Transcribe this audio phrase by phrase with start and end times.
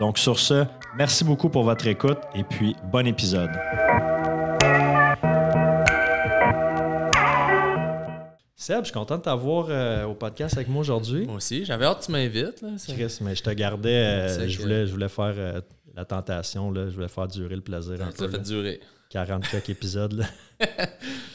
[0.00, 0.64] Donc sur ce,
[0.96, 3.50] merci beaucoup pour votre écoute et puis bon épisode.
[8.58, 11.24] Seb, je suis content de t'avoir euh, au podcast avec moi aujourd'hui.
[11.26, 12.64] Moi aussi, j'avais hâte que tu m'invites.
[12.88, 13.90] Chris, mais je te gardais,
[14.28, 15.60] euh, je, voulais, je voulais faire euh,
[15.94, 18.28] la tentation, là, je voulais faire durer le plaisir un Ça peu.
[18.28, 18.42] fait là.
[18.42, 18.80] durer.
[19.10, 20.12] 40 quelques épisodes.
[20.12, 20.26] Là.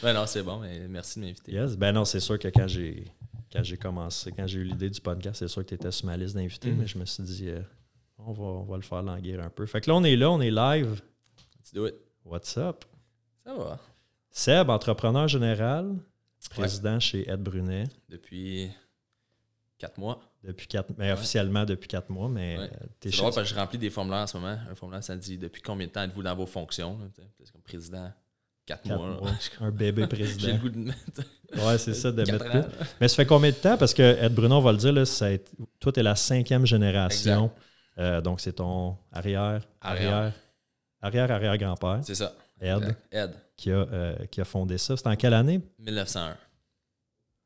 [0.04, 1.52] Ben non, c'est bon, mais merci de m'inviter.
[1.52, 1.78] Yes.
[1.78, 3.06] Ben non, c'est sûr que quand j'ai
[3.54, 6.08] quand j'ai commencé, quand j'ai eu l'idée du podcast, c'est sûr que tu étais sur
[6.08, 6.78] ma liste d'invités, Mhm.
[6.80, 7.60] mais je me suis dit, euh,
[8.26, 9.66] on, va, on va le faire languir un peu.
[9.66, 11.02] Fait que là, on est là, on est live.
[11.68, 11.96] Tu do it.
[12.26, 12.86] What's up?
[13.46, 13.80] Ça va.
[14.30, 15.96] Seb, entrepreneur général,
[16.52, 18.70] président chez Ed Brunet Depuis
[19.78, 20.20] quatre mois.
[20.44, 21.12] depuis quatre, mais Ouais.
[21.14, 22.64] officiellement depuis quatre mois, mais Ouais.
[23.06, 24.58] euh, drôle parce que je remplis des formulaires en ce moment.
[24.70, 26.98] Un formulaire, ça dit depuis combien de temps êtes-vous dans vos fonctions?
[27.44, 28.12] C'est comme président.
[28.66, 29.32] Quatre, quatre mois.
[29.60, 30.54] un bébé J'ai président.
[30.54, 31.22] le goût de mettre.
[31.66, 32.66] Ouais, c'est ça, de mettre ans.
[33.02, 33.76] Mais ça fait combien de temps?
[33.78, 36.04] Parce que Ed Bruno, on va le dire, là, ça a été- toi, tu es
[36.04, 37.52] la cinquième génération.
[38.02, 40.34] Euh, donc, c'est ton arrière, arrière,
[41.02, 41.32] Arrière.
[41.32, 42.34] arrière, grand-père, C'est ça.
[42.60, 43.32] Ed, Ed.
[43.58, 44.96] qui a, euh, qui a fondé ça.
[44.98, 45.62] C'était en quelle année?
[45.80, 46.38] 1901.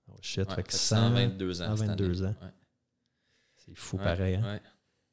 [0.09, 1.75] Oh shit, Ouais, fait que fait 100 122 ans.
[1.77, 2.27] cette 122 année.
[2.35, 2.35] ans.
[2.41, 2.51] Ouais.
[3.57, 4.35] C'est fou Ouais, pareil.
[4.35, 4.59] hein?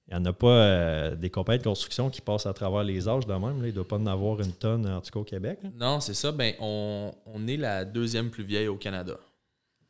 [0.09, 3.09] Il n'y en a pas euh, des compagnies de construction qui passent à travers les
[3.09, 3.63] âges de même.
[3.63, 3.69] Là.
[3.69, 5.61] Il ne doit pas en avoir une tonne, en tout cas au Québec.
[5.63, 5.71] là.
[5.75, 6.33] Non, c'est ça.
[6.33, 9.17] Ben, on, on est la deuxième plus vieille au Canada.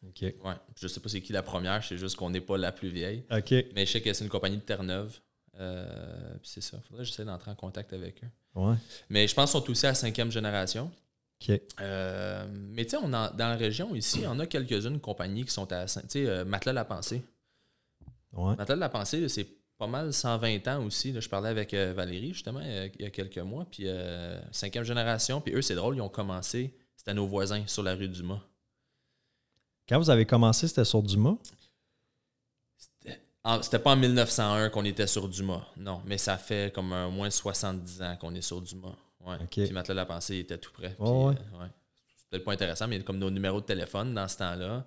[0.06, 0.20] OK.
[0.20, 0.54] Ouais.
[0.76, 3.24] Je sais pas c'est qui la première, c'est juste qu'on n'est pas la plus vieille.
[3.30, 3.52] OK.
[3.74, 5.18] Mais je sais que c'est une compagnie de Terre-Neuve.
[5.60, 6.78] Euh, c'est ça.
[6.88, 8.28] Faudrait que j'essaie d'entrer en contact avec eux.
[8.54, 8.74] Ouais.
[9.10, 10.90] Mais je pense qu'ils sont aussi à la cinquième génération.
[11.80, 15.86] Euh, mais tu sais, dans la région ici, on a quelques-unes compagnies qui sont à.
[15.86, 17.22] Tu sais, euh, Matelas La Pensée.
[18.32, 18.56] Ouais.
[18.56, 19.46] Matelas La Pensée, c'est
[19.78, 21.12] pas mal 120 ans aussi.
[21.12, 21.20] là.
[21.20, 23.66] Je parlais avec euh, Valérie, justement, il y a quelques mois.
[23.70, 23.86] Puis
[24.50, 25.40] cinquième génération.
[25.40, 26.74] Puis eux, c'est drôle, ils ont commencé.
[26.96, 28.40] C'était nos voisins sur la rue Dumas.
[29.88, 31.36] Quand vous avez commencé, c'était sur Dumas?
[33.62, 37.30] C'était pas en 1901 qu'on était sur Dumas, non, mais ça fait comme un moins
[37.30, 38.94] 70 ans qu'on est sur Dumas.
[39.26, 39.36] Ouais.
[39.50, 40.90] Puis Matelas La Pensée était tout près.
[40.94, 41.58] Puis, Ouais, euh,
[42.32, 42.38] ouais.
[42.40, 44.84] Pas intéressant, mais comme nos numéros de téléphone dans ce temps-là,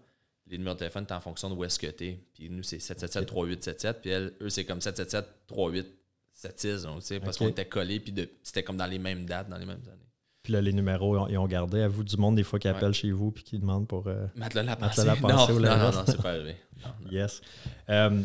[0.48, 2.20] les numéros de téléphone étaient en fonction de où est-ce que t'es.
[2.34, 7.48] Puis nous, c'est 777-3877, puis elle- eux, c'est comme 777-3876, donc, tu sais, parce qu'on
[7.50, 10.02] était collés, puis c'était comme dans les mêmes dates, dans les mêmes années.
[10.44, 11.82] Puis là, les numéros, ils ont, gardé.
[11.82, 12.76] À vous du monde, des fois, qui Ouais.
[12.76, 14.06] appellent chez vous puis qui demandent pour.
[14.08, 15.06] euh, Matelas La Matelas Pensée.
[15.06, 16.56] La Pensée non, ou non, non, c'est pas arrivé.
[16.84, 17.10] Non.
[17.12, 17.42] Yes.
[17.90, 18.22] Euh,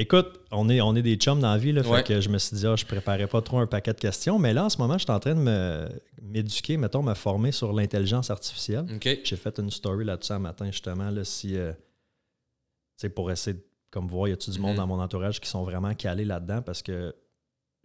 [0.00, 2.38] écoute, on est, on est des chums dans la vie, là, fait que je me
[2.38, 4.78] suis dit, ah, je préparais pas trop un paquet de questions, mais là, en ce
[4.78, 5.88] moment, je suis en train de me-
[6.22, 8.86] m'éduquer, mettons, me former sur l'intelligence artificielle.
[9.02, 11.72] J'ai fait une story là-dessus un matin, justement, là, si, euh,
[13.14, 14.76] pour essayer de comme voir, y a-tu du monde Mhm.
[14.76, 16.60] dans mon entourage qui sont vraiment calés là-dedans?
[16.60, 17.14] Parce que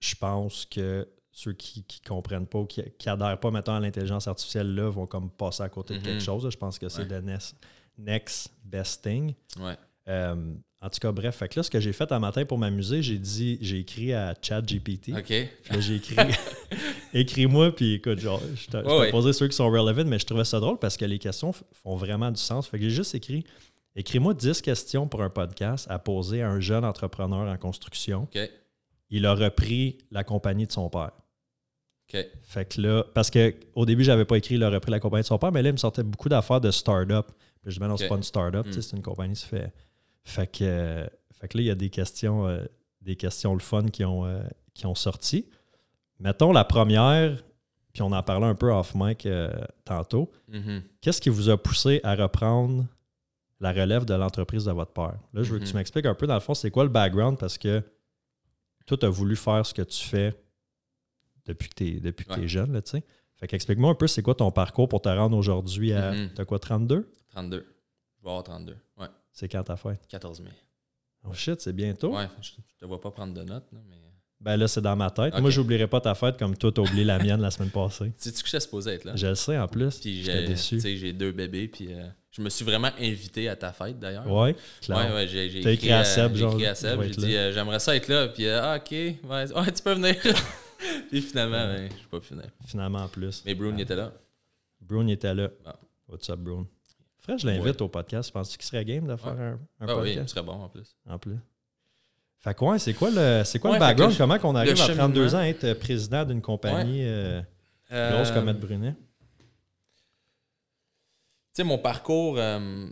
[0.02, 3.80] je pense que ceux qui ne comprennent pas ou qui, qui adhèrent pas, mettons, à
[3.80, 6.06] l'intelligence artificielle, là, vont comme passer à côté de Mhm.
[6.06, 6.44] quelque chose.
[6.44, 6.50] là.
[6.50, 7.08] Je pense que c'est Ouais.
[7.08, 7.56] le next,
[7.98, 9.34] next best thing.
[9.60, 9.78] Ouais.
[10.10, 12.58] Euh, en tout cas, bref, fait que là, ce que j'ai fait un matin pour
[12.58, 15.10] m'amuser, j'ai dit, j'ai écrit à ChatGPT.
[15.18, 15.26] OK.
[15.26, 16.16] Puis là, j'ai écrit
[17.14, 20.26] écris-moi, puis écoute, genre, je t'ai t'ai Ouais, posé ceux qui sont relevant, mais je
[20.26, 22.68] trouvais ça drôle parce que les questions font vraiment du sens.
[22.68, 23.44] Fait que j'ai juste écrit
[23.96, 28.24] écris-moi 10 questions pour un podcast à poser à un jeune entrepreneur en construction.
[28.24, 28.40] OK.
[29.10, 31.12] Il a repris la compagnie de son père.
[32.14, 32.26] OK.
[32.42, 35.22] Fait que là, parce que au début, j'avais pas écrit il a repris la compagnie
[35.22, 37.28] de son père, mais là, il me sortait beaucoup d'affaires de start-up.
[37.62, 38.10] Puis je dis, ben non, c'est Ok.
[38.10, 38.82] pas une start-up, tu sais, Mm.
[38.82, 39.72] c'est une compagnie, ça fait.
[40.24, 42.64] Fait que, euh, fait que là, il y a des questions, euh,
[43.02, 44.42] des questions le fun qui ont, euh,
[44.74, 45.50] qui ont sorti.
[46.20, 47.44] Mettons la première,
[47.92, 49.52] puis on en parlait un peu off mic euh,
[49.84, 50.32] tantôt.
[50.48, 50.82] Mhm.
[51.02, 52.86] Qu'est-ce qui vous a poussé à reprendre
[53.60, 55.18] la relève de l'entreprise de votre père?
[55.34, 55.78] Là, je veux que tu Mhm.
[55.78, 57.38] m'expliques un peu, dans le fond, c'est quoi le background?
[57.38, 57.84] Parce que
[58.86, 60.34] toi, tu as voulu faire ce que tu fais
[61.46, 62.48] depuis que tu es, depuis que t'es Ouais.
[62.48, 63.04] jeune, tu sais.
[63.36, 66.14] Fait qu'explique-moi un peu, c'est quoi ton parcours pour te rendre aujourd'hui à.
[66.14, 66.30] Mhm.
[66.36, 67.12] T'as quoi, 32?
[67.30, 67.66] 32.
[68.18, 68.78] Je vais avoir 32.
[68.98, 69.08] Ouais.
[69.34, 70.00] C'est quand ta fête?
[70.08, 70.52] 14 mai.
[71.26, 72.16] Oh shit, c'est bientôt.
[72.16, 73.98] Ouais, je, je te vois pas prendre de notes, là, mais.
[74.44, 75.40] Ben là, c'est dans ma tête.
[75.40, 78.12] Moi, j'oublierai pas ta fête comme toi, t'as oublié la mienne la semaine passée.
[78.18, 79.16] Sais-tu que j'étais supposé être là?
[79.16, 80.00] Je le sais en plus.
[80.00, 80.76] Puis j'ai, déçu.
[80.76, 83.98] tu sais, j'ai deux bébés, puis euh, je me suis vraiment invité à ta fête
[84.00, 84.30] d'ailleurs.
[84.30, 84.98] Ouais, clair.
[84.98, 87.54] Ouais, ouais, j'ai, écrit à Seb, j'ai genre, écrit à Seb, vais j'ai dit euh,
[87.54, 90.16] j'aimerais ça être là, puis euh, ah, ok, ouais, ouais, tu peux venir.
[91.10, 92.50] puis finalement, ben, je peux pas pu venir.
[92.66, 93.44] Finalement, en plus.
[93.46, 94.12] Mais Brune il était là.
[94.82, 95.50] Brune était là.
[95.66, 95.78] Ah.
[96.10, 96.66] What's up, Brune?
[97.24, 98.32] Frère, je l'invite au podcast.
[98.32, 100.70] Penses-tu qu'il serait game de faire un, un Ah oui, ce podcast serait bon en
[100.70, 100.96] plus.
[101.08, 101.38] en plus?
[102.40, 104.18] Fait quoi, c'est quoi le, c'est quoi le background?
[104.18, 104.94] Comment qu'on arrive à 32
[105.30, 107.42] cheminement- ans à être président d'une compagnie euh,
[107.90, 108.96] grosse Euh, comme Ed Brunet?
[111.56, 112.90] Tu sais, mon parcours, euh,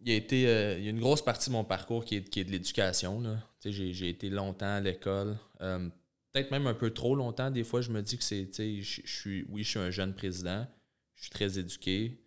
[0.00, 0.42] il, a été,
[0.78, 3.22] il y a une grosse partie de mon parcours qui est, qui est de l'éducation.
[3.64, 5.38] j'ai, j'ai été longtemps à l'école.
[5.58, 7.50] peut-être même un peu trop longtemps.
[7.50, 9.78] Des fois, je me dis que c'est, tu sais, je, je suis, oui, je suis
[9.78, 10.66] un jeune président.
[11.14, 12.19] Je suis très éduqué.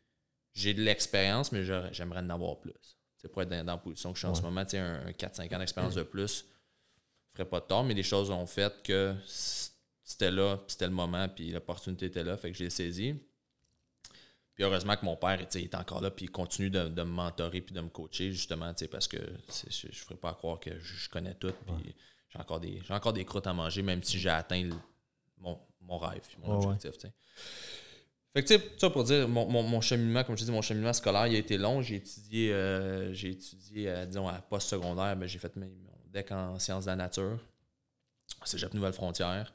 [0.53, 2.97] J'ai de l'expérience, mais j'aimerais en avoir plus.
[3.17, 5.11] C'est pour être dans, dans la position que je suis en ce moment, un, un
[5.11, 8.83] 4-5 ans d'expérience de plus ne ferait pas de tort, mais les choses ont fait
[8.83, 9.15] que
[10.03, 13.15] c'était là, puis c'était le moment, puis l'opportunité était là, fait que j'ai saisi.
[14.53, 17.09] Puis heureusement que mon père il est encore là, puis il continue de, de me
[17.09, 20.95] mentorer puis de me coacher, justement, parce que je ne ferais pas croire que je,
[20.95, 21.95] je connais tout, puis
[22.29, 24.75] j'ai encore, des, encore des croûtes à manger, même si j'ai atteint le-
[25.39, 27.11] mon, mon rêve, mon Ouais, objectif.
[28.33, 30.61] Fait que, tu sais, ça pour dire, mon, mon, mon cheminement, comme je dis, mon
[30.63, 31.81] cheminement scolaire, il a été long.
[31.81, 36.31] J'ai étudié, euh, j'ai étudié euh, disons, à post-secondaire, mais j'ai fait mes- mon DEC
[36.31, 37.39] en sciences de la nature,
[38.41, 39.53] au Cégep Nouvelle-Frontière.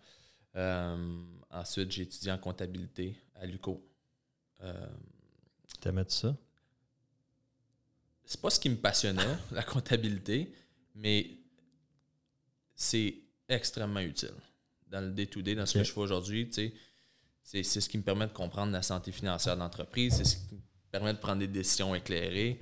[0.55, 3.85] Euh, ensuite, j'ai étudié en comptabilité à l'UCO.
[4.63, 4.87] Euh,
[5.81, 6.37] T'aimais ça?
[8.25, 9.23] c'est pas ce qui me passionnait,
[9.53, 10.53] la comptabilité,
[10.95, 11.31] mais
[12.75, 13.15] c'est
[13.49, 14.35] extrêmement utile
[14.87, 16.47] dans le day-to-day, dans ce que je fais aujourd'hui.
[16.49, 16.75] tu sais.
[17.50, 20.55] C'est ce qui me permet de comprendre la santé financière de l'entreprise, c'est ce qui
[20.55, 20.61] me
[20.91, 22.61] permet de prendre des décisions éclairées.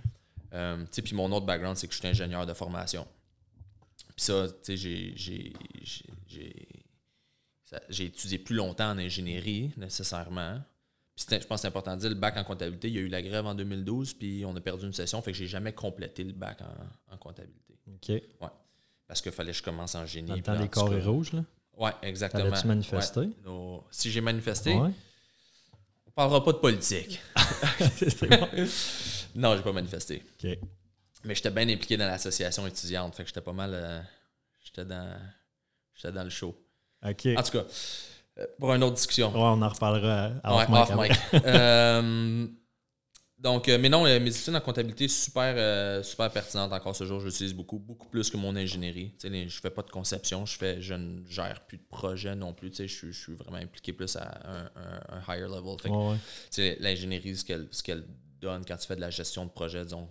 [0.53, 3.05] Euh, puis mon autre background, c'est que je suis ingénieur de formation.
[4.15, 5.53] Puis ça, tu sais, j'ai- j'ai-
[5.83, 6.69] j'ai- j'ai
[7.65, 10.63] ça- j'ai étudié plus longtemps en ingénierie, nécessairement.
[11.17, 13.01] Puis je pense que c'est important de dire, le bac en comptabilité, il y a
[13.01, 15.73] eu la grève en 2012, puis on a perdu une session, fait que j'ai jamais
[15.73, 17.75] complété le bac en, en comptabilité.
[17.89, 18.23] OK.
[19.09, 20.29] Parce qu'il fallait que je commence en génie.
[20.29, 21.45] Dans le temps des corps et rouges, là?
[21.77, 22.45] Ouais, exactement.
[22.45, 23.21] T'allais-tu manifester?
[23.21, 23.31] Ouais.
[23.45, 24.91] Nos- Si j'ai manifesté, Ouais.
[26.07, 27.21] on parlera pas de politique.
[28.31, 28.49] Bon.
[29.35, 30.23] non, j'ai pas manifesté.
[30.43, 30.59] OK.
[31.25, 33.71] Mais j'étais bien impliqué dans l'association étudiante, fait que j'étais pas mal.
[33.75, 34.01] euh,
[34.65, 35.19] j'étais dans.
[35.95, 36.55] J'étais dans le show.
[37.07, 37.27] OK.
[37.37, 37.65] En tout cas,
[38.39, 39.29] euh, pour une autre discussion.
[39.33, 41.19] Ouais, on en reparlera à Ouais, off mic off.
[41.45, 42.47] Euh,
[43.47, 47.05] donc, euh, mais non, euh, mes études en comptabilité, super, euh, super pertinentes encore ce
[47.05, 47.21] jour.
[47.21, 49.15] Je l'utilise beaucoup, beaucoup plus que mon ingénierie.
[49.23, 52.71] Je fais pas de conception, je fais, je ne gère plus de projet non plus.
[52.77, 55.77] Je, suis- je suis vraiment impliqué plus à un, un- un higher level.
[55.91, 56.19] Ouais,
[56.81, 57.45] l'ingénierie, ce
[57.83, 58.05] qu'elle,
[58.41, 60.09] donne quand tu fais de la gestion de projet, disons,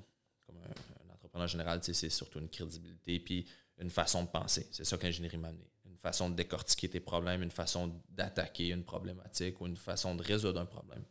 [0.48, 3.46] comme un, un entrepreneur général, c'est surtout une crédibilité puis
[3.80, 4.68] une façon de penser.
[4.72, 5.70] C'est ça que l'ingénierie m'a amené.
[5.86, 10.24] Une façon de décortiquer tes problèmes, une façon d'attaquer une problématique ou une façon de
[10.24, 11.04] résoudre un problème.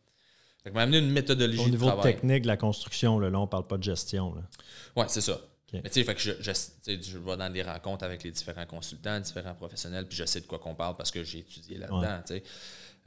[0.65, 2.13] Ça m'a amené une méthodologie Au de niveau travail.
[2.13, 4.35] technique de la construction, là, là on parle pas de gestion.
[4.95, 5.39] Ouais, c'est ça.
[5.73, 9.55] Mais tu sais, fait que je, vais dans des rencontres avec les différents consultants, différents
[9.55, 12.21] professionnels, puis je sais de quoi qu'on parle parce que j'ai étudié là-dedans.
[12.29, 12.43] Ouais.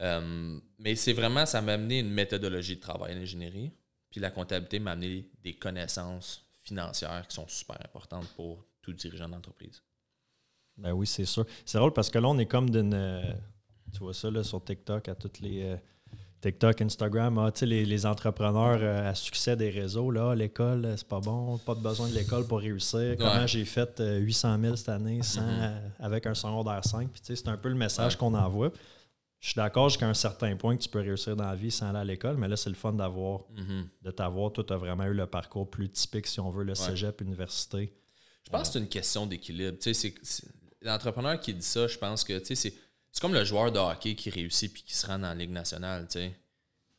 [0.01, 3.71] Euh, mais c'est vraiment, ça m'a amené une méthodologie de travail en ingénierie.
[4.11, 9.27] Puis la comptabilité m'a amené des connaissances financières qui sont super importantes pour tout dirigeant
[9.29, 9.81] d'entreprise.
[10.77, 11.45] Ben oui, c'est sûr.
[11.65, 12.93] C'est drôle parce que là, on est comme d'une.
[12.93, 13.33] euh,
[13.91, 15.63] tu vois ça là, sur TikTok, à toutes les.
[15.63, 15.77] euh,
[16.41, 20.85] TikTok, Instagram, ah, tu sais, les, les entrepreneurs euh, à succès des réseaux, là, l'école,
[20.85, 23.15] euh, c'est pas bon, pas de besoin de l'école pour réussir.
[23.17, 23.47] Comment Ouais.
[23.47, 25.47] j'ai fait euh, 800 000 cette année sans, Mhm.
[25.61, 27.09] euh, avec un secondaire 5.
[27.11, 28.17] Puis, tu sais, c'est un peu le message Ouais.
[28.19, 28.71] qu'on envoie.
[29.41, 31.89] Je suis d'accord jusqu'à un certain point que tu peux réussir dans la vie sans
[31.89, 33.87] aller à l'école, mais là, c'est le fun d'avoir, Mhm.
[34.01, 34.51] de t'avoir.
[34.53, 37.93] Toi, tu as vraiment eu le parcours plus typique, si on veut, le cégep, université.
[38.45, 39.77] Je pense que c'est une question d'équilibre.
[40.81, 42.73] L'entrepreneur qui dit ça, je pense que tu sais, c'est
[43.11, 45.51] c'est comme le joueur de hockey qui réussit puis qui se rend dans la Ligue
[45.51, 46.05] nationale.
[46.07, 46.35] tu sais.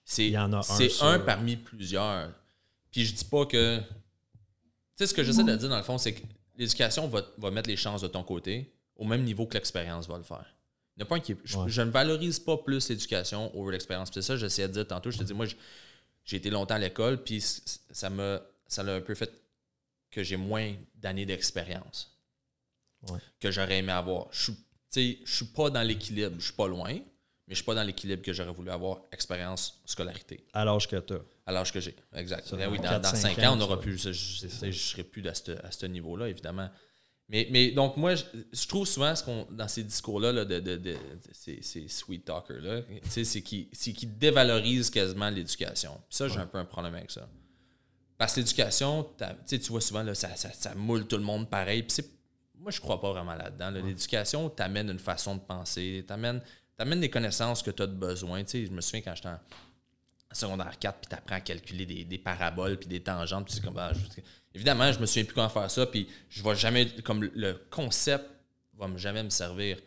[0.05, 2.33] C'est Il y en a un sur- un parmi plusieurs.
[2.91, 3.79] Puis je dis pas que.
[3.79, 3.85] Tu
[4.97, 6.23] sais, ce que j'essaie de dire dans le fond, c'est que
[6.57, 10.19] l'éducation va, va mettre les chances de ton côté au même niveau que l'expérience va
[10.19, 10.45] le faire.
[10.97, 11.69] Il a pas un qui je, Ouais.
[11.71, 14.11] je ne valorise pas plus l'éducation over l'expérience.
[14.11, 15.11] Puis C'est ça, que j'essayais de dire tantôt.
[15.11, 15.47] Je te dis, moi,
[16.25, 19.31] j'ai été longtemps à l'école, puis ça m'a ça l'a un peu fait
[20.11, 22.17] que j'ai moins d'années d'expérience
[23.09, 23.19] Ouais.
[23.41, 24.27] que j'aurais aimé avoir.
[24.33, 24.57] Je suis,
[24.91, 27.03] sais, je suis pas dans l'équilibre, je suis pas loin, mais
[27.49, 31.15] je suis pas dans l'équilibre que j'aurais voulu avoir expérience, scolarité, À l'âge que tu
[31.15, 31.21] as.
[31.47, 31.97] à l'âge que j'ai.
[32.15, 32.47] Exact.
[32.47, 33.99] Ça, Ben oui, dans dans, quatre, dans cinq 5 ans, on n'aura ça- plus.
[33.99, 36.69] Je, je serai plus à ce, à ce niveau-là, évidemment.
[37.29, 40.59] Mais, mais donc, moi, je, je trouve souvent ce qu'on, dans ces discours-là, là, de,
[40.59, 40.99] de, de- de-
[41.33, 46.01] ces, ces sweet talkers-là, c'est qu'ils dévalorisent quasiment l'éducation.
[46.11, 47.29] Ça, j'ai un peu un problème avec ça.
[48.19, 49.09] Parce que l'éducation,
[49.49, 51.83] tu vois souvent, là, ça, ça, ça moule tout le monde pareil.
[51.85, 52.03] Puis
[52.61, 53.71] moi, je crois pas vraiment là-dedans.
[53.71, 56.41] L'éducation t'amène une façon de penser, t'amène
[56.81, 58.43] amène des connaissances que tu as de besoin.
[58.45, 59.39] Tu sais, je me souviens quand j'étais en
[60.33, 63.77] secondaire 4, puis tu apprends à calculer des, paraboles, puis des tangentes, puis c'est comme...
[63.77, 63.93] Ah,
[64.55, 66.89] évidemment, je me souviens plus comment faire ça, puis je vais jamais...
[67.03, 68.25] Comme le concept
[68.79, 69.79] va jamais me servir.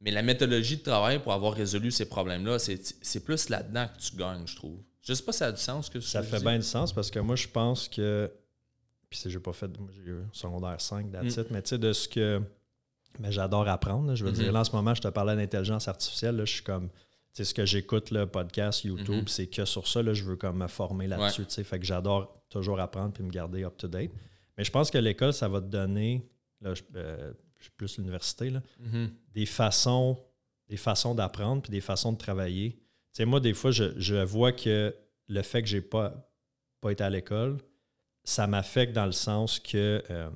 [0.00, 4.16] Mais la méthodologie de travail pour avoir résolu ces problèmes-là, c'est plus là-dedans que tu
[4.16, 4.78] gagnes, je trouve.
[5.02, 7.10] Je sais pas si ça a du sens que ça fait bien du sens parce
[7.10, 8.30] que moi, je pense que.
[9.22, 9.68] Puis, j'ai pas fait.
[9.78, 11.44] Moi, j'ai eu secondaire 5, that's mm.
[11.50, 12.42] mais tu sais, de ce que.
[13.20, 14.14] Mais j'adore apprendre.
[14.14, 14.52] je veux dire, mm-hmm.
[14.52, 16.36] là, en ce moment, je te parlais d'intelligence artificielle.
[16.36, 16.88] Là, je suis comme.
[16.88, 19.28] Tu sais, ce que j'écoute, le podcast, YouTube, mm-hmm.
[19.28, 21.44] c'est que sur ça, là, je veux comme me former là-dessus.
[21.46, 24.10] Tu sais, fait que j'adore toujours apprendre puis me garder up-to-date.
[24.56, 26.28] Mais je pense que l'école, ça va te donner.
[26.60, 27.32] Là, je, euh,
[27.76, 29.08] plus l'université, là, mm-hmm.
[29.32, 30.18] des façons
[30.68, 32.72] des façons d'apprendre puis des façons de travailler.
[32.72, 32.78] Tu
[33.18, 34.94] sais, moi, des fois, je, vois que
[35.28, 36.30] le fait que j'ai pas,
[36.80, 37.58] pas été à l'école,
[38.24, 40.02] ça m'affecte dans le sens que.
[40.10, 40.30] Euh,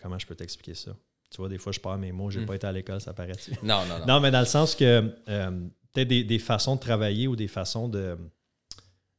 [0.00, 0.96] comment je peux t'expliquer ça?
[1.30, 2.48] Tu vois, des fois, je parle mes mots, j'ai n'ai mm.
[2.48, 3.32] pas été à l'école, ça paraît.
[3.62, 4.06] Non, non, non.
[4.06, 5.50] Non, mais dans le sens que euh,
[5.92, 8.18] peut-être des, des, façons de travailler ou des façons de,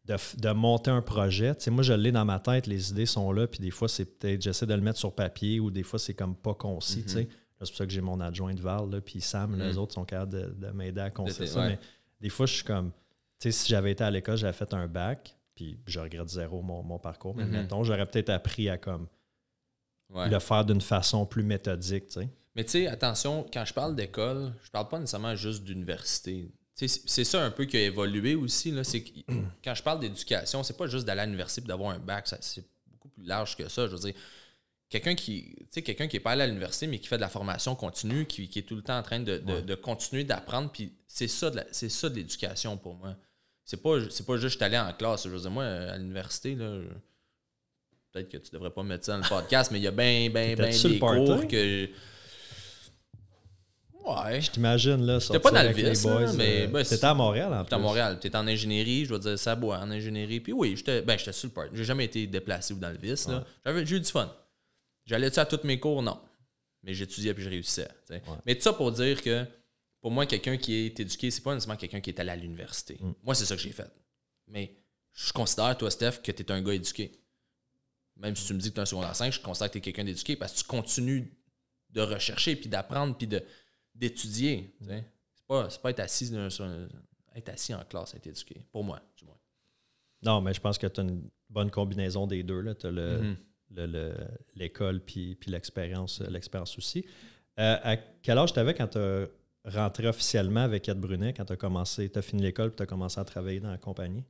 [0.05, 1.55] de, monter un projet.
[1.55, 3.87] Tu sais, moi, je l'ai dans ma tête, les idées sont là, puis des fois,
[3.87, 7.03] c'est peut-être, j'essaie de le mettre sur papier ou des fois, c'est comme pas concis.
[7.03, 7.23] tu sais.
[7.23, 7.29] Mhm.
[7.59, 9.77] C'est pour ça que j'ai mon adjoint de Val, là, puis Sam, les mhm.
[9.77, 11.67] autres sont capables de, m'aider à construire ça.
[11.67, 11.79] Mais
[12.19, 12.91] des fois, je suis comme,
[13.39, 16.61] tu sais, si j'avais été à l'école, j'avais fait un bac, puis je regrette zéro
[16.61, 17.35] mon, parcours.
[17.35, 17.85] Mais maintenant mhm.
[17.85, 19.07] j'aurais peut-être appris à comme
[20.13, 22.29] le faire d'une façon plus méthodique, tu sais.
[22.55, 27.23] Mais tu sais, attention, quand je parle d'école, je parle pas nécessairement juste d'université c'est
[27.23, 28.71] ça un peu qui a évolué aussi.
[28.71, 29.03] Là, c'est
[29.63, 32.65] quand je parle d'éducation, c'est pas juste d'aller à l'université et d'avoir un bac, c'est
[32.87, 33.87] beaucoup plus large que ça.
[33.87, 34.13] Je veux dire,
[34.89, 37.75] quelqu'un qui quelqu'un qui est pas allé à l'université, mais qui fait de la formation
[37.75, 41.63] continue, qui, est tout le temps en train de, continuer d'apprendre, puis c'est ça de
[41.71, 43.15] c'est ça de l'éducation pour moi.
[43.65, 45.23] C'est pas, pas juste allé en classe.
[45.23, 49.29] Je veux dire, moi, à l'université, peut-être que tu devrais pas mettre ça dans le
[49.29, 51.89] podcast, mais il y a bien, bien, bien des cours que
[54.05, 54.41] Ouais.
[54.41, 55.19] Je t'imagine là.
[55.19, 56.05] J'étais pas dans le vice,
[56.35, 56.69] mais.
[56.73, 57.73] Euh, t'étais à Montréal en plus.
[57.73, 58.19] à Montréal.
[58.19, 60.39] T'étais en ingénierie, je veux dire, ça boit en ingénierie.
[60.39, 61.65] Puis oui, j'étais ben, sur le part.
[61.71, 63.27] J'ai jamais été déplacé ou dans le vice.
[63.65, 64.31] J'avais J'ai eu du fun.
[65.05, 66.01] J'allais-tu à tous mes cours?
[66.01, 66.19] Non.
[66.83, 67.87] Mais j'étudiais puis je réussissais.
[68.45, 69.45] Mais tout ça pour dire que
[70.03, 72.97] pour moi, quelqu'un qui est éduqué, c'est pas nécessairement quelqu'un qui est allé à l'université.
[72.99, 73.13] Mm.
[73.23, 73.89] Moi, c'est ça que j'ai fait.
[74.47, 74.75] Mais
[75.13, 77.13] je considère, toi, Steph, que tu es un gars éduqué.
[78.17, 79.77] Même si tu me dis que tu es un secondaire 5, je considère que tu
[79.77, 81.33] es quelqu'un d'éduqué parce que tu continues
[81.89, 83.29] de rechercher, puis d'apprendre, puis
[83.95, 84.75] d'étudier.
[84.81, 86.33] C'est pas, pas être assis,
[87.33, 88.61] être assis en classe, être éduqué.
[88.73, 89.39] Pour moi, du moins.
[90.21, 92.75] Non, mais je pense que tu as une bonne combinaison des deux.
[92.75, 93.35] Tu as mm-hmm.
[94.55, 96.21] l'école le, puis, puis l'expérience
[96.77, 97.05] aussi.
[97.57, 99.27] Euh, à quel âge tu avais quand tu as
[99.65, 102.83] rentré officiellement avec Ed Brunet, quand tu as commencé, tu as fini l'école et tu
[102.83, 104.23] as commencé à travailler dans la compagnie?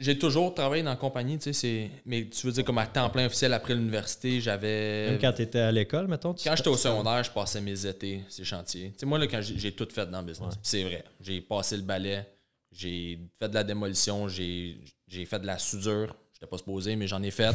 [0.00, 3.10] J'ai toujours travaillé dans la compagnie, tu sais, mais tu veux dire comme à temps
[3.10, 5.10] plein officiel après l'université, j'avais.
[5.10, 6.32] Même quand tu étais à l'école, mettons?
[6.32, 8.92] Quand j'étais au secondaire, je passais mes étés, ces chantiers.
[8.92, 11.04] Tu sais, moi, là, quand j'ai tout fait dans le business, c'est vrai.
[11.20, 12.24] J'ai passé le balai,
[12.72, 14.80] j'ai fait de la démolition, j'ai
[15.26, 16.16] fait de la soudure.
[16.32, 17.54] Je n'étais pas supposé, mais j'en ai fait.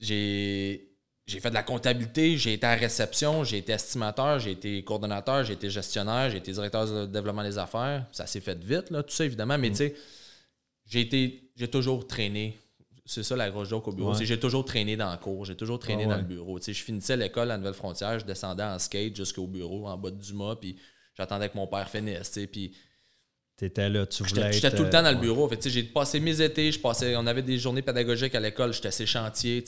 [0.00, 0.89] J'ai
[1.26, 5.44] j'ai fait de la comptabilité, j'ai été à réception, j'ai été estimateur, j'ai été coordonnateur,
[5.44, 8.06] j'ai été gestionnaire, j'ai été directeur de développement des affaires.
[8.10, 9.72] Ça s'est fait vite, là, tout ça, évidemment, mais mm.
[9.72, 9.94] tu sais
[10.90, 12.58] j'ai été j'ai toujours traîné.
[13.06, 14.14] C'est ça la grosse joke au bureau.
[14.14, 16.60] J'ai toujours traîné dans le cours, j'ai toujours traîné dans le bureau.
[16.60, 20.56] je finissais l'école à Nouvelle-Frontière, je descendais en skate jusqu'au bureau en bas de Dumas,
[20.56, 20.76] puis
[21.16, 22.38] j'attendais que mon père finisse.
[22.52, 22.72] Puis
[23.56, 25.48] T'étais là, tu voulais J'étais tout le temps dans le euh, bureau.
[25.48, 28.88] fait, j'ai passé mes étés, je passais, on avait des journées pédagogiques à l'école, j'étais
[28.88, 29.62] assez chantier.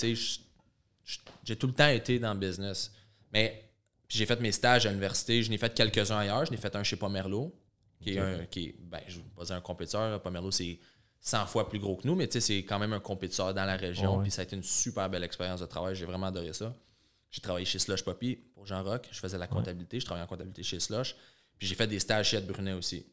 [1.44, 2.92] J'ai tout le temps été dans le business.
[3.32, 3.68] Mais
[4.08, 6.44] j'ai fait mes stages à l'université, je n'ai fait quelques-uns ailleurs.
[6.44, 7.54] Je n'ai fait un chez Pomerlo,
[8.00, 10.20] qui est un, qui ben, je pas dire un compétiteur.
[10.22, 10.78] Pomerlo, c'est
[11.20, 14.20] 100 fois plus gros que nous, mais c'est quand même un compétiteur dans la région.
[14.20, 15.94] Puis ça a été une super belle expérience de travail.
[15.94, 16.76] J'ai vraiment adoré ça.
[17.30, 19.08] J'ai travaillé chez Slush Poppy pour Jean Rock.
[19.10, 19.98] Je faisais la comptabilité.
[19.98, 21.16] Je travaillais en comptabilité chez Slush.
[21.58, 23.06] Puis j'ai fait des stages chez Ed Brunet aussi.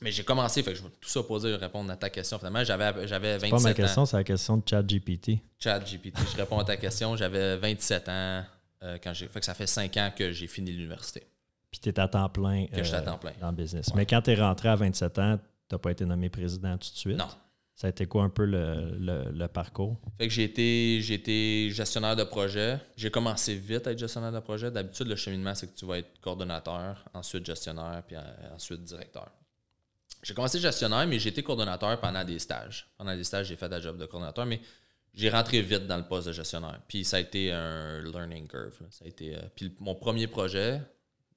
[0.00, 2.38] Mais j'ai commencé, fait que je tout ça pour dire, répondre à ta question.
[2.38, 3.56] Finalement, j'avais, j'avais 27 ans.
[3.56, 5.38] pas ma question, c'est la question de ChatGPT.
[5.58, 6.18] ChatGPT.
[6.32, 7.16] je réponds à ta question.
[7.16, 8.44] J'avais 27 ans
[8.82, 9.26] euh, quand j'ai.
[9.28, 11.24] Fait que ça fait 5 ans que j'ai fini l'université.
[11.70, 13.32] Puis tu es à temps plein, que à temps plein.
[13.40, 13.92] dans le business.
[13.94, 15.38] Mais quand tu es rentré à 27 ans,
[15.68, 17.16] tu n'as pas été nommé président tout de suite?
[17.16, 17.28] Non.
[17.78, 20.00] Ça a été quoi un peu le, parcours?
[20.18, 22.80] Fait que j'ai été, j'ai été gestionnaire de projet.
[22.96, 24.68] J'ai commencé vite à être gestionnaire de projet.
[24.68, 29.30] D'habitude, le cheminement, c'est que tu vas être coordonnateur, ensuite gestionnaire, puis euh, ensuite directeur.
[30.22, 32.88] J'ai commencé gestionnaire, mais j'ai été coordonnateur pendant des stages.
[32.96, 34.60] Pendant des stages, j'ai fait la job de coordonnateur, mais
[35.14, 36.80] j'ai rentré vite dans le poste de gestionnaire.
[36.88, 38.78] Puis ça a été un learning curve.
[38.90, 40.80] Ça a été, euh, puis mon premier projet,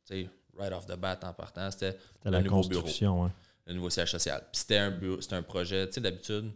[0.05, 3.31] tu sais, right off the bat en partant, c'était la nouveau construction, bureau
[3.67, 4.41] le nouveau siège social.
[4.51, 4.99] Puis c'était un,
[5.31, 6.51] un projet, tu sais, d'habitude,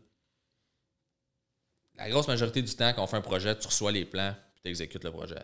[1.98, 4.62] la grosse majorité du temps, quand on fait un projet, tu reçois les plans puis
[4.64, 5.42] tu exécutes le projet.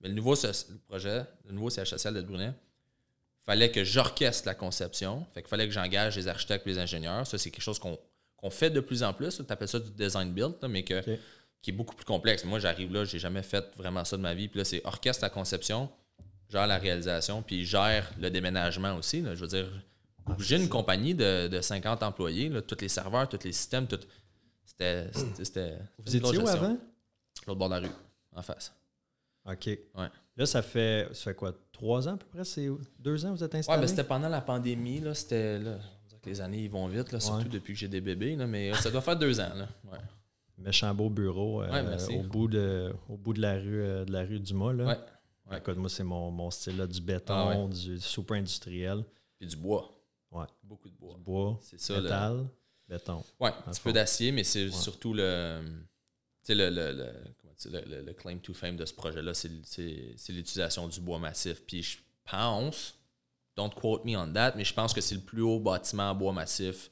[0.00, 2.52] Mais le nouveau le projet, le nouveau CHSL de Brunet,
[3.44, 5.26] fallait que j'orchestre la conception.
[5.34, 7.26] Fait qu'il fallait que j'engage les architectes et les ingénieurs.
[7.26, 9.36] Ça, c'est quelque chose qu'on fait de plus en plus.
[9.36, 11.02] Tu appelles ça du design build, mais que,
[11.62, 12.44] qui est beaucoup plus complexe.
[12.44, 14.48] Moi, j'arrive là, j'ai jamais fait vraiment ça de ma vie.
[14.48, 15.90] Puis là, c'est orchestre la conception,
[16.48, 19.22] gère la réalisation, puis gère le déménagement aussi.
[19.22, 19.68] Je veux dire,
[20.26, 24.00] ah, j'ai une compagnie de, 50 employés, tous les serveurs, tous les systèmes, tout.
[24.64, 25.10] C'était.
[25.98, 26.78] Vous étiez où avant?
[27.46, 27.94] L'autre bord de la rue,
[28.34, 28.72] en face.
[29.46, 29.66] OK.
[29.66, 30.08] Ouais.
[30.36, 31.52] Là, ça fait, ça fait quoi?
[31.72, 32.44] Trois ans à peu près?
[32.44, 33.78] C'est deux ans vous êtes installé?
[33.78, 35.00] Oui, ben, c'était pendant la pandémie.
[35.00, 35.78] Là, c'était, là,
[36.24, 38.34] les années ils vont vite, là, surtout depuis que j'ai des bébés.
[38.34, 39.54] Là, mais ça doit faire deux ans.
[39.54, 39.68] Là.
[39.92, 39.98] Ouais.
[40.58, 44.22] Méchant beau bureau euh, au, bout de, au bout de la rue, euh, de la
[44.22, 44.72] rue Dumas.
[44.72, 44.84] Là.
[44.86, 44.98] Ouais.
[45.50, 45.58] Ouais.
[45.58, 49.04] Écoute, moi, c'est mon, mon style là, du béton, ah du super industriel.
[49.38, 49.90] Puis du bois.
[50.30, 50.46] Ouais.
[50.62, 51.14] Beaucoup de bois.
[51.14, 52.46] Du bois, c'est ça, métal,
[52.88, 53.22] béton.
[53.38, 55.60] Ouais, un petit peu d'acier, mais c'est surtout le,
[56.48, 57.12] le, le, le
[57.66, 59.48] le, claim to fame de ce projet-là, c'est
[60.28, 61.62] l'utilisation du bois massif.
[61.66, 61.98] Puis je
[62.30, 62.94] pense,
[63.56, 66.14] don't quote me on that, mais je pense que c'est le plus haut bâtiment en
[66.14, 66.90] bois massif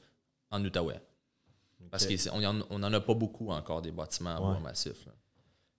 [0.51, 1.01] en Outaouais.
[1.91, 5.07] Parce qu'on n'en a pas beaucoup encore des bâtiments en bois massif.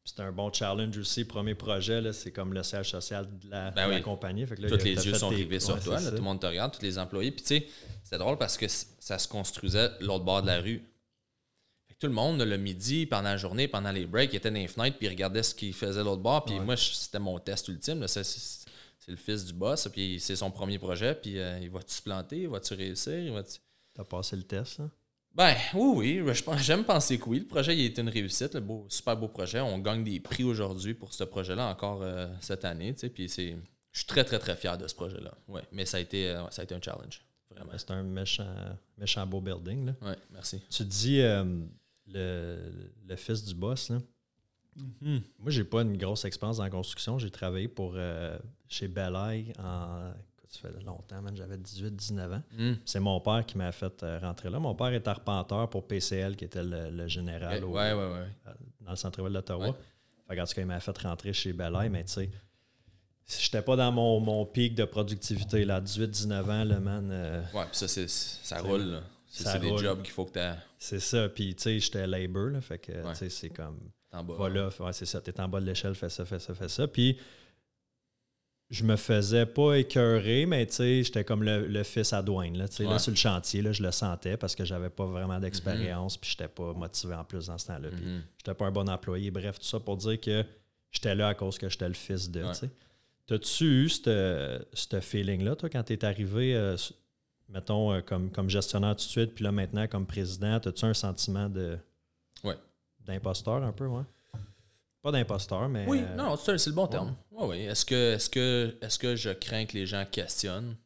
[0.07, 1.25] C'est un bon challenge aussi.
[1.25, 4.45] Premier projet, c'est comme le siège social de la, ben compagnie.
[4.47, 5.99] Tous les yeux sont rivés sur toi.
[5.99, 7.31] tout le monde te regarde, tous les employés.
[7.31, 7.67] Puis tu sais,
[8.03, 10.83] c'est drôle parce que ça se construisait l'autre bord de la rue
[12.05, 14.69] tout le monde, le midi, pendant la journée, pendant les breaks, il était dans les
[14.69, 16.45] fenêtres puis il regardait ce qu'il faisait l'autre bord.
[16.45, 18.07] Puis moi, c'était mon test ultime.
[18.07, 18.23] C'est
[19.09, 21.15] le fils du boss, puis c'est son premier projet.
[21.15, 22.47] Puis euh, il va-tu se planter?
[22.47, 23.43] Va-tu réussir?
[23.95, 24.91] T'as passé le test, hein?
[25.35, 26.35] Ben oui, oui.
[26.59, 27.39] J'aime penser que oui.
[27.41, 28.55] Le projet il est une réussite.
[28.55, 29.61] Le beau, super beau projet.
[29.61, 32.93] On gagne des prix aujourd'hui pour ce projet-là encore euh, cette année.
[32.93, 33.57] Puis c'est.
[33.93, 35.33] Je suis très, très, très fier de ce projet-là.
[35.49, 37.23] Ouais, mais ça a été, euh, ça a été un challenge.
[37.51, 37.73] Vraiment.
[37.77, 38.55] C'est un méchant,
[38.99, 39.95] méchant beau building.
[40.03, 40.61] Oui, merci.
[40.69, 41.23] Tu dis
[42.07, 43.91] le, fils du boss.
[43.91, 43.99] Là.
[44.79, 45.23] Mm-hmm.
[45.39, 47.19] Moi, j'ai pas une grosse expérience en construction.
[47.19, 50.13] J'ai travaillé pour euh, chez Bellay en.
[50.49, 52.43] Ça fait longtemps, j'avais 18-19 ans.
[52.57, 52.73] Mm.
[52.85, 54.61] C'est mon père qui m'a fait euh, rentrer là.
[54.61, 59.69] Mon père est arpenteur pour PCL, qui était le, général dans le centre-ville d'Ottawa.
[59.69, 62.31] En tout cas, il m'a fait rentrer chez Bellay, mais tu sais,
[63.27, 67.11] j'étais pas dans mon, mon pic de productivité, là, 18-19 ans, le man.
[67.11, 68.83] Euh, ouais, puis ça, ça roule.
[68.83, 69.01] Là.
[69.43, 71.29] C'est des jobs qu'il faut que tu C'est ça.
[71.29, 73.79] Puis, tu sais, j'étais labor, là, fait que, tu sais, c'est comme.
[74.13, 74.35] En bas.
[74.37, 75.21] Voilà, ouais, c'est ça.
[75.21, 76.87] T'es en bas de l'échelle, fais ça, fais ça, fais ça.
[76.87, 77.19] Puis,
[78.71, 82.57] je me faisais pas écœurer, mais tu sais, j'étais comme le, fils à douane.
[82.57, 86.17] Là, là, sur le chantier, là, je le sentais parce que j'avais pas vraiment d'expérience,
[86.17, 87.89] puis j'étais pas motivé en plus dans ce temps-là.
[87.91, 88.21] Puis, mm-hmm.
[88.39, 89.31] j'étais pas un bon employé.
[89.31, 90.45] Bref, tout ça pour dire que
[90.93, 92.53] j'étais là à cause que j'étais le fils de.
[92.53, 92.71] sais.
[93.27, 96.77] T'as-tu eu ce feeling-là, toi, quand t'es arrivé euh,
[97.49, 100.95] mettons, euh, comme, comme gestionnaire tout de suite, puis là maintenant comme président, as-tu un
[100.95, 101.79] sentiment de
[102.43, 102.57] ouais.
[103.01, 104.05] d'imposteur un peu, ouais?
[105.05, 105.85] Pas d'imposteur, mais.
[105.87, 107.15] Oui, non, c'est le bon terme.
[107.31, 107.59] Oui, oui.
[107.59, 110.77] Est-ce que, est que, est que je crains que les gens questionnent?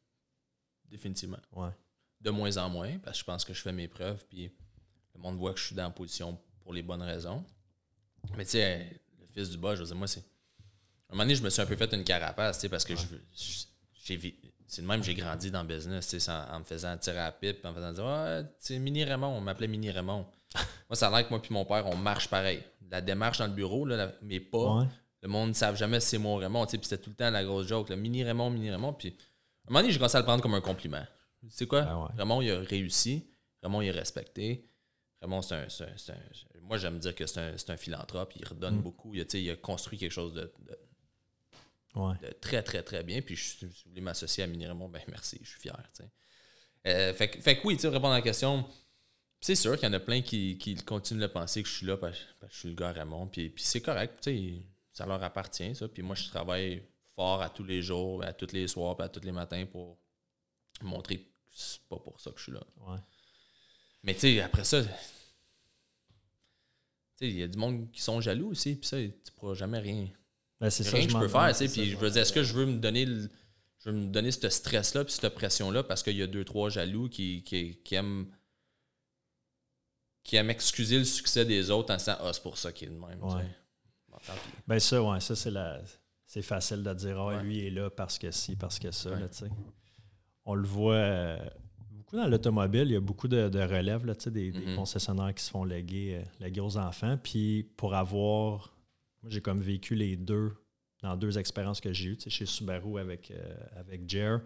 [0.87, 1.39] Définitivement.
[1.53, 1.71] Ouais.
[2.21, 4.51] De moins en moins, parce que je pense que je fais mes preuves, puis
[5.15, 7.45] le monde voit que je suis dans la position pour les bonnes raisons.
[8.37, 10.19] Mais tu sais, le fils du bas, je veux dire, moi, c'est.
[10.19, 12.85] À un moment donné, je me suis un peu fait une carapace, tu sais, parce
[12.85, 12.95] que
[14.03, 14.17] j'ai
[14.69, 17.33] c'est de même que j'ai grandi dans le business, en, me faisant tirer à la
[17.33, 20.27] pipe, en me faisant dire Ouais, c'est Mini Raymond, on m'appelait Mini Raymond.
[20.55, 22.63] moi, ça a l'air que moi et mon père, on marche pareil.
[22.91, 24.87] La démarche dans le bureau, là, mais pas.
[25.23, 26.67] Le monde ne savent jamais si c'est mon Raymond.
[26.67, 27.91] Puis c'était tout le temps la grosse joke.
[27.91, 28.93] Mini Raymond, Mini Raymond.
[28.93, 31.05] Puis à un moment donné, j'ai commencé à le prendre comme un compliment.
[31.41, 31.83] Tu sais quoi?
[31.83, 33.27] Ben Raymond, il a réussi.
[33.63, 34.69] Raymond, il est respecté.
[35.23, 35.67] Raymond, c'est un,
[36.63, 38.35] Moi, j'aime dire que c'est un, philanthrope.
[38.37, 38.83] Il redonne mm.
[38.83, 39.15] beaucoup.
[39.15, 40.53] Il a, il a construit quelque chose de
[42.41, 43.21] très, très, très bien.
[43.23, 45.77] Puis, je, si vous voulez m'associer à Mini Raymond, ben merci, je suis fier.
[46.87, 48.67] Euh, fait, que oui, tu répondre à la question,
[49.41, 51.97] c'est sûr qu'il y en a plein qui, continuent de penser que je suis là
[51.97, 53.29] parce, que je suis le gars Raymond.
[53.29, 54.29] Puis, puis c'est correct,
[54.93, 55.89] ça leur appartient, ça.
[55.89, 56.83] Puis moi, je travaille
[57.15, 59.99] fort à tous les jours, à tous les soirs, à tous les matins pour
[60.83, 62.65] montrer que c'est pas pour ça que je suis là.
[64.03, 64.83] Mais tu sais, après ça,
[67.21, 70.09] il y a du monde qui sont jaloux aussi, puis ça, tu pourras jamais rien
[70.61, 72.67] ben, c'est rien que je peux faire, puis je veux dire, est-ce que je veux
[72.67, 73.07] me donner
[73.85, 76.69] je veux me donner ce stress-là puis cette pression-là parce qu'il y a deux, trois
[76.69, 78.27] jaloux qui, qui, aiment
[80.25, 82.91] qui aiment excuser le succès des autres en disant Ah, c'est pour ça qu'il est
[82.93, 83.21] de même.
[84.67, 85.81] ben ça, ouais, ça c'est la.
[86.27, 89.11] C'est facile de dire Ah, lui est là parce que si, parce que ça.
[89.11, 89.29] Là,
[90.45, 91.39] On le voit euh,
[91.93, 94.75] beaucoup dans l'automobile, il y a beaucoup de, de relèves là, des, des mm-hmm.
[94.75, 97.17] concessionnaires qui se font léguer, euh, léguer aux enfants.
[97.23, 98.75] Puis pour avoir
[99.23, 100.53] moi, j'ai comme vécu les deux
[101.03, 102.19] dans deux expériences que j'ai eues.
[102.27, 104.41] chez Subaru avec, euh, avec Jer,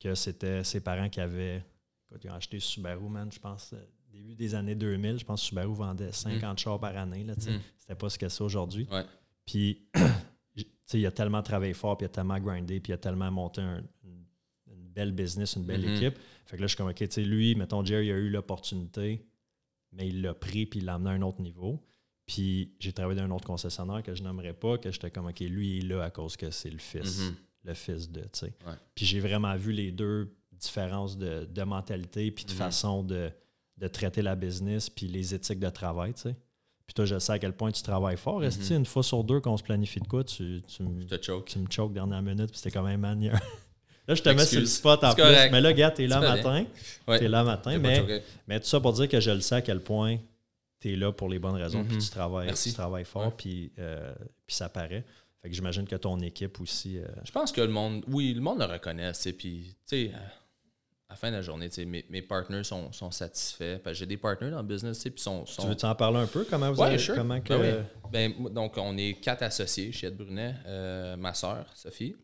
[0.00, 1.64] que c'était ses parents qui avaient.
[2.10, 3.74] Quand ils ont acheté Subaru, man, je pense,
[4.12, 7.24] début des années 2000, je pense que Subaru vendait 50 chars par année.
[7.24, 7.34] Là.
[7.34, 7.60] Mm.
[7.78, 8.86] C'était pas ce que c'est aujourd'hui.
[8.90, 9.04] Ouais.
[9.44, 9.82] Puis,
[10.92, 13.60] il a tellement travaillé fort, puis il a tellement grindé, puis il a tellement monté
[13.62, 14.24] un- une,
[14.72, 15.94] une belle business, une belle Mhm.
[15.96, 16.14] équipe.
[16.46, 19.26] Fait que là, je suis comme, OK, lui, mettons, Jerry a eu l'opportunité,
[19.92, 21.82] mais il l'a pris, puis il l'a amené à un autre niveau.
[22.26, 25.40] Puis, j'ai travaillé dans un autre concessionnaire que je n'aimerais pas, que j'étais comme, OK,
[25.40, 27.34] lui, il est là à cause que c'est le fils, Mhm.
[27.64, 28.52] le fils de, tu sais.
[28.66, 28.72] Ouais.
[28.94, 32.56] Puis, j'ai vraiment vu les deux différences de, de mentalité, puis de Mhm.
[32.56, 33.30] façon de,
[33.76, 36.36] de traiter la business, puis les éthiques de travail, tu sais.
[36.86, 38.44] Puis toi, je sais à quel point tu travailles fort.
[38.44, 38.80] Est-ce que Mhm.
[38.80, 41.46] une fois sur deux qu'on se planifie de quoi, tu, tu, me- te choke.
[41.46, 43.20] tu me choques dernière minute, puis c'était quand même man.
[43.22, 43.40] il y a-
[44.06, 45.22] Là, je te mets sur le spot en plus.
[45.50, 46.66] Mais là, gars, t'es là matin.
[47.08, 47.18] Ouais.
[47.18, 47.78] T'es là matin.
[48.46, 50.18] Mais tout ça pour dire que je le sais à quel point
[50.88, 52.02] t'es là pour les bonnes raisons, puis Mhm.
[52.02, 52.68] tu travailles, Merci.
[52.70, 53.34] tu travailles fort, Ouais.
[53.38, 54.14] puis, euh,
[54.46, 55.04] puis ça paraît.
[55.40, 56.98] Fait que j'imagine que ton équipe aussi.
[56.98, 60.12] euh, Je pense que le monde, oui, le monde le reconnaît, tu puis, tu sais,
[60.14, 63.78] à la fin de la journée, tu sais, mes, mes partners sont, sont satisfaits.
[63.92, 66.26] J'ai des partners dans le business, tu puis sont, Tu sont, veux t'en parler un
[66.26, 66.44] peu?
[66.48, 67.14] Comment vous Ouais, avez, sure.
[67.14, 68.10] comment que, Ben oui.
[68.12, 70.54] Ben, donc, on est quatre associés chez Ed Brunet.
[70.66, 72.14] Euh, ma soeur, Sophie.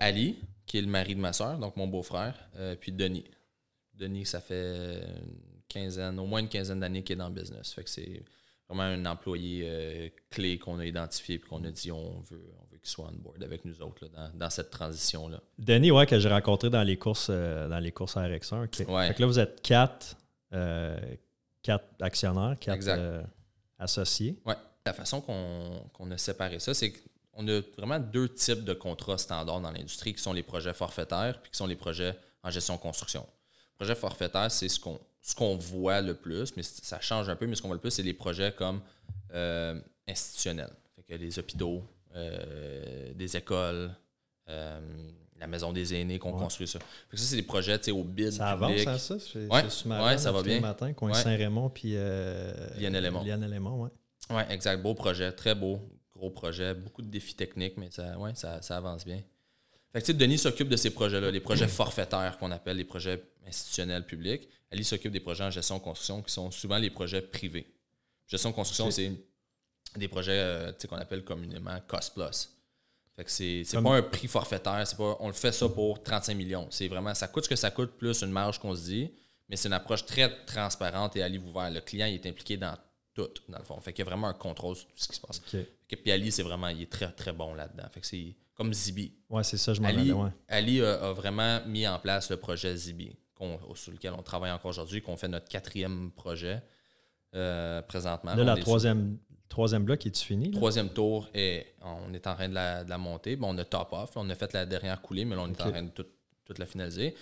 [0.00, 2.34] Ali, qui est le mari de ma soeur, donc mon beau-frère.
[2.80, 3.24] puis Denis.
[3.94, 5.02] Denis, ça fait
[5.68, 7.72] quinzaine, au moins une quinzaine d'années qu'il est dans le business.
[7.72, 8.22] Fait que c'est
[8.68, 12.64] vraiment un employé euh, clé qu'on a identifié et qu'on a dit on veut, on
[12.70, 15.40] veut qu'il soit on board avec nous autres là, dans, dans cette transition-là.
[15.58, 18.64] Denis, ouais, que j'ai rencontré dans les courses, euh, dans les courses à RX1.
[18.64, 18.88] ok.
[18.88, 19.08] Ouais.
[19.08, 20.16] Fait que là, vous êtes quatre,
[20.52, 20.98] euh,
[21.62, 23.24] quatre actionnaires, quatre
[23.78, 24.36] associés.
[24.44, 24.54] Ouais.
[24.86, 29.18] La façon qu'on qu'on a séparé ça, c'est qu'on a vraiment deux types de contrats
[29.18, 32.78] standards dans l'industrie qui sont les projets forfaitaires puis qui sont les projets en gestion
[32.78, 33.26] construction.
[33.76, 34.98] Projet forfaitaire, c'est ce qu'on
[35.28, 37.80] ce qu'on voit le plus, mais ça change un peu, mais ce qu'on voit le
[37.82, 38.80] plus, c'est les projets comme
[39.34, 40.72] euh, institutionnels.
[40.96, 41.84] Fait que les hôpitaux,
[42.16, 43.90] euh, des écoles,
[44.48, 44.80] euh,
[45.38, 46.38] la maison des aînés qu'on Ouais.
[46.38, 46.78] construit ça.
[46.78, 48.88] Fait que ça, c'est des projets au bid Ça avance, public.
[48.88, 49.16] hein, ça?
[49.20, 50.60] C'est Ouais, ma ouais, ça va bien.
[50.60, 51.12] matins, coin.
[51.12, 51.92] Saint-Raymond, puis.
[51.92, 53.04] Lionel
[53.52, 53.90] Aymon, ouais.
[54.30, 54.80] Oui, exact.
[54.82, 55.78] Beau projet, très beau.
[56.16, 59.22] Gros projet, beaucoup de défis techniques, mais ça, ouais, ça, ça avance bien.
[59.92, 64.04] Fait que, Denis s'occupe de ces projets-là, les projets forfaitaires qu'on appelle les projets institutionnels
[64.06, 64.48] publics.
[64.70, 67.66] Ali s'occupe des projets en gestion construction qui sont souvent les projets privés.
[68.26, 69.12] Gestion construction, c'est
[69.98, 72.50] des projets euh, qu'on appelle communément cost plus.
[73.16, 76.34] Fait que c'est pas un prix forfaitaire, c'est pas on le fait ça pour 35
[76.34, 76.68] millions.
[76.70, 79.10] C'est vraiment ça coûte ce que ça coûte plus une marge qu'on se dit,
[79.48, 81.70] mais c'est une approche très transparente et Ali ouvert.
[81.70, 82.76] Le client il est impliqué dans
[83.14, 83.80] tout, dans le fond.
[83.80, 85.38] Fait qu'il y a vraiment un contrôle sur tout ce qui se passe.
[85.38, 85.50] OK.
[85.50, 87.88] Fait que- Puis Ali, c'est vraiment, il est très, très bon là-dedans.
[87.90, 89.12] Fait que c'est comme Zibi.
[89.30, 90.30] Ouais, c'est ça, je m'en Ali, allais, ouais.
[90.46, 93.16] Ali a, a vraiment mis en place le projet Zibi,
[93.74, 96.62] sur lequel on travaille encore aujourd'hui, qu'on fait notre quatrième projet
[97.34, 98.34] euh, présentement.
[98.34, 100.50] Là, la est sur- troisième, troisième bloc, est-tu fini?
[100.50, 100.56] là?
[100.56, 103.36] Troisième tour, et on est en train de la, de la monter.
[103.36, 104.10] Bon, on a top off.
[104.16, 106.06] On a fait la dernière coulée, mais là, on est en train de tout,
[106.44, 107.14] toute la finaliser.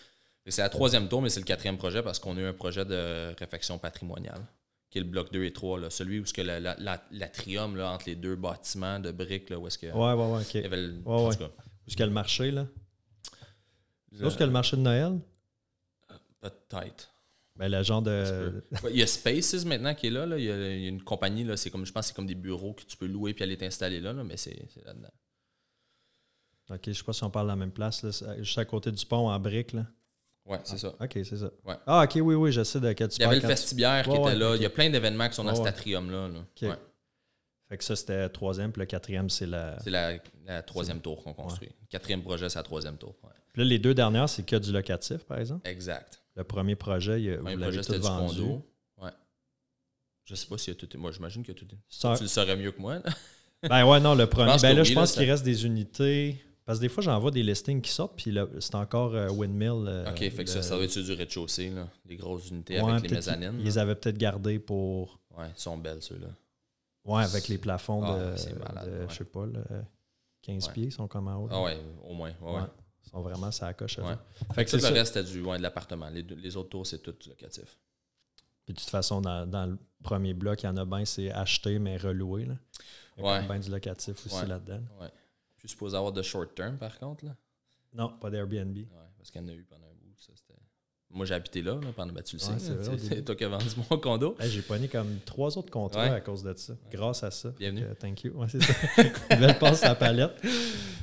[0.49, 2.85] C'est la troisième tour, mais c'est le quatrième projet parce qu'on a eu un projet
[2.85, 4.41] de réfection patrimoniale,
[4.91, 5.81] qui est le bloc 2 et 3.
[5.81, 9.11] Là, celui où ce que la- la- la- l'atrium là, entre les deux bâtiments de
[9.11, 9.87] briques, là, où est-ce que.
[9.89, 11.25] Ouais, ouais, ouais, il y avait le- Ouais, ouais.
[11.25, 11.39] Où est-ce
[11.89, 12.67] qu'il y a le marché, là?
[14.13, 15.19] le- Où est-ce qu'il y a le marché de Noël?
[16.41, 17.11] Peut-être.
[17.57, 18.63] Ben, le genre de...
[18.91, 20.27] Il y a Spaces maintenant qui est là.
[20.27, 20.39] là.
[20.39, 22.15] Il, y a, il y a une compagnie, là, c'est comme, je pense que c'est
[22.15, 25.11] comme des bureaux que tu peux louer puis aller t'installer là, là, mais c'est là-dedans.
[26.71, 28.13] OK, je sais pas si on parle de la même place, là.
[28.13, 29.87] C'est Juste à côté du pont en briques, là.
[30.45, 30.89] Ouais, c'est ça.
[31.01, 31.51] OK, c'est ça.
[31.65, 31.77] Ouais.
[31.87, 34.11] Ah, OK, oui, oui, je sais de quel tu Il y avait le vestibiaire qui
[34.11, 34.57] Ouais, était ouais, là.
[34.57, 36.29] Il y a plein d'événements qui sont dans cet atrium-là.
[36.29, 36.79] là.
[37.69, 39.77] Fait que ça, c'était le troisième, puis le quatrième, c'est la...
[39.81, 41.71] C'est la, la troisième tour qu'on construit.
[41.91, 43.17] Quatrième projet, c'est la troisième tour.
[43.53, 45.69] Puis là, les deux dernières, c'est que du locatif, par exemple?
[45.69, 46.23] Exact.
[46.37, 48.41] Le premier projet, il- vous l'avez tout vendu.
[48.41, 48.67] condo.
[48.99, 49.11] Ouais.
[50.25, 50.99] Je sais pas s'il y a tout.
[50.99, 51.67] Moi, j'imagine que tout.
[52.05, 52.97] Un- Tu le saurais mieux que moi.
[52.97, 53.03] là.
[53.63, 54.57] Ben ouais, non, le premier.
[54.61, 56.41] Ben là, je pense ça- qu'il reste des unités.
[56.67, 59.31] Parce que des fois, j'en vois des listings qui sortent, puis là, c'est encore euh,
[59.31, 59.87] Windmill.
[59.87, 61.89] euh, ok, fait que ça, ça va être sur du rez-de-chaussée, là?
[62.05, 63.57] Des grosses unités Ouais, avec les mezzanines.
[63.61, 65.19] Ils les avaient peut-être gardés pour.
[65.37, 66.27] Ouais, ils sont belles, ceux-là.
[67.05, 68.59] Ouais, avec les plafonds Ah, de.
[68.59, 69.07] malade, de, ouais.
[69.09, 69.61] Je sais pas, là,
[70.43, 70.73] 15 Ouais.
[70.75, 71.49] pieds, ils sont comme en haut.
[71.51, 72.33] Ah ouais, au moins.
[72.43, 72.61] Ouais,
[73.11, 73.99] sont vraiment ça coche.
[73.99, 74.17] Ouais.
[74.55, 76.09] Fait que tout c'est le reste, c'était du ouais, de l'appartement.
[76.11, 77.79] Les, autres tours, c'est tout du locatif.
[78.65, 81.31] Puis de toute façon, dans, dans le premier bloc, il y en a bien, c'est
[81.31, 82.47] acheté, mais reloué.
[82.47, 82.55] Là.
[83.17, 83.47] Il y a Ouais.
[83.47, 84.47] bien du locatif aussi Ouais.
[84.47, 84.83] là-dedans.
[85.01, 85.11] Ouais.
[85.55, 87.37] Je suis supposé avoir de short term, par contre, là.
[87.93, 88.77] Non, pas d'Airbnb.
[88.77, 90.15] Ouais, parce qu'il y en a eu pendant un bout.
[90.19, 90.61] Ça, c'était...
[91.11, 92.13] Moi, j'ai habité là, là, pendant.
[92.13, 94.37] Ben, tu le sais, Ouais, c'est toi qui as vendu mon condo.
[94.39, 96.11] Hey, j'ai pogné comme trois autres contrats Ouais.
[96.11, 97.51] à cause de ça, grâce à ça.
[97.59, 97.85] Bienvenue.
[97.99, 98.33] Thank you.
[98.35, 98.75] Ouais, c'est ça.
[99.31, 100.43] Belle passe à la palette.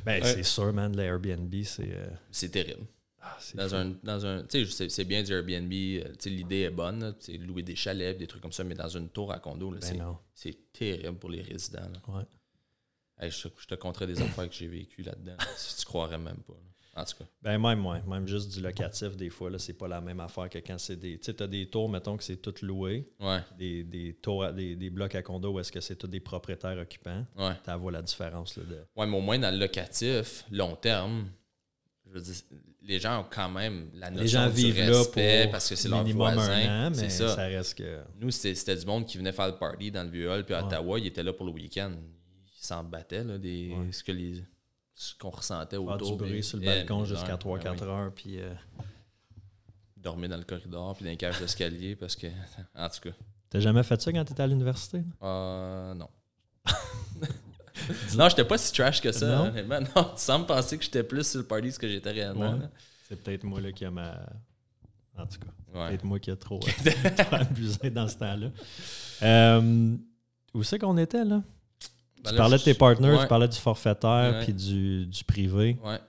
[0.05, 1.89] Ben, c'est sûr, man, l'Airbnb, c'est.
[1.95, 2.85] euh, C'est terrible.
[3.21, 3.75] ah, c'est Dans fou.
[3.75, 5.71] un, dans un, tu sais, c'est, bien du Airbnb.
[5.71, 6.99] euh, l'idée est bonne.
[7.01, 9.79] là, louer des chalets, des trucs comme ça, mais dans une tour à condo, Ben
[10.35, 11.79] c'est, terrible pour les résidents.
[12.07, 12.13] là.
[12.17, 12.23] Ouais.
[13.19, 15.37] Hey, je, je te conterai des affaires que j'ai vécues là-dedans.
[15.55, 16.53] si tu croirais même pas.
[16.53, 16.72] là.
[16.95, 17.25] En tout cas.
[17.41, 20.47] Ben même, ouais, même juste du locatif, des fois, là, c'est pas la même affaire
[20.47, 21.17] que quand c'est des.
[21.17, 23.09] Tu sais, t'as des tours, mettons que c'est tout loué.
[23.19, 26.05] Ouais, Des, des tours, à- des, des blocs à condo où est-ce que c'est tous
[26.07, 27.25] des propriétaires occupants.
[27.37, 27.53] ouais.
[27.65, 28.75] Tu vois la différence là, de.
[28.95, 31.29] Ouais, mais au moins dans le locatif, long terme,
[32.05, 32.35] je veux dire,
[32.83, 35.69] les gens ont quand même la notion Les gens du vivent là respect pour parce
[35.69, 36.87] que c'est leur voisin.
[36.87, 37.29] an, mais ça.
[37.35, 37.43] ça.
[37.45, 38.01] reste que.
[38.19, 40.53] Nous, c'était c'était du monde qui venait faire le party dans le vieux hall, puis
[40.53, 40.67] à Ouais.
[40.67, 41.91] Ottawa, ils étaient là pour le week-end.
[42.45, 43.91] Ils s'en battaient, là, des, Ouais.
[43.91, 44.43] ce que les
[44.95, 46.11] ce qu'on ressentait Faire autour.
[46.11, 47.87] du bruit puis- sur le balcon jusqu'à ouais, 3-4 ben oui.
[47.89, 48.11] heures.
[48.13, 48.53] Puis, euh,
[49.97, 52.27] Dormir dans le corridor, puis dans les cages d'escalier, parce que,
[52.75, 53.15] en tout cas,
[53.49, 55.01] T'as jamais fait ça quand t'étais à l'université?
[55.21, 56.09] euh, non.
[58.15, 59.47] non, j'étais pas si trash que ça, Non?
[59.47, 59.79] honnêtement.
[59.95, 62.53] Non, tu sembles penser que j'étais plus sur le party que ce que j'étais réellement.
[62.53, 62.67] Ouais.
[63.07, 64.19] C'est peut-être moi là, qui a ma.
[65.17, 65.89] En tout cas, Ouais.
[65.89, 66.69] peut-être moi qui a trop, trop
[67.35, 68.47] abusé dans ce temps-là.
[69.23, 69.95] Euh,
[70.53, 71.43] où c'est qu'on était là?
[72.23, 75.23] Ben tu là, parlais de tes partners, ouais, tu parlais du forfaitaire puis du, du
[75.23, 75.77] privé.
[75.83, 75.99] Ouais,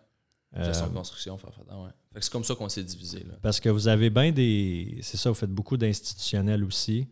[0.56, 1.36] Euh, gestion de construction.
[1.36, 3.34] Fait que c'est comme ça qu'on s'est divisé, là.
[3.42, 4.98] parce que vous avez bien des.
[5.02, 7.08] C'est ça, vous faites beaucoup d'institutionnels aussi.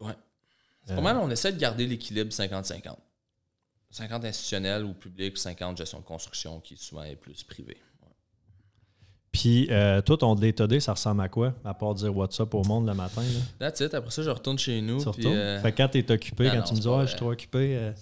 [0.84, 2.94] C'est pas mal, on essaie de garder l'équilibre 50-50.
[3.90, 7.76] 50 institutionnels ou public, 50 gestion de construction, qui souvent est plus privé.
[8.02, 8.08] Ouais.
[9.30, 11.54] Puis, euh, toi, ton day-to-day, ça ressemble à quoi?
[11.64, 13.22] À part dire WhatsApp au monde le matin?
[13.22, 13.40] Là?
[13.70, 13.92] That's it.
[13.94, 14.98] Après ça, je retourne chez nous.
[15.12, 17.08] Puis, euh, Fait que quand t'es occupé, non, quand non, tu me dis, pas je
[17.10, 17.76] suis trop occupé.
[17.76, 17.92] euh,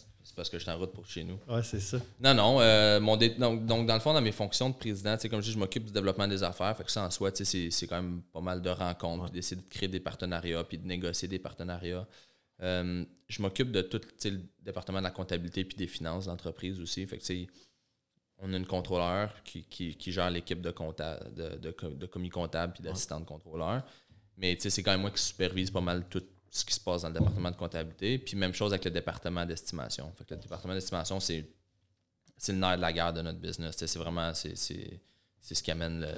[0.41, 1.39] parce que je suis en route pour chez nous.
[1.49, 1.99] Ouais, c'est ça.
[2.19, 2.61] Non, non.
[2.63, 5.29] euh, mon dé- donc, donc, dans le fond, dans mes fonctions de président, tu sais,
[5.29, 6.75] comme je dis, je m'occupe du développement des affaires.
[6.77, 9.25] Fait que ça, en soi, tu sais, c'est c'est quand même pas mal de rencontres,
[9.25, 9.31] Ouais.
[9.31, 12.07] d'essayer de créer des partenariats, puis de négocier des partenariats.
[12.63, 17.07] Euh, je m'occupe de tout le département de la comptabilité puis des finances d'entreprise aussi.
[17.07, 17.47] Fait que, tu sais,
[18.39, 22.07] on a une contrôleur qui, qui- qui gère l'équipe de, compta- de, de, co- de
[22.07, 23.83] commis comptable puis d'assistant de contrôleur.
[24.39, 26.81] Mais tu sais, c'est quand même moi qui supervise pas mal tout ce qui se
[26.81, 28.19] passe dans le département de comptabilité.
[28.19, 30.13] Puis même chose avec le département d'estimation.
[30.17, 31.47] Fait que le département d'estimation, c'est
[32.37, 33.77] c'est le nerf de la guerre de notre business.
[33.79, 34.99] C'est vraiment c'est, c'est,
[35.41, 36.13] c'est ce qui amène le,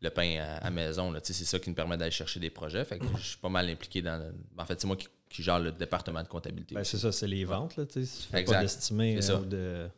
[0.00, 1.10] le pain à, à maison.
[1.12, 1.20] là.
[1.22, 2.84] C'est ça qui nous permet d'aller chercher des projets.
[2.84, 4.18] Fait que je suis pas mal impliqué dans.
[4.18, 6.74] le- En fait, c'est moi qui, qui gère le département de comptabilité.
[6.74, 8.54] Ben, c'est ça, c'est les ventes, là, tu fais Exact.
[8.56, 9.40] pas d'estimer C'est ça.
[9.40, 9.88] ou de.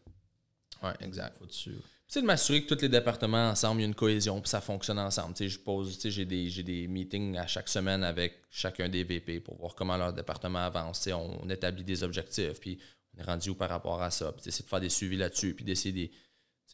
[0.82, 1.36] Ouais, exact.
[1.38, 1.74] Faut dessus.
[2.12, 4.60] C'est de m'assurer que tous les départements ensemble, il y a une cohésion, puis ça
[4.60, 5.32] fonctionne ensemble.
[5.32, 8.42] Tu sais, je pose, tu sais, j'ai des, j'ai des meetings à chaque semaine avec
[8.50, 10.98] chacun des VP pour voir comment leur département avance.
[10.98, 12.80] Tu sais, on, établit des objectifs, puis
[13.14, 14.32] on est rendu où par rapport à ça.
[14.32, 16.10] Puis d'essayer de faire des suivis là-dessus, puis d'essayer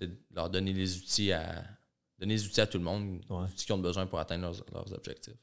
[0.01, 1.65] de, leur donner les outils à
[2.19, 3.47] donner les outils à tout le monde, Ouais.
[3.57, 5.37] qu'ils ont besoin pour atteindre leurs, leurs objectifs.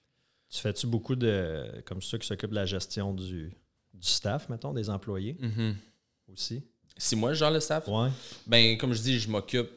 [0.49, 1.83] Tu fais-tu beaucoup de.
[1.85, 3.53] Comme ceux qui s'occupent de la gestion du,
[3.93, 5.37] du staff, mettons, des employés?
[6.31, 6.63] Aussi?
[6.97, 8.09] Si moi je gère le staff, Ouais.
[8.47, 9.69] ben comme je dis, je m'occupe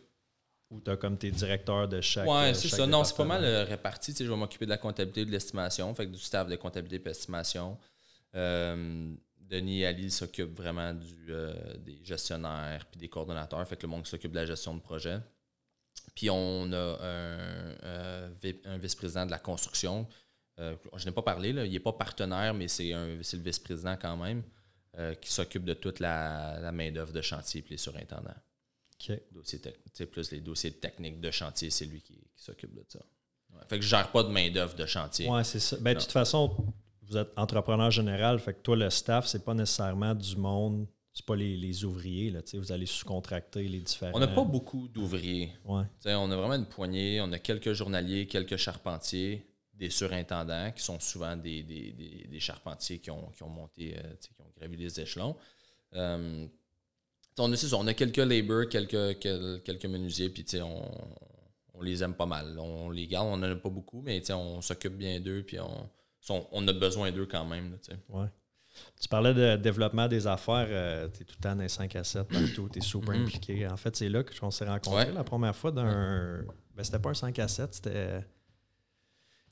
[0.70, 2.26] Ou tu as comme tes directeurs de chaque.
[2.26, 2.87] Ouais, euh, c'est ça.
[2.87, 4.12] Non, c'est pas mal euh, réparti.
[4.12, 6.48] Tu sais, je vais m'occuper de la comptabilité et de l'estimation, fait que du staff
[6.48, 7.79] de comptabilité et estimation.
[8.35, 13.83] Euh, Denis et Ali s'occupent vraiment du, euh, des gestionnaires puis des coordonnateurs, fait que
[13.83, 15.18] le monde qui s'occupe de la gestion de projet.
[16.16, 20.07] Puis on a un, euh, vi- un vice-président de la construction.
[20.59, 21.64] Je n'ai pas parlé, là.
[21.66, 24.42] il n'est pas partenaire, mais c'est le vice-président quand même,
[25.20, 28.35] qui s'occupe de toute la, la main-d'œuvre de chantier et les surintendants
[30.11, 33.00] Plus les dossiers techniques de chantier, c'est lui qui, qui s'occupe de ça.
[33.54, 33.61] Ouais.
[33.68, 35.28] Fait que je gère pas de main-d'œuvre de chantier.
[35.28, 35.76] Ouais, c'est ça.
[35.80, 36.54] Ben, de toute façon,
[37.02, 41.24] vous êtes entrepreneur général, fait que toi, le staff, c'est pas nécessairement du monde, c'est
[41.24, 44.12] pas les, les ouvriers, là, vous allez sous-contracter les différents.
[44.14, 45.52] On n'a pas beaucoup d'ouvriers.
[45.64, 45.85] Ouais.
[46.06, 47.20] On a vraiment une poignée.
[47.22, 52.40] On a quelques journaliers, quelques charpentiers, des surintendants qui sont souvent des, des- des- des
[52.40, 55.37] charpentiers qui ont, qui ont monté, euh, qui ont gravi les échelons.
[55.94, 56.46] Euh,
[57.38, 60.90] on, a, ça, on a quelques labour, quelques, quel- quelques menuisiers, puis on,
[61.75, 62.59] on les aime pas mal.
[62.59, 65.88] On les garde, on n'en a pas beaucoup, mais on s'occupe bien d'eux, puis on,
[66.53, 67.72] on a besoin d'eux quand même.
[67.72, 67.96] là.
[68.09, 68.27] Ouais.
[69.01, 70.66] Tu parlais de développement des affaires,
[71.12, 73.22] tu es tout le temps dans les 5 à 7 partout, tu es super Mhm.
[73.25, 73.66] impliqué.
[73.66, 75.12] En fait, c'est là qu'on s'est rencontrés Ouais.
[75.12, 76.44] la première fois d'un.
[76.75, 78.22] Ben, c'était pas un 5 à 7, c'était.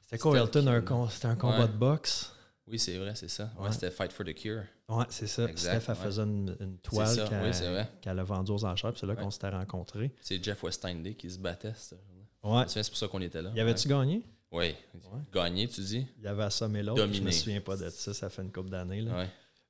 [0.02, 1.08] C'était quoi, Elton?
[1.10, 1.68] C'était un combat Ouais.
[1.68, 2.32] de boxe.
[2.66, 3.50] Oui, c'est vrai, c'est ça.
[3.58, 3.72] Ouais, Ouais.
[3.72, 4.62] C'était Fight for the Cure.
[4.88, 5.44] Ouais, c'est ça.
[5.48, 9.14] Exact, Steph, elle faisait une, toile ça, qu'elle oui, a vendue aux enchères, c'est là
[9.16, 10.12] qu'on s'était rencontrés.
[10.20, 11.72] C'est Jeff Westindey qui se battait.
[11.90, 12.58] journée.
[12.58, 12.64] Ouais.
[12.68, 13.50] C'est pour ça qu'on était là.
[13.54, 14.22] Y avait-tu gagné?
[14.52, 14.74] Oui.
[15.32, 16.06] Gagné, tu dis?
[16.18, 17.00] Il y avait assommé l'autre.
[17.02, 17.32] Je me Dominé.
[17.32, 19.04] souviens pas de ça, ça fait une couple d'années.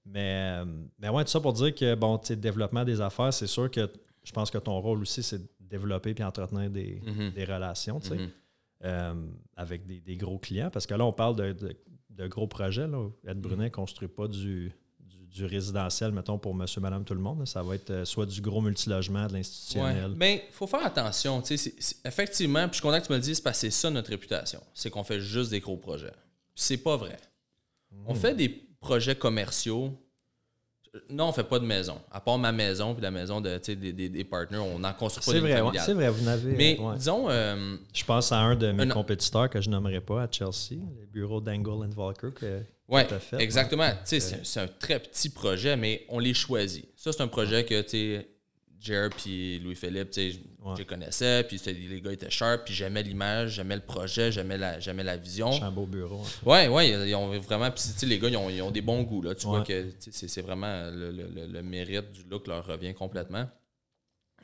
[0.07, 0.65] Mais, euh,
[0.99, 3.47] mais ouais, tout ça pour dire que, bon, tu sais, le développement des affaires, c'est
[3.47, 3.91] sûr que
[4.23, 7.31] je pense que ton rôle aussi, c'est de développer puis entretenir des, Mhm.
[7.33, 8.31] des relations, tu sais, Mhm.
[8.85, 9.15] euh,
[9.57, 10.69] avec des, des gros clients.
[10.71, 11.77] Parce que là, on parle de, de-
[12.17, 12.87] de gros projets.
[12.87, 13.09] Là.
[13.27, 17.21] Ed Brunet ne construit pas du, du, du résidentiel, mettons, pour monsieur, madame, tout le
[17.21, 17.47] monde.
[17.47, 19.39] Ça va être euh, soit du gros multilogement, de Ouais.
[19.39, 20.13] l'institutionnel.
[20.17, 21.43] Mais il faut faire attention.
[22.05, 24.11] effectivement, puis je suis content que tu me le dises parce que c'est ça notre
[24.11, 24.61] réputation.
[24.75, 26.13] C'est qu'on fait juste des gros projets.
[26.55, 27.17] C'est pas vrai.
[28.07, 28.49] On fait des
[28.81, 29.93] projets commerciaux.
[31.11, 32.01] Non, on fait pas de maison.
[32.13, 35.25] À part ma maison puis la maison de, des, des, des partners, on n'en construit
[35.25, 36.55] pas C'est vrai, ouais, c'est vrai, vous n'avez.
[36.57, 36.97] Mais ouais.
[36.97, 40.29] disons, euh, Je pense à un de mes Un- compétiteurs que je nommerai pas à
[40.31, 42.29] Chelsea, les bureaux d'Angle and Volker.
[42.35, 43.91] Que, ouais, t'as fait, exactement.
[43.91, 46.87] Tu sais, C'est c'est un très petit projet, mais on les choisit.
[46.97, 47.83] Ça, c'est un projet que,
[48.81, 50.11] Jer puis Louis-Philippe,
[50.65, 50.73] Ouais.
[50.75, 54.57] je les connaissais, puis les gars étaient sharp, puis j'aimais l'image, j'aimais le projet, j'aimais
[54.57, 55.53] la, j'aimais la vision.
[55.53, 56.23] c'est un beau bureau.
[56.25, 56.47] hein.
[56.49, 57.71] Ouais, ouais, ils ils ont vraiment.
[57.71, 59.35] Puis, les gars, ils ont, ils ont des bons goûts, là.
[59.35, 63.47] Tu vois que c'est c'est vraiment le, le- le- mérite du look leur revient complètement.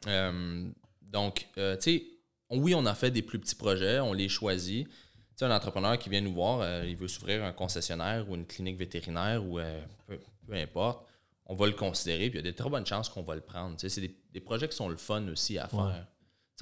[0.06, 0.68] Euh,
[1.02, 2.04] donc, euh, tu sais,
[2.50, 4.86] oui, on a fait des plus petits projets, on les choisit.
[4.88, 4.92] Tu
[5.36, 8.46] sais, un entrepreneur qui vient nous voir, euh, il veut s'ouvrir un concessionnaire ou une
[8.46, 9.58] clinique vétérinaire ou
[10.06, 11.06] peu, peu importe,
[11.46, 13.40] on va le considérer, puis il y a de très bonnes chances qu'on va le
[13.40, 13.74] prendre.
[13.76, 16.06] Tu sais, c'est des, des projets qui sont le fun aussi à faire.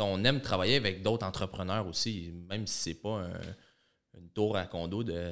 [0.00, 3.40] On aime travailler avec d'autres entrepreneurs aussi, même si c'est pas un-
[4.18, 5.22] une tour à condo de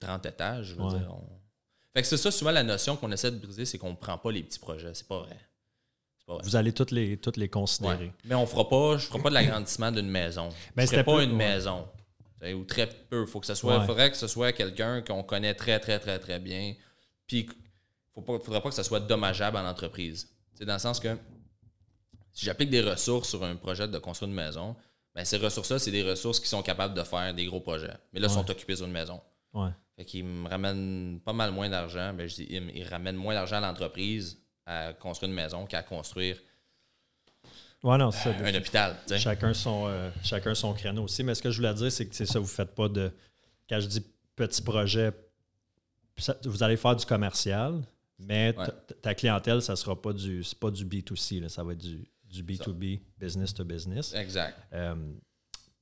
[0.00, 0.66] 30 étages.
[0.66, 0.98] je veux Ouais.
[0.98, 1.40] dire, on-
[1.92, 4.18] Fait que c'est ça, souvent, la notion qu'on essaie de briser, c'est qu'on ne prend
[4.18, 4.92] pas les petits projets.
[4.94, 5.38] C'est pas vrai.
[6.26, 6.42] Pas vrai.
[6.44, 8.06] Vous allez toutes les, toutes les considérer.
[8.06, 8.12] Ouais.
[8.24, 10.48] Mais on fera pas, je ferai pas de l'agrandissement d'une maison.
[10.74, 11.36] Ben, c'était ferai pas peu- une ouais.
[11.36, 11.86] maison.
[12.42, 13.24] Ou très peu.
[13.26, 13.86] Faut que ce soit, Ouais.
[13.86, 16.74] faudrait que ce soit quelqu'un qu'on connaît très, très, très, très bien.
[17.26, 17.48] Puis,
[18.12, 20.28] faut pas, faudrait pas que ce soit dommageable en entreprise.
[20.54, 21.16] C'est dans le sens que
[22.34, 24.76] si j'applique des ressources sur un projet de construire une maison,
[25.14, 27.94] ben ces ressources-là, c'est des ressources qui sont capables de faire des gros projets.
[28.12, 28.34] Mais là, Ouais.
[28.34, 29.20] sont occupées sur une maison.
[29.54, 29.70] Ouais.
[29.96, 32.12] Fait qu'ils me ramènent pas mal moins d'argent.
[32.12, 35.82] Ben, je dis, ils, ils ramènent moins d'argent à l'entreprise à construire une maison qu'à
[35.82, 36.36] construire
[37.82, 38.34] Ouais, non, c'est ça.
[38.44, 38.96] un hôpital.
[39.18, 41.22] Chacun son, euh, chacun son créneau aussi.
[41.22, 43.12] Mais ce que je voulais dire, c'est que c'est ça, vous faites pas de.
[43.68, 45.12] Quand je dis petit projet,
[46.16, 47.82] ça- vous allez faire du commercial,
[48.18, 48.66] mais Ouais.
[49.02, 50.42] ta clientèle, ça sera pas du.
[50.44, 54.12] C'est pas du B2C, là, ça va être du, du B2B, business to business.
[54.14, 54.56] Exact.
[54.72, 54.94] Euh,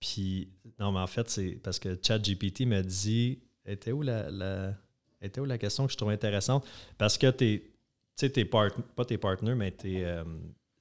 [0.01, 0.49] Puis,
[0.81, 4.75] non, mais en fait, c'est parce que ChatGPT me dit était où la, la,
[5.21, 6.67] était où la question que je trouve intéressante?
[6.99, 7.71] Parce que tes, tu
[8.17, 10.25] sais, tes part- pas tes partenaires, mais tes, euh,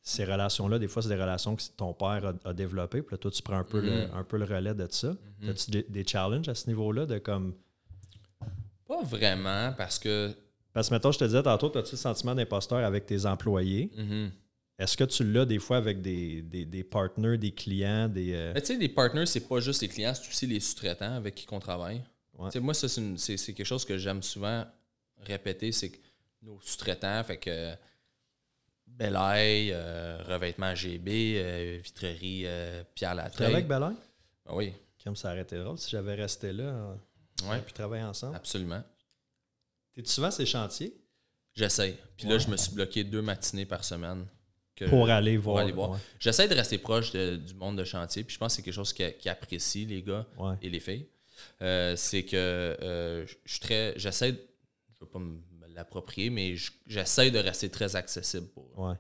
[0.02, 3.04] ces relations-là, des fois, c'est des relations que ton père a, a développées.
[3.04, 4.10] Puis là, toi, tu prends un peu, le, Mhm.
[4.16, 5.16] un peu le relais de ça.
[5.42, 5.50] Mhm.
[5.50, 7.54] As-tu des, des challenges à ce niveau-là de comme.
[8.88, 10.32] Pas vraiment, parce que.
[10.74, 13.92] Parce que, mettons, je te disais tantôt, as-tu le sentiment d'imposteur avec tes employés?
[13.96, 14.32] Mhm.
[14.82, 18.34] Est-ce que tu l'as des fois avec des, des, des partenaires, des clients, des.
[18.34, 21.14] euh, Mais tu sais, les partners, c'est pas juste les clients, c'est aussi les sous-traitants
[21.16, 22.02] avec qui on travaille.
[22.38, 22.50] Ouais.
[22.60, 24.66] Moi, ça, c'est quelque chose que j'aime souvent
[25.20, 25.98] répéter, c'est que
[26.42, 27.74] nos sous-traitants, fait que
[28.88, 33.94] Belaï, euh, revêtement GB, euh, vitrerie euh, Pierre Tu travailles avec Belair?
[34.48, 37.72] Ah oui, Comme ça aurait été drôle si j'avais resté là, on ouais, aurait pu
[37.74, 38.36] travailler ensemble.
[38.36, 38.84] absolument.
[39.94, 40.94] T'es souvent ces chantiers?
[41.54, 41.96] J'essaye.
[42.18, 42.40] Puis là, Ouais.
[42.40, 44.26] je me suis bloqué deux matinées par semaine.
[44.76, 45.58] Que- pour aller voir.
[45.58, 45.92] aller voir.
[45.92, 45.98] Ouais.
[46.20, 48.74] J'essaie de rester proche de- du monde de chantier, puis je pense que c'est quelque
[48.74, 50.56] chose qui, qui apprécie les gars Ouais.
[50.62, 51.08] et les filles.
[51.62, 53.94] Euh, c'est que euh, je je suis très.
[53.98, 54.32] J'essaie.
[54.34, 54.48] de-
[54.90, 55.42] Je ne veux pas me
[55.74, 58.90] l'approprier, mais je- j'essaie de rester très accessible pour eux.
[58.90, 58.96] Ouais.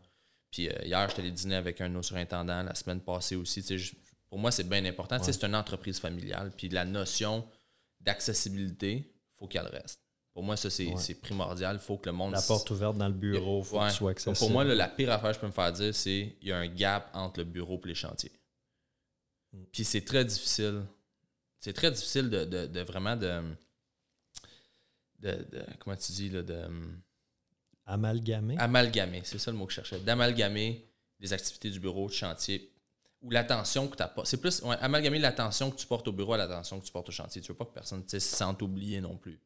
[0.50, 3.62] Puis euh, hier, j'étais allé dîner avec un de nos surintendants, la semaine passée aussi.
[3.78, 3.94] Je-
[4.30, 5.22] pour moi, c'est bien important.
[5.22, 6.52] C'est une entreprise familiale.
[6.58, 7.46] Puis la notion
[8.00, 10.01] d'accessibilité, il faut qu'elle reste.
[10.34, 11.14] Pour moi, ça, c'est Ouais.
[11.16, 11.76] primordial.
[11.76, 12.32] Il faut que le monde.
[12.32, 13.88] La porte ouverte dans le bureau, il faut Ouais.
[13.88, 14.38] que tu sois Donc, accessible.
[14.38, 16.52] pour moi, là, la pire affaire que je peux me faire dire, c'est qu'il y
[16.54, 18.32] a un gap entre le bureau et les chantiers.
[19.52, 19.64] Mm.
[19.74, 20.84] Puis c'est très difficile.
[21.60, 23.42] C'est très difficile de, de- de vraiment de,
[25.20, 25.46] de,
[25.80, 26.64] Comment tu dis là, de
[27.86, 28.56] Amalgamé.
[28.58, 30.86] amalgamer, c'est ça le mot que je cherchais, d'amalgamer
[31.20, 32.72] les activités du bureau, de chantier,
[33.22, 34.24] ou l'attention que tu pas.
[34.26, 37.10] C'est plus ouais, amalgamer l'attention que tu portes au bureau à l'attention que tu portes
[37.10, 37.42] au chantier.
[37.42, 39.40] Tu veux pas que personne se sente oublié non plus.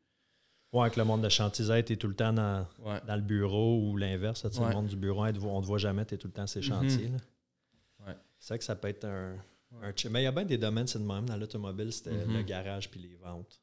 [0.74, 3.00] Ouais, avec le monde de chantier, tu es tout le temps dans, Ouais.
[3.08, 4.44] dans le bureau ou l'inverse.
[4.44, 4.50] Ouais.
[4.60, 6.62] Le monde du bureau, on ne te voit jamais, tu es tout le temps ces
[6.62, 7.08] chantiers.
[7.08, 7.18] là.
[8.08, 8.16] Ouais.
[8.40, 9.36] C'est vrai que ça peut être un.
[9.82, 11.26] un Mais il y a bien des domaines, c'est de même.
[11.28, 12.34] Dans l'automobile, c'était Mhm.
[12.38, 13.62] le garage puis les ventes.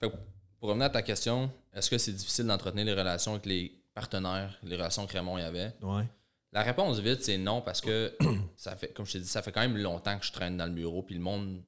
[0.00, 0.16] Fait que
[0.58, 4.58] pour revenir à ta question, est-ce que c'est difficile d'entretenir les relations avec les partenaires,
[4.62, 5.74] les relations que Raymond y avait?
[5.82, 6.04] Ouais.
[6.52, 8.14] La réponse vite, c'est non, parce que
[8.56, 10.66] ça fait, comme je t'ai dit, ça fait quand même longtemps que je traîne dans
[10.66, 11.62] le bureau, puis le monde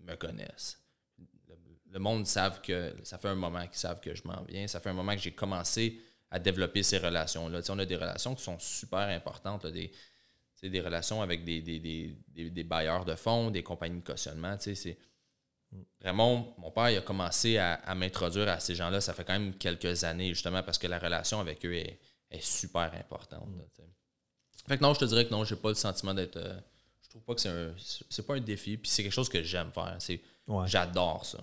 [0.00, 0.81] me connaisse.
[1.92, 4.66] Le, monde savent que ça fait un moment qu'ils savent que je m'en viens.
[4.66, 6.00] Ça fait un moment que j'ai commencé
[6.30, 7.60] à développer ces relations-là.
[7.60, 9.96] Tu sais, on a des relations qui sont super importantes, là, des, tu
[10.54, 14.56] sais, des relations avec des, des, des, des- bailleurs de fonds, des compagnies de cautionnement.
[14.56, 14.98] tu sais, c'est-
[16.02, 19.00] Raymond, mon père, il a commencé à, à m'introduire à ces gens-là.
[19.00, 21.98] Ça fait quand même quelques années, justement, parce que la relation avec eux est,
[22.30, 23.48] est super importante.
[23.56, 23.84] là.
[24.68, 26.36] Fait que non, je te dirais que non, j'ai pas le sentiment d'être.
[26.36, 26.58] euh,
[27.02, 27.74] je trouve pas que c'est un.
[28.08, 29.96] C'est pas un défi, puis c'est quelque chose que j'aime faire.
[29.98, 30.66] C'est, Ouais.
[30.66, 31.38] J'adore ça.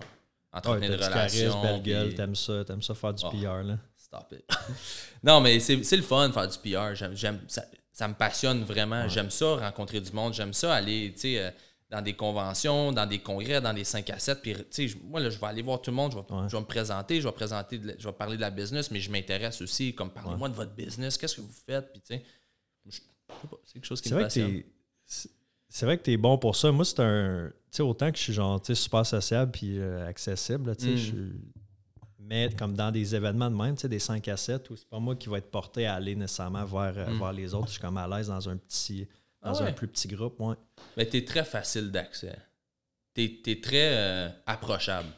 [0.52, 1.62] Ouais, Entretenir du charisme, relations.
[1.62, 3.30] belle gueule, puis- t'aimes ça, t'aimes ça faire du Oh.
[3.30, 3.62] PR.
[3.62, 3.78] Là.
[3.96, 4.44] Stop it.
[5.22, 6.96] non, mais c'est le fun faire du PR.
[7.48, 9.08] Ça, ça me passionne vraiment.
[9.08, 10.34] J'aime ça rencontrer du monde.
[10.34, 11.50] J'aime ça aller, tu sais, euh,
[11.90, 14.42] dans des conventions, dans des congrès, dans des 5 à 7.
[14.42, 16.48] Puis, tu sais, moi, là, je vais aller voir tout le monde, je vais, Ouais.
[16.48, 19.00] je vais me présenter, je vais, présenter de je vais parler de la business, mais
[19.00, 22.24] je m'intéresse aussi, comme parlez-moi de votre business, qu'est-ce que vous faites, puis tu sais,
[22.86, 23.02] je- je sais
[23.48, 24.62] pas, c'est quelque chose qui C'est me vrai, que passionne.
[24.62, 25.30] t'es-
[25.70, 26.70] c'est- vrai que tu es bon pour ça.
[26.72, 27.50] Moi, c'est un.
[27.70, 30.84] Tu sais, autant que je suis genre, tu sais, super sociable puis euh, accessible, tu
[30.84, 30.96] sais, Mm.
[30.96, 31.32] je suis-
[32.18, 34.88] Mais comme dans des événements de même, tu sais, des 5 à 7, où c'est
[34.88, 37.18] pas moi qui va être porté à aller nécessairement vers, euh, Mm.
[37.18, 37.66] vers les autres.
[37.68, 39.08] Je suis comme à l'aise dans un petit.
[39.42, 39.68] Dans Ah ouais.
[39.70, 40.54] un plus petit groupe, ouais.
[40.96, 42.36] Mais t'es très facile d'accès.
[43.14, 45.08] T'es es très euh, approchable.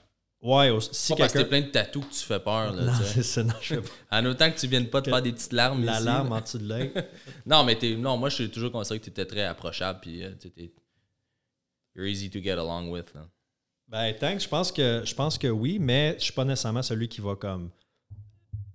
[0.42, 1.48] Ouais, au- si pas parce que quelqu'un.
[1.50, 2.72] plein de tatous que tu fais peur.
[2.72, 3.88] Là, Non, c'est ça, non, je fais pas.
[4.18, 5.84] en autant que tu viennes pas te faire des petites larmes.
[5.84, 6.36] La ici, larme là.
[6.36, 6.92] en dessous de l'œil.
[7.46, 10.00] Non, mais t'es, non, moi, je suis toujours considéré que tu étais très approchable.
[10.02, 10.72] Puis, euh, tu t'es-
[11.94, 13.14] you're easy to get along with.
[13.14, 13.28] là.
[13.86, 14.42] Ben, thanks.
[14.42, 17.36] Je pense que je pense que oui, mais je suis pas nécessairement celui qui va
[17.36, 17.70] comme.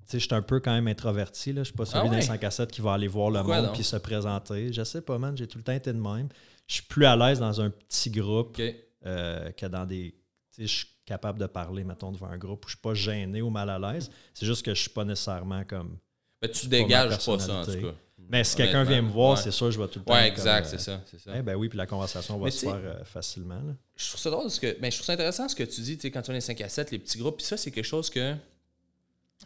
[0.06, 1.52] Tu sais, je suis un peu quand même introverti.
[1.52, 1.64] Là.
[1.64, 2.20] Je suis pas celui Ah ouais?
[2.20, 4.72] d'un 5 à 7 qui va aller voir le Pourquoi monde puis se présenter.
[4.72, 5.36] Je sais pas, man.
[5.36, 6.30] J'ai tout le temps été de même.
[6.66, 8.58] Je suis plus à l'aise dans un petit groupe
[9.06, 10.16] euh, que dans des.
[10.56, 13.50] Tu sais, capable de parler, mettons, devant un groupe où je suis pas gêné ou
[13.50, 14.12] mal à l'aise.
[14.36, 15.98] C'est juste que je suis pas nécessairement comme.
[16.42, 17.96] Mais tu dégages pas ça, en tout cas.
[18.30, 19.42] Mais si quelqu'un vient me voir, ouais.
[19.44, 20.14] c'est sûr, je vais tout le temps.
[20.14, 20.80] Ouais, exact, euh, c'est
[21.20, 21.34] ça.
[21.34, 23.56] Eh ben oui, puis la conversation va Mais se faire euh, facilement.
[23.56, 23.74] là.
[23.96, 24.80] Je trouve ça drôle parce que.
[24.80, 26.42] Ben, je trouve ça intéressant ce que tu dis, tu sais, quand tu as les
[26.42, 27.38] 5 à 7, les petits groupes.
[27.38, 28.36] Puis ça, c'est quelque chose que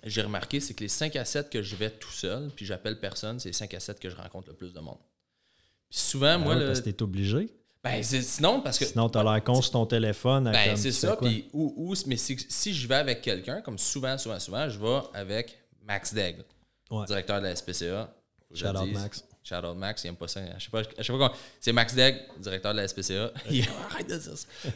[0.04, 3.00] j'ai remarqué, c'est que les 5 à 7 que je vais tout seul, puis j'appelle
[3.00, 4.98] personne, c'est les 5 à 7 que je rencontre le plus de monde.
[5.90, 7.50] Puis souvent, moi, Ah ouais, le- parce que t'es obligé.
[7.84, 8.86] Ben, sinon, parce que.
[8.86, 10.48] Sinon, t'as l'air con sur ton téléphone.
[10.48, 11.16] à Ben, c'est ça.
[11.16, 14.78] Puis, ou, ou- mais si, si je vais avec quelqu'un, comme souvent, souvent, souvent, je
[14.80, 16.46] vais avec Max Daigle,
[16.92, 17.06] Ouais.
[17.06, 18.14] directeur de la SPCA.
[18.54, 18.92] Shout out.
[18.92, 19.24] Max.
[19.44, 20.42] Shout out Max, il aime pas ça.
[20.60, 21.32] Je sais pas, je sais pas comment.
[21.60, 23.32] C'est Max Daigle, directeur de la SPCA.
[23.50, 24.70] Il- Arrête de dire ça.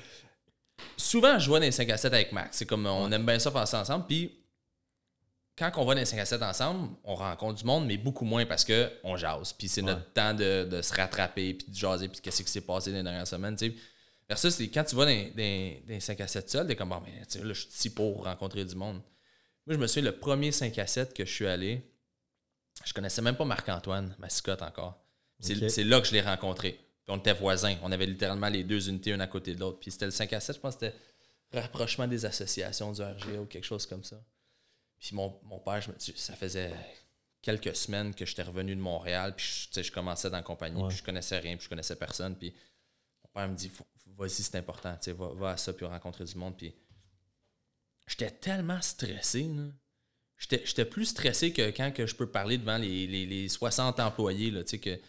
[0.98, 2.58] Souvent, je vois dans les 5 à 7 avec Max.
[2.58, 4.06] C'est comme on aime bien ça faire ça ensemble.
[4.08, 4.32] Puis,
[5.58, 8.26] quand on va dans les 5 à 7 ensemble, on rencontre du monde, mais beaucoup
[8.26, 9.54] moins parce qu'on jase.
[9.54, 12.62] Puis c'est notre temps de, de se rattraper, puis de jaser, puis qu'est-ce qui s'est
[12.62, 13.56] passé dans les dernières semaines.
[13.56, 13.76] tu sais.
[14.28, 16.90] Versus, c'est quand tu vas dans, dans, dans les 5 à 7 seul, t'es comme,
[16.90, 19.02] bon, sais, là, je suis ici pour rencontrer du monde.
[19.66, 21.90] Moi, je me souviens, le premier 5 à 7 que je suis allé,
[22.84, 25.00] je connaissais même pas Marc-Antoine Mascotte encore.
[25.40, 26.72] C'est là que je l'ai rencontré.
[26.72, 27.76] Puis on était voisins.
[27.84, 29.80] On avait littéralement les deux unités, une à côté de l'autre.
[29.80, 30.98] Puis c'était le 5 à 7, je pense que c'était
[31.54, 34.18] rapprochement des associations du RGA ou quelque chose comme ça.
[35.00, 36.74] Puis mon, mon père, je me- ça faisait
[37.42, 40.88] quelques semaines que j'étais revenu de Montréal, puis je, je commençais dans la compagnie, Ouais.
[40.90, 42.36] puis je connaissais rien, puis je connaissais personne.
[42.36, 42.54] Puis
[43.24, 43.72] mon père me dit
[44.18, 46.56] Vas-y, c'est important, va, va à ça, puis rencontrer du monde.
[46.58, 46.74] Puis
[48.08, 49.64] j'étais tellement stressé, là.
[50.38, 54.52] J'étais plus stressé que quand que je peux parler devant les, les- les 60 employés,
[54.52, 55.00] là, que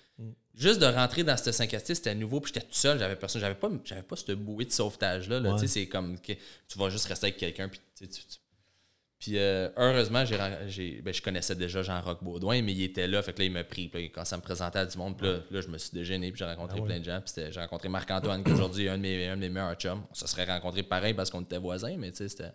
[0.55, 3.17] juste de rentrer dans cette 5 à 6, c'était nouveau, puis j'étais tout seul, j'avais
[3.17, 5.61] personne, j'avais pas, pas cette bouée de sauvetage-là, là, Ouais.
[5.61, 8.07] tu sais, c'est comme que tu vas juste rester avec quelqu'un, puis tu-
[9.19, 13.07] puis euh, heureusement, j'ai, ren- j'ai- ben, je connaissais déjà Jean-Roch Baudouin, mais il était
[13.07, 13.23] là.
[13.23, 13.89] Fait que là, il m'a pris.
[13.89, 15.91] Puis là, quand ça me présentait à du monde, puis là, là, je me suis
[15.93, 16.87] déjeuné, puis j'ai rencontré Ah ouais.
[16.89, 17.21] plein de gens.
[17.25, 20.03] Puis j'ai rencontré Marc-Antoine, qui aujourd'hui est un de mes, un de mes meilleurs chums.
[20.11, 22.53] On se serait rencontrés pareil parce qu'on était voisins, mais tu sais, c'était.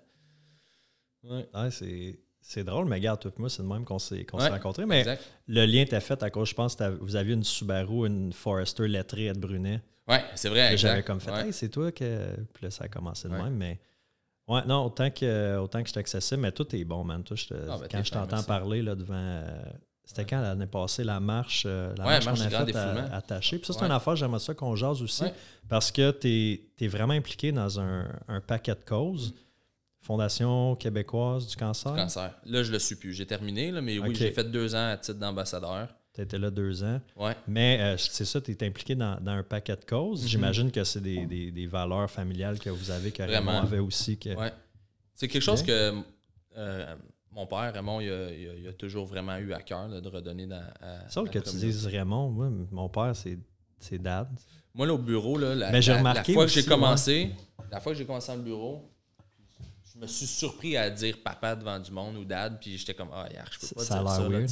[1.24, 1.48] Ouais.
[1.54, 4.40] Ouais, c'est, c'est drôle, mais regarde, toi et moi, c'est de même qu'on s'est, qu'on
[4.40, 4.86] s'est rencontrés.
[4.86, 5.24] Mais Exact.
[5.48, 8.88] le lien était fait à cause, je pense, que vous aviez une Subaru, une Forester
[8.88, 9.82] lettrée à Brunet.
[10.08, 10.72] Ouais, c'est vrai.
[10.74, 10.90] Exact.
[10.90, 12.36] j'avais comme fait, hey, c'est toi que.
[12.54, 13.80] Puis là, ça a commencé de même, mais.
[14.52, 17.24] Ouais, non, autant que, autant que je suis accessible, mais tout est bon, man.
[17.24, 19.14] Toi, je te- Ah, ben, quand je t'entends parler là, devant.
[19.16, 19.62] euh,
[20.04, 23.14] c'était quand l'année passée, la marche, euh, la Ouais, marche marche qu'on a du faite
[23.14, 23.58] attachée.
[23.60, 23.86] Puis ça, c'est Ouais.
[23.86, 25.24] une affaire, j'aimerais ça qu'on jase aussi.
[25.70, 29.34] Parce que tu es, vraiment impliqué dans un, un paquet de causes.
[30.02, 31.94] Fondation québécoise du cancer.
[31.96, 32.34] Cancer.
[32.46, 33.14] Là, je le suis plus.
[33.14, 35.90] J'ai terminé, là, mais oui, j'ai fait deux ans à titre d'ambassadeur.
[36.14, 37.00] Tu étais là deux ans.
[37.16, 37.36] Ouais.
[37.48, 40.24] Mais euh, c'est ça, tu es impliqué dans, dans un paquet de causes.
[40.24, 40.28] Mhm.
[40.28, 44.18] J'imagine que c'est des, des- des valeurs familiales que vous avez, que Raymond avait aussi.
[44.18, 44.36] Que...
[44.36, 44.52] Ouais.
[45.16, 45.94] C'est quelque chose que
[46.58, 46.96] euh,
[47.32, 50.02] mon père, Raymond, il a, il a- il a toujours vraiment eu à cœur là,
[50.02, 52.30] de redonner dans, à, C'est que tu dises Raymond.
[52.30, 54.28] Moi, mon père, c'est dad.
[54.74, 57.32] Moi, là, au bureau, là, la, Mais j'ai la- la remarqué fois que j'ai commencé,
[57.72, 58.90] la fois que j'ai commencé dans le bureau,
[59.94, 63.10] je me suis surpris à dire papa devant du monde ou dad, puis j'étais comme,
[63.14, 64.30] ah, yark, je peux pas ça a dire ça.
[64.30, 64.48] là.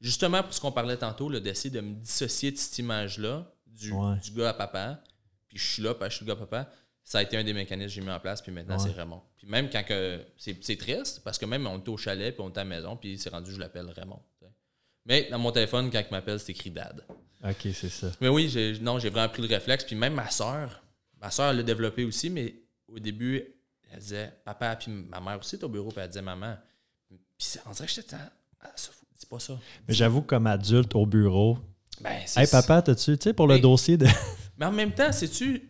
[0.00, 4.16] Justement, pour ce qu'on parlait tantôt, d'essayer de me dissocier de cette image-là, du, Ouais.
[4.18, 5.02] du gars à papa,
[5.48, 6.70] puis je suis là, puis je suis le gars à papa,
[7.04, 8.88] ça a été un des mécanismes que j'ai mis en place, puis maintenant, Ouais.
[8.90, 9.22] c'est Raymond.
[9.36, 10.20] Puis même quand que.
[10.36, 12.96] C'est triste, parce que même on était au chalet, puis on était à la maison,
[12.96, 14.20] puis c'est rendu, je l'appelle Raymond.
[15.06, 17.02] Mais dans mon téléphone, quand il m'appelle, c'est écrit dad.
[17.42, 18.10] OK, c'est ça.
[18.20, 19.84] Mais oui, non, j'ai vraiment pris le réflexe.
[19.84, 20.82] Puis même ma soeur,
[21.18, 22.54] ma soeur l'a développé aussi, mais
[22.88, 23.42] au début,
[23.90, 26.58] elle disait papa, puis ma mère aussi est au bureau, puis elle disait maman.
[27.08, 28.16] Puis c'est- on dirait que j'étais
[28.74, 29.58] ça, dis pas ça.
[29.86, 31.58] Mais j'avoue, que comme adulte au bureau,
[32.00, 34.06] Ben, c'est hey papa, t'as-tu, tu sais, pour le Mais- dossier de.
[34.58, 35.62] Mais en même temps, sais-tu,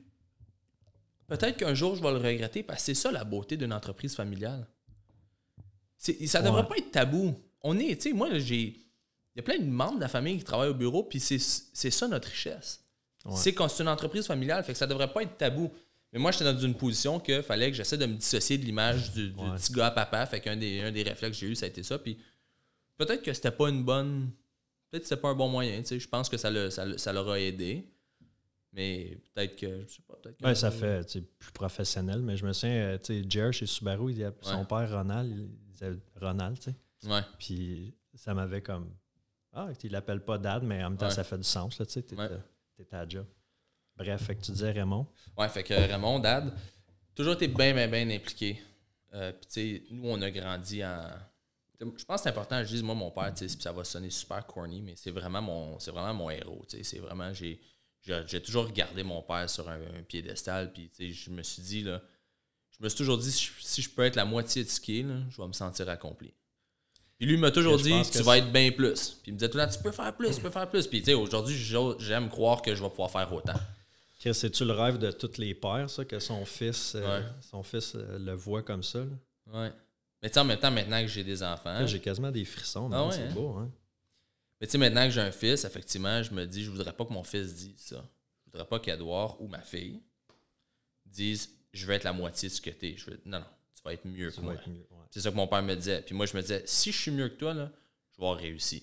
[1.26, 4.14] peut-être qu'un jour je vais le regretter parce que c'est ça la beauté d'une entreprise
[4.14, 4.66] familiale.
[5.96, 6.68] C'est- ça devrait Ouais.
[6.68, 7.34] pas être tabou.
[7.62, 8.76] On est, tu sais, moi, j'ai.
[9.34, 11.38] Il y a plein de membres de la famille qui travaillent au bureau, puis c'est
[11.38, 12.84] c'est ça notre richesse.
[13.34, 15.70] C'est quand c'est une entreprise familiale, fait que ça devrait pas être tabou.
[16.12, 19.12] Mais moi, j'étais dans une position qu'il fallait que j'essaie de me dissocier de l'image
[19.12, 20.24] du, petit gars à papa.
[20.24, 21.98] Fait qu'un des, un des réflexes que j'ai eu, ça a été ça.
[21.98, 22.16] Puis
[22.98, 24.30] peut-être que c'était pas une bonne.
[24.90, 25.82] Peut-être que c'était pas un bon moyen.
[25.82, 27.86] Je pense que ça, le, ça, ça leur a aidé.
[28.72, 29.84] Mais peut-être que.
[29.86, 30.14] Je sais pas.
[30.16, 32.20] Peut-être ouais, ça fait plus professionnel.
[32.20, 35.72] Mais je me souviens, euh, tu sais, Jer chez Subaru, il son père Ronald, il
[35.72, 37.08] disait Ronald, tu sais.
[37.10, 37.22] Ouais.
[37.38, 38.90] Puis ça m'avait comme.
[39.52, 42.02] Ah, il l'appelle pas Dad, mais en même temps, ça fait du sens, tu sais.
[42.02, 43.26] T'es à job.
[43.96, 45.06] Bref, fait que tu disais Raymond.
[45.36, 46.54] Ouais, fait que Raymond, Dad,
[47.16, 48.62] toujours été bien, bien, bien impliqué.
[49.12, 51.08] Euh, puis, tu sais, nous, on a grandi en.
[51.80, 54.82] Je pense que c'est important, je dis, moi, mon père, ça va sonner super corny,
[54.82, 56.64] mais c'est vraiment mon, c'est vraiment mon héros.
[56.68, 57.60] C'est vraiment, j'ai,
[58.02, 62.02] j'ai toujours regardé mon père sur un, piédestal, puis, je me suis dit, là,
[62.70, 65.14] je me suis toujours dit, si je, peux être la moitié de ce qu'il est,
[65.30, 66.32] je vais me sentir accompli.
[67.16, 69.18] Puis lui m'a toujours dit, tu vas être bien plus.
[69.22, 70.86] Puis il me disait tout le temps, tu peux faire plus, tu peux faire plus.
[70.86, 71.56] Puis tu sais, aujourd'hui,
[71.98, 73.58] j'aime croire que je vais pouvoir faire autant.
[74.18, 78.18] C'est-tu le rêve de tous les pères, ça, que son fils, euh, son fils euh,
[78.18, 79.00] le voit comme ça?
[79.00, 79.62] Là?
[79.62, 79.72] Ouais.
[80.22, 81.86] Mais tu sais, en même temps, maintenant que j'ai des enfants.
[81.86, 83.32] J'ai quasiment des frissons, ah c'est hein?
[83.32, 83.70] beau, hein?
[84.60, 87.04] Mais tu sais, maintenant que j'ai un fils, effectivement, je me dis, je voudrais pas
[87.04, 88.04] que mon fils dise ça.
[88.44, 90.02] Je voudrais pas qu'Edouard ou ma fille
[91.06, 92.96] disent, je vais être la moitié de ce que tu es.
[92.96, 93.20] Je veux...
[93.24, 94.56] Non, non, tu vas être mieux que moi.
[95.10, 96.02] C'est ça que mon père me disait.
[96.02, 97.70] Puis moi, je me disais, si je suis mieux que toi, là,
[98.10, 98.82] je vais avoir réussi.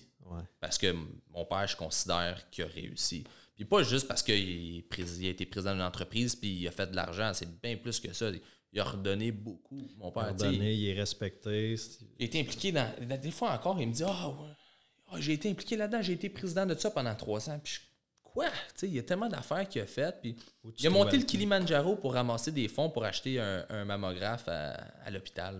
[0.60, 0.94] Parce que
[1.30, 3.24] mon père, je considère qu'il a réussi.
[3.54, 6.96] Puis pas juste parce qu'il a été président d'une entreprise puis il a fait de
[6.96, 8.30] l'argent, c'est bien plus que ça.
[8.76, 10.34] Il a redonné beaucoup, mon père.
[10.38, 11.76] Il a redonné, il est respecté.
[12.18, 12.86] Il a été impliqué dans.
[13.00, 16.66] Des fois encore, il me dit Ah, oh, j'ai été impliqué là-dedans, j'ai été président
[16.66, 17.58] de ça pendant trois ans.
[17.64, 17.78] Puis
[18.22, 18.48] quoi?
[18.82, 20.20] Il y a tellement d'affaires qu'il a faites.
[20.20, 20.36] Puis
[20.78, 25.58] il a monté le Kilimanjaro pour ramasser des fonds pour acheter un, mammographe à, l'hôpital.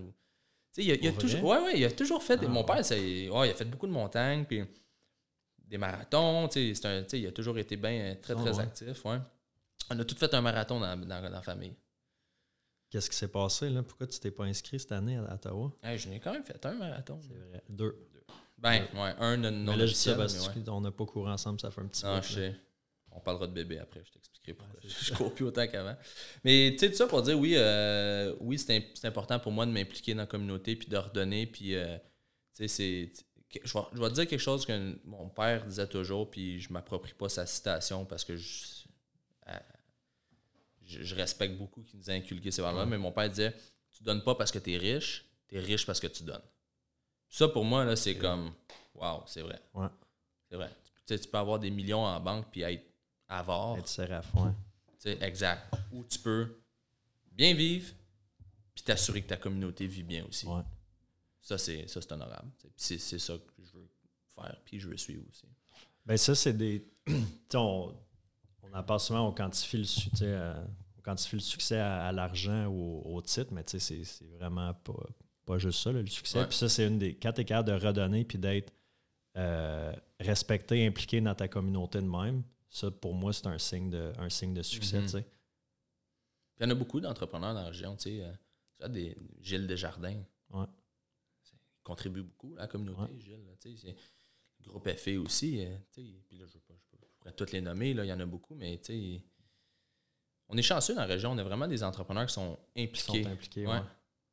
[0.77, 2.37] Il a, il a toujours, ouais, ouais, il a toujours fait.
[2.43, 4.45] mon ah, père, ouais, il a fait beaucoup de montagnes.
[4.45, 4.63] Puis
[5.67, 6.51] des marathons.
[6.55, 9.03] Un, il a toujours été bien euh, très, très actif.
[9.07, 9.17] Ouais.
[9.89, 11.75] On a tout fait un marathon dans, dans, la famille.
[12.91, 13.83] Qu'est-ce qui s'est passé là?
[13.83, 15.73] Pourquoi tu t'es pas inscrit cette année à Ottawa?
[15.97, 17.19] je n'ai quand même fait un marathon.
[17.23, 17.63] C'est vrai.
[17.69, 17.97] Deux.
[18.59, 22.03] Ben, ouais, un non, non mais on n'a pas couru ensemble, ça fait un petit
[22.03, 22.23] peu.
[22.23, 22.55] je sais.
[23.11, 24.81] On parlera de bébé après, je t'expliquerai pourquoi.
[24.85, 25.97] je, ne cours plus autant qu'avant.
[26.45, 29.73] Mais tu sais, tout ça pour dire, oui, euh, oui c'est important pour moi de
[29.73, 31.47] m'impliquer dans la communauté puis de redonner.
[31.47, 31.97] Puis, euh,
[32.55, 33.11] tu sais, c'est
[33.65, 37.29] je vais, te dire quelque chose que mon père disait toujours, puis je m'approprie pas
[37.29, 38.85] sa citation parce que je,
[40.87, 43.55] je, respecte beaucoup qu'il nous a inculqué ces valeurs mais mon père disait
[43.93, 46.43] Tu donnes pas parce que tu es riche, tu es riche parce que tu donnes.
[47.29, 48.53] Ça, pour moi, là, c'est comme
[48.95, 49.61] Waouh, c'est vrai.
[50.49, 50.71] C'est vrai.
[51.07, 52.85] Tu, tu peux avoir des millions en banque puis être
[53.29, 53.79] avare.
[53.79, 55.19] Être séraph, ouais.
[55.21, 55.75] exact.
[55.93, 56.61] Ou tu peux
[57.33, 57.93] bien vivre
[58.75, 60.47] puis t'assurer que ta communauté vit bien aussi.
[61.41, 62.51] Ça, c'est, ça, c'est honorable.
[62.77, 63.89] c'est, ça que je veux
[64.35, 65.47] faire, puis je veux suivre aussi.
[66.05, 66.87] Ben ça, c'est des.
[67.55, 67.95] on,
[68.77, 69.87] on en parle souvent, on quantifie le,
[70.23, 70.65] euh,
[70.99, 74.03] on quantifie le succès à, l'argent ou au, titre, mais c'est,
[74.39, 75.07] vraiment pas,
[75.45, 76.47] pas juste ça, le succès.
[76.47, 78.73] Puis ça, c'est une des quatre écarts de redonner puis d'être
[79.37, 82.43] euh, respecté, impliqué dans ta communauté de même.
[82.69, 85.01] Ça, pour moi, c'est un signe de, un signe de succès.
[85.01, 85.25] Mm-hmm.
[86.59, 87.97] Il y en a beaucoup d'entrepreneurs dans la région.
[87.97, 90.23] Tu sais, des Gilles Desjardins.
[90.51, 90.67] Ouais
[91.87, 93.95] contribue beaucoup à la communauté, Gilles.
[94.65, 95.65] le groupe FA aussi.
[95.65, 96.59] Euh, puis là, je,
[97.33, 98.81] toutes les nommer, il y en a beaucoup, mais
[100.49, 101.33] on est chanceux dans la région.
[101.33, 103.25] On a vraiment des entrepreneurs qui sont impliqués.
[103.25, 103.67] Sont impliqués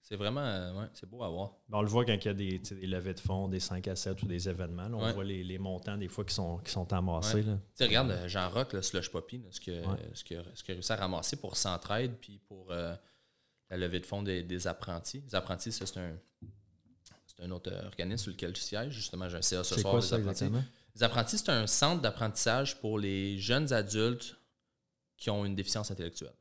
[0.02, 1.54] C'est vraiment euh, c'est beau à voir.
[1.70, 3.88] Ben, on le voit quand il y a des, des, levées de fonds, des 5
[3.88, 4.90] à 7 ou des événements.
[4.92, 7.44] on voit les, montants des fois qui sont, qui sont amassés.
[7.80, 9.84] Regarde euh, Jean Rock, le Slush Poppy, ce qu'il
[10.14, 14.22] ce que, ce a réussi à ramasser pour Centraide puis pour la levée de fonds
[14.22, 15.24] des, des apprentis.
[15.26, 16.16] Les apprentis, c'est un,
[17.26, 18.94] c'est un autre organisme sur lequel je siège.
[18.94, 19.94] Justement, j'ai un CA ce soir.
[19.94, 20.62] Quoi, ça, exactement?
[20.96, 24.38] Les apprentis, c'est un centre d'apprentissage pour les jeunes adultes
[25.18, 26.36] qui ont une déficience intellectuelle.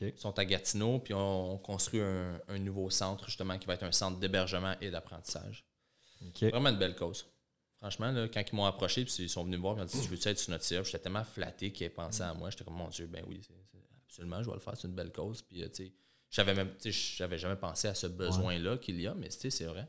[0.00, 3.92] Ils sont à Gatineau, puis on, construit un, nouveau centre, justement, qui va être un
[3.92, 5.64] centre d'hébergement et d'apprentissage.
[6.40, 7.26] Vraiment une belle cause.
[7.78, 10.00] Franchement, là, quand ils m'ont approché, puis ils sont venus me voir, ils m'ont dit
[10.00, 12.50] Tu veux être sur notre CA J'étais tellement flatté qu'ils aient pensé à moi.
[12.50, 13.40] J'étais comme Mon Dieu, ben oui,
[14.06, 15.42] absolument, je vais le faire, c'est une belle cause.
[15.42, 15.92] Puis, euh, tu
[16.30, 19.88] sais, j'avais jamais pensé à ce besoin-là qu'il y a, mais c'est vrai.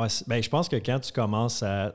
[0.00, 1.94] Ouais, ben, je pense que quand tu commences à,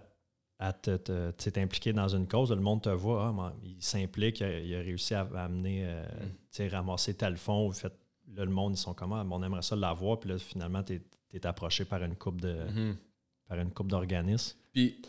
[0.59, 5.13] à t'impliquer dans une cause, le monde te voit, ah, il s'implique, il, a réussi
[5.13, 6.05] à, amener, euh,
[6.59, 6.67] mm.
[6.67, 7.71] ramasser tel fond.
[7.71, 7.93] Fait,
[8.33, 9.21] là, le monde, ils sont comment?
[9.29, 11.01] On aimerait ça l'avoir, puis là, finalement, tu
[11.33, 12.95] es, approché par une coupe de mm-hmm.
[13.49, 14.57] par une coupe d'organismes.
[14.71, 15.01] Puis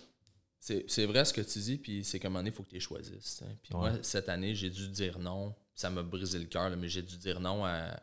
[0.59, 2.80] c'est vrai ce que tu dis, puis c'est comme un il faut que tu les
[2.80, 3.44] choisisses.
[3.62, 7.03] Puis moi, cette année, j'ai dû dire non ça m'a brisé le cœur, mais j'ai
[7.03, 8.01] dû dire non à,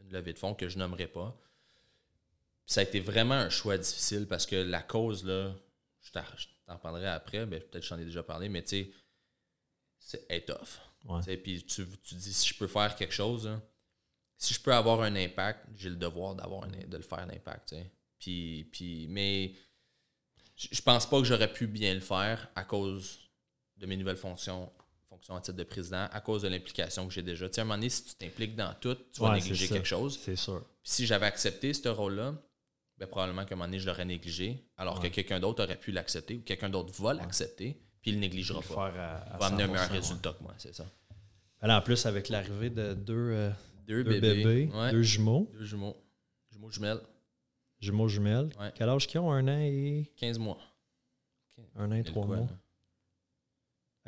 [0.00, 1.38] une levée de fonds que je nommerai pas.
[2.70, 5.54] Ça a été vraiment un choix difficile parce que la cause, là,
[6.02, 8.68] je t'en je t'en parlerai après, ben, peut-être que j'en ai déjà parlé, mais tu
[8.68, 8.90] sais,
[9.98, 10.78] c'est est tough.
[11.04, 11.36] Ouais.
[11.38, 13.60] Puis tu, tu dis, si je peux faire quelque chose, là,
[14.36, 17.74] si je peux avoir un impact, j'ai le devoir d'avoir un- de le faire l'impact.
[18.18, 19.54] Puis, puis, mais
[20.56, 23.18] je pense pas que j'aurais pu bien le faire à cause
[23.76, 24.70] de mes nouvelles fonctions,
[25.08, 27.48] fonctions en titre de président, à cause de l'implication que j'ai déjà.
[27.48, 29.68] Tu sais, à un moment donné, si tu t'impliques dans tout, tu vas Ouais, négliger
[29.68, 30.18] quelque chose.
[30.22, 30.62] C'est sûr.
[30.82, 32.34] Puis si j'avais accepté ce rôle-là,
[32.98, 35.08] ben probablement qu'à un moment donné, je l'aurais négligé, alors Ouais.
[35.08, 38.88] que quelqu'un d'autre aurait pu l'accepter ou quelqu'un d'autre va l'accepter, puis il négligera pas.
[38.88, 39.98] à- va amener un meilleur 100%, ouais.
[39.98, 40.84] résultat que moi, c'est ça.
[41.60, 43.50] Alors, en plus, avec l'arrivée de deux, euh,
[43.86, 45.96] Deux, deux bébés, bébés, ouais, deux jumeaux, deux jumeaux.
[46.50, 47.00] Jumeaux jumelles,
[47.80, 48.50] jumeaux jumelles.
[48.74, 49.30] Quel âge qu'ils ont?
[49.32, 50.58] Un an et 15 mois.
[51.76, 52.46] un an et trois mois.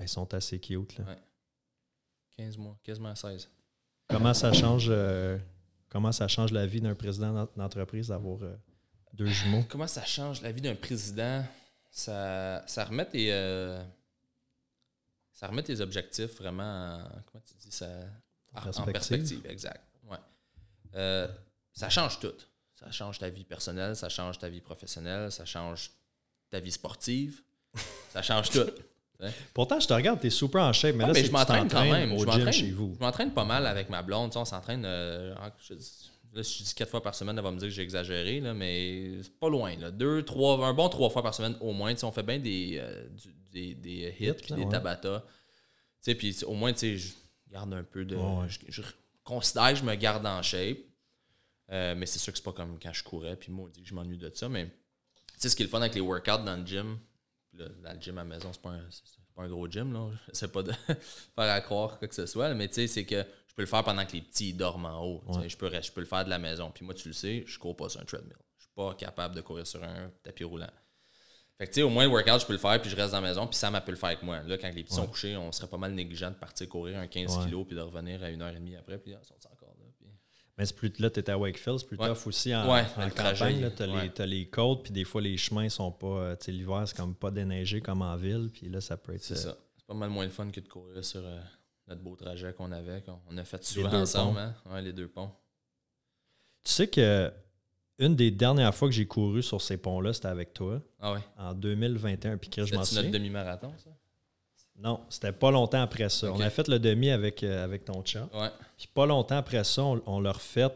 [0.00, 0.96] Ils sont assez cute.
[0.98, 1.04] Là.
[1.04, 1.18] Ouais.
[2.36, 3.50] 15 mois, quasiment 16.
[4.08, 5.38] Comment ça change euh,
[5.88, 8.56] comment ça change la vie d'un président d'en- d'entreprise d'avoir euh,
[9.14, 9.64] deux jumeaux?
[9.68, 11.44] Comment ça change la vie d'un président?
[11.90, 13.32] Ça, ça remet tes.
[13.32, 13.82] euh,
[15.32, 17.86] ça remet tes objectifs vraiment en, comment tu dis ça?
[18.54, 19.40] En en Perspective.
[19.48, 19.80] exact.
[20.08, 20.16] Ouais.
[20.94, 21.28] Euh,
[21.72, 22.32] ça change tout.
[22.74, 25.90] Ça change ta vie personnelle, ça change ta vie professionnelle, ça change
[26.50, 27.42] ta vie sportive.
[28.12, 28.66] ça change tout.
[29.54, 31.82] Pourtant, je te regarde, t'es super en shape, mais Ah, là, mais je m'entraîne quand
[31.84, 32.12] même.
[32.12, 32.94] au Je m'entraîne- chez vous.
[32.98, 34.30] Je m'entraîne pas mal avec ma blonde.
[34.30, 34.82] Tu sais, on s'entraîne.
[34.86, 37.58] euh, en- je dis- là, si je dis quatre fois par semaine, elle va me
[37.58, 39.76] dire que j'ai exagéré, là, mais c'est pas loin.
[39.76, 39.90] Là.
[39.90, 41.94] Deux, trois, un bon trois fois par semaine au moins.
[42.02, 44.68] On fait bien des, euh, du- des, des hits puis des ouais.
[44.68, 45.24] tabata.
[46.04, 47.08] Puis au moins, je
[47.50, 48.16] garde un peu de.
[48.16, 48.48] Ouais.
[48.48, 48.82] Je, je
[49.24, 50.78] considère que je me garde en shape.
[51.72, 53.36] Euh, mais c'est sûr que c'est pas comme quand je courais.
[53.36, 54.48] Puis moi, on dit que je m'ennuie de ça.
[54.48, 54.72] Mais tu
[55.38, 56.98] sais, ce qui est le fun avec les workouts dans le gym,
[57.54, 58.88] là, dans le gym à la maison, c'est pas un,
[59.36, 60.10] pas un gros gym, là.
[60.32, 60.98] C'est pas de faire
[61.36, 62.52] à croire quoi que ce soit.
[62.54, 63.24] Mais tu sais, c'est que
[63.60, 65.22] peux le faire pendant que les petits dorment en haut.
[65.28, 65.48] Ouais.
[65.48, 66.70] Je, peux, je peux le faire de la maison.
[66.70, 68.36] Puis moi, tu le sais, je cours pas sur un treadmill.
[68.58, 70.70] Je suis pas capable de courir sur un tapis roulant.
[71.58, 73.12] Fait que tu sais, au moins le workout, je peux le faire, puis je reste
[73.12, 74.40] dans la maison, puis Sam elle peut le faire avec moi.
[74.42, 77.06] Là, quand les petits sont couchés, on serait pas mal négligent de partir courir un
[77.06, 77.44] 15 Ouais.
[77.44, 79.74] kilos, puis de revenir à une heure et demie après, puis ah, ils sont encore
[79.78, 79.84] là.
[79.98, 80.06] Puis-
[80.56, 82.08] Mais c'est plus, là, tu étais à Wakefield, c'est plus Ouais.
[82.08, 83.10] tough aussi en, Ouais, en le campagne.
[83.36, 84.02] trajet, Tu as, ouais.
[84.04, 86.06] les, t'as les côtes, puis des fois, les chemins sont pas.
[86.06, 89.14] euh, Tu sais, l'hiver, c'est comme pas déneigé comme en ville, puis là, ça peut
[89.14, 89.22] être.
[89.22, 89.56] C'est euh, ça.
[89.76, 91.40] C'est pas mal moins le fun que de courir sur euh,
[91.90, 94.38] notre beau trajet qu'on avait, qu'on on a fait souvent ensemble.
[94.38, 94.54] Hein?
[94.70, 95.30] Ouais, les deux ponts.
[96.64, 97.32] Tu sais que
[97.98, 101.18] une des dernières fois que j'ai couru sur ces ponts-là, c'était avec toi, Ah ouais.
[101.36, 102.38] en 2021.
[102.38, 103.10] Puis Chris, je m'en C'était notre souviens.
[103.10, 103.90] demi-marathon, ça?
[104.76, 106.32] Non, c'était pas longtemps après ça.
[106.32, 108.26] On a fait le demi avec, euh, avec ton chat.
[108.32, 108.48] Ouais.
[108.78, 110.68] Puis pas longtemps après ça, on, on l'a refait.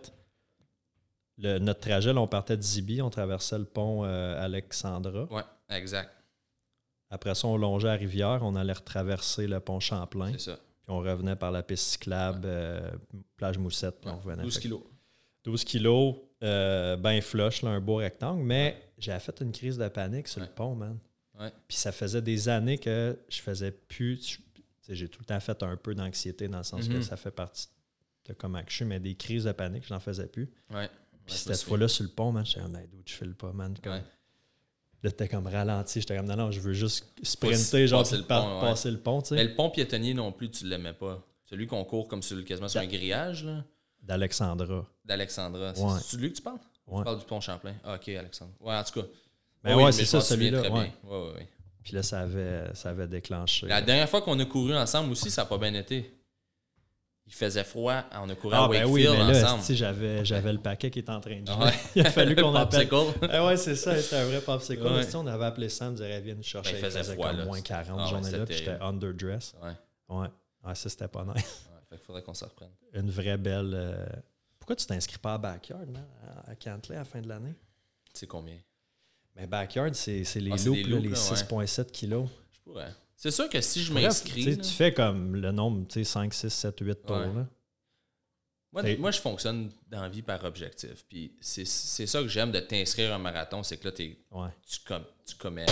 [1.38, 5.24] Le- notre trajet, là, on partait de Zibi, on traversait le pont euh, Alexandra.
[5.32, 6.10] Ouais, exact.
[7.08, 10.32] Après ça, on longeait la rivière, on allait retraverser le pont Champlain.
[10.32, 10.58] C'est ça.
[10.86, 12.90] Puis on revenait par la piste cyclable, euh,
[13.36, 14.42] plage Moussette, puis Ouais, on revenait.
[14.42, 14.82] 12 Fait que kilos.
[15.44, 18.42] 12 kilos, euh, ben flush, là, un beau rectangle.
[18.42, 20.98] Mais j'ai fait une crise de panique sur le pont, man.
[21.68, 24.28] Puis ça faisait des années que je faisais plus.
[24.30, 24.38] je-
[24.86, 27.02] tu J'ai tout le temps fait un peu d'anxiété dans le sens que Mhm.
[27.02, 27.68] ça fait partie
[28.28, 30.46] de comment que je suis, mais des crises de panique, je n'en faisais plus.
[31.26, 33.50] Puis cette je fois-là, sur le pont, man, j'étais comme, hey, dude, je file pas,
[33.54, 33.74] man?
[33.82, 34.02] Comme.
[35.04, 36.00] Là, t'es comme ralenti.
[36.00, 38.60] J'étais comme, non, non, je veux juste sprinter, Passer genre, le pont, ouais.
[38.60, 39.34] passer le pont, tu sais.
[39.36, 41.22] Mais le pont piétonnier non plus, tu l'aimais pas.
[41.44, 43.62] Celui qu'on court comme sur, quasiment sur un grillage, là,
[44.02, 44.86] D'Alexandra.
[45.04, 45.72] d'Alexandra.
[45.72, 45.98] Ouais.
[46.00, 46.58] C'est celui que tu parles?
[46.86, 46.98] Ouais.
[46.98, 47.74] Tu parles du pont Champlain.
[47.84, 48.52] Ah, ok, Alexandre.
[48.60, 49.06] Ouais, en tout cas.
[49.62, 50.62] Ben Oui, ouais, mais c'est ça, celui-là.
[50.62, 50.68] ouais.
[50.70, 51.48] Ouais, ouais, ouais.
[51.82, 53.66] Puis là, ça avait, ça avait déclenché.
[53.66, 56.10] La dernière fois qu'on a couru ensemble aussi, ça n'a pas bien été.
[57.26, 59.60] Il faisait froid, on a couru Ah, à ben Wakefield oui, mais là, ensemble.
[59.60, 61.50] tu sais, j'avais, j'avais le paquet qui est en train de.
[61.50, 61.72] Ouais.
[61.96, 62.86] Il a fallu qu'on appelle.
[63.30, 64.82] Ah ouais, c'est ça, c'était un vrai popsicle.
[64.86, 65.02] Ouais.
[65.04, 66.72] Si on avait appelé Sam, on dirait, viens nous chercher.
[66.72, 67.44] Ben, il il faisait faisait froid, comme là.
[67.46, 69.54] moins 40 Ah ouais, journée-là, c'était puis j'étais underdress.
[69.62, 69.68] Ouais,
[70.10, 70.16] ouais.
[70.22, 70.28] Ouais.
[70.66, 71.66] Ouais, ça, c'était pas nice.
[71.88, 72.70] Fait qu'il faudrait qu'on se reprenne.
[72.92, 73.72] Une vraie belle.
[73.74, 74.06] euh,
[74.58, 76.04] Pourquoi tu t'inscris pas à Backyard, man,
[76.46, 77.54] à- Cantley à la fin de l'année?
[78.12, 78.56] Tu sais combien?
[79.34, 81.66] Mais Backyard, c'est, c'est les Ah, c'est loops, là, les là, ouais.
[81.66, 82.28] 6,7 kilos.
[82.52, 82.92] Je pourrais.
[83.16, 84.58] C'est sûr que si je m'inscris.
[84.58, 87.16] tu fais comme le nombre, tu sais, 5, 6, 7, 8 tours.
[87.16, 87.26] Ouais.
[87.34, 87.46] là.
[88.72, 91.04] Moi, moi, je fonctionne dans la vie par objectif.
[91.08, 93.94] Puis c'est c'est ça que j'aime de t'inscrire à un marathon, c'est que là,
[94.32, 94.48] Ouais.
[94.68, 95.66] tu, com tu commets.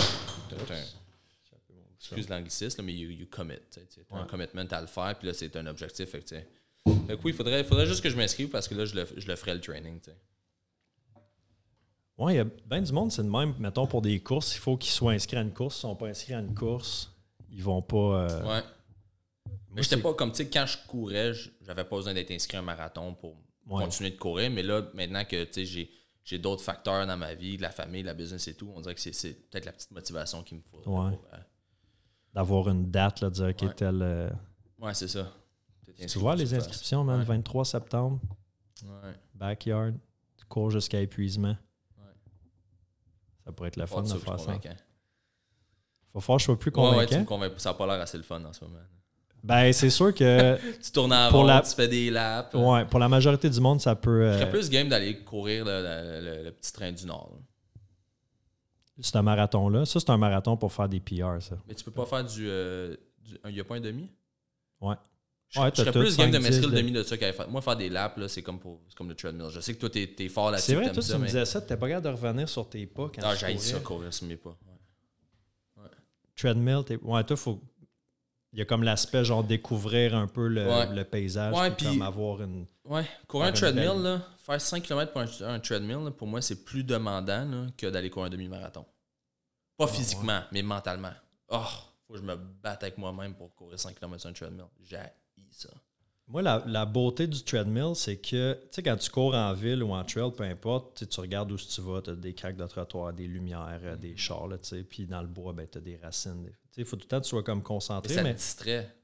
[1.99, 3.55] Excuse l'anglicisme, mais you, you commit.
[3.71, 4.27] Tu as un Ouais.
[4.27, 6.09] commitment à le faire, puis là, c'est un objectif.
[6.09, 8.95] Fait que, que oui, il faudrait, faudrait juste que je m'inscrive parce que là, je
[8.95, 9.99] le, je le ferai le training.
[12.17, 13.55] Ouais, il y a bien du monde, c'est de même.
[13.57, 15.79] Mettons, pour des courses, il faut qu'ils soient inscrits à une course.
[15.79, 17.09] S'ils ne sont pas inscrits à une course,
[17.53, 17.97] ils vont pas.
[18.29, 18.63] euh, Ouais.
[19.71, 22.57] Mais j'étais pas comme, tu sais, quand je courais, je- j'avais pas besoin d'être inscrit
[22.57, 23.37] à un marathon pour
[23.67, 23.83] Ouais.
[23.85, 24.51] continuer de courir.
[24.51, 25.89] Mais là, maintenant que, tu sais,
[26.23, 29.01] j'ai, d'autres facteurs dans ma vie, la famille, la business et tout, on dirait que
[29.01, 30.77] c'est, peut-être la petite motivation qu'il me faut.
[30.89, 31.17] Ouais.
[31.33, 31.37] euh,
[32.33, 34.01] D'avoir une date, là, de dire, OK, tel.
[34.01, 34.29] euh,
[34.79, 35.31] ouais, c'est ça.
[36.07, 37.25] Tu vois les inscriptions, man, Ouais.
[37.25, 38.19] 23 septembre,
[39.35, 39.93] backyard,
[40.37, 41.55] tu cours jusqu'à épuisement.
[43.45, 44.45] Ça pourrait être le fun de faire ça.
[44.45, 44.75] convaincant.
[46.13, 47.15] Faut falloir que je sois plus Ouais, ouais, convaincant.
[47.15, 47.53] tu me convaincs.
[47.57, 48.77] Ça n'a pas l'air assez le fun en ce moment.
[49.43, 52.53] Ben, c'est sûr que Tu tournes en Pour rond, la- tu fais des laps.
[52.53, 54.27] ouais, pour la majorité du monde, ça peut.
[54.31, 57.31] Je serais euh, plus game d'aller courir le, le- le- le petit train du Nord.
[57.33, 57.39] là.
[59.01, 59.85] ce marathon-là.
[59.85, 61.55] Ça, c'est un marathon pour faire des PR, ça.
[61.67, 62.47] Mais tu peux pas faire du.
[62.47, 64.09] euh, du- Il n'y a pas un demi?
[64.79, 64.95] Ouais.
[65.49, 67.15] Je, Ouais, je serais plus game de 5, m'inscrire 10 le de- demi de ça
[67.17, 67.47] qu'à faire.
[67.49, 69.47] Moi, faire des laps, là, c'est comme, pour- c'est comme le treadmill.
[69.51, 70.67] Je sais que toi, t'es es fort là-dessus.
[70.71, 72.85] C'est vrai, toi, ça, tu me disais ça, t'es pas capable de revenir sur tes
[72.87, 74.55] pas quand Ah, tu j'ai ça, courir sur mes pas.
[76.43, 76.97] Treadmill, t'es...
[76.97, 77.61] Ouais, toi, faut...
[78.51, 80.93] Il y a comme l'aspect, genre, découvrir un peu le, Ouais.
[80.93, 82.67] le paysage, Ouais, puis comme avoir une...
[82.83, 86.41] Ouais, courir un treadmill, là, faire 5 km pour un, un treadmill, là, pour moi,
[86.41, 88.85] c'est plus demandant là, que d'aller courir un demi-marathon.
[89.77, 91.13] Pas Ah, physiquement, mais mentalement.
[91.47, 91.63] Oh,
[92.05, 94.65] faut que je me batte avec moi-même pour courir 5 km sur un treadmill.
[94.83, 94.99] J'ai
[95.49, 95.69] ça.
[96.27, 99.83] Moi, la, la beauté du treadmill, c'est que, tu sais, quand tu cours en ville
[99.83, 102.55] ou en trail, peu importe, tu tu regardes où tu vas, tu as des craques
[102.55, 103.99] de trottoir, des lumières, euh, Mm.
[103.99, 106.49] des chars, là, tu sais, puis dans le bois, ben, tu as des racines.
[106.71, 108.33] Tu il faut tout le temps que tu sois comme concentré, ça mais...
[108.33, 108.95] te distrait.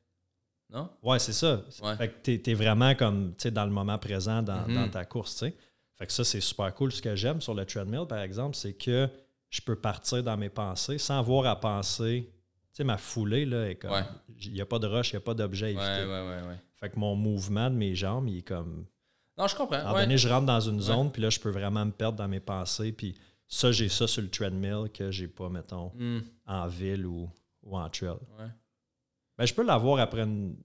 [0.70, 0.90] Non?
[1.04, 1.62] Ouais, c'est ça.
[1.84, 1.96] Ouais.
[1.98, 4.76] Fait que t'es, t'es vraiment comme, tu sais, dans le moment présent dans, Mhm.
[4.76, 5.56] dans ta course, tu sais.
[5.98, 6.92] Fait que ça, c'est super cool.
[6.94, 9.10] Ce que j'aime sur le treadmill, par exemple, c'est que
[9.50, 12.30] je peux partir dans mes pensées sans avoir à penser.
[12.80, 13.92] Sais, ma foulée, là, est comme.
[13.92, 14.04] Ouais.
[14.40, 16.58] Il n'y a pas de rush, il n'y a pas d'objet Ouais, ouais.
[16.78, 18.86] Fait que mon mouvement de mes jambes, il est comme.
[19.38, 19.76] Non, je comprends.
[19.76, 22.18] À un donné, je rentre dans une zone, puis là, je peux vraiment me perdre
[22.18, 22.94] dans mes pensées.
[22.94, 23.16] Puis
[23.50, 27.30] ça, j'ai ça sur le treadmill que j'ai pas, mettons, Hmm, en ville ou,
[27.64, 28.12] ou en trail.
[28.40, 28.48] ouais.
[29.38, 30.56] Ben, je peux l'avoir après une-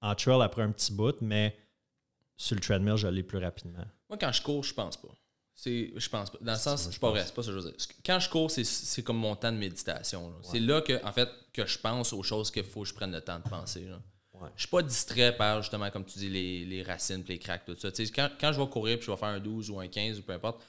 [0.00, 1.56] en trail après un petit bout, mais
[2.36, 3.84] sur le treadmill, je l'ai plus rapidement.
[4.08, 5.08] Moi, quand je cours, je pense pas.
[5.54, 6.38] C'est, je pense pas.
[6.40, 7.16] Dans le sens, je pas pense.
[7.16, 7.86] vrai, c'est pas ça que je veux dire.
[8.04, 10.32] Quand je cours, c'est, comme mon temps de méditation.
[10.42, 13.12] C'est là que, en fait, que je pense aux choses qu'il faut que je prenne
[13.12, 13.84] le temps de penser.
[13.84, 14.00] là.
[14.34, 14.48] Ouais.
[14.56, 17.76] Je suis pas distrait par, justement, comme tu dis, les, les racines, les cracks, tout
[17.78, 17.90] ça.
[18.12, 20.22] Quand, quand je vais courir, puis je vais faire un 12 ou un 15 ou
[20.22, 20.60] peu importe,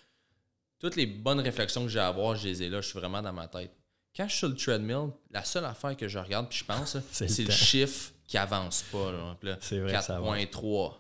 [0.80, 3.24] toutes les bonnes réflexions que j'ai à avoir, je les ai là, je suis vraiment
[3.24, 3.72] dans ma tête.
[4.16, 6.98] Quand je suis sur le treadmill, la seule affaire que je regarde puis je pense,
[7.12, 9.12] C'est le chiffre qui avance pas.
[9.12, 9.36] Là.
[9.40, 10.38] Puis là, C'est vrai que ça avance.
[10.38, 10.94] 4.3,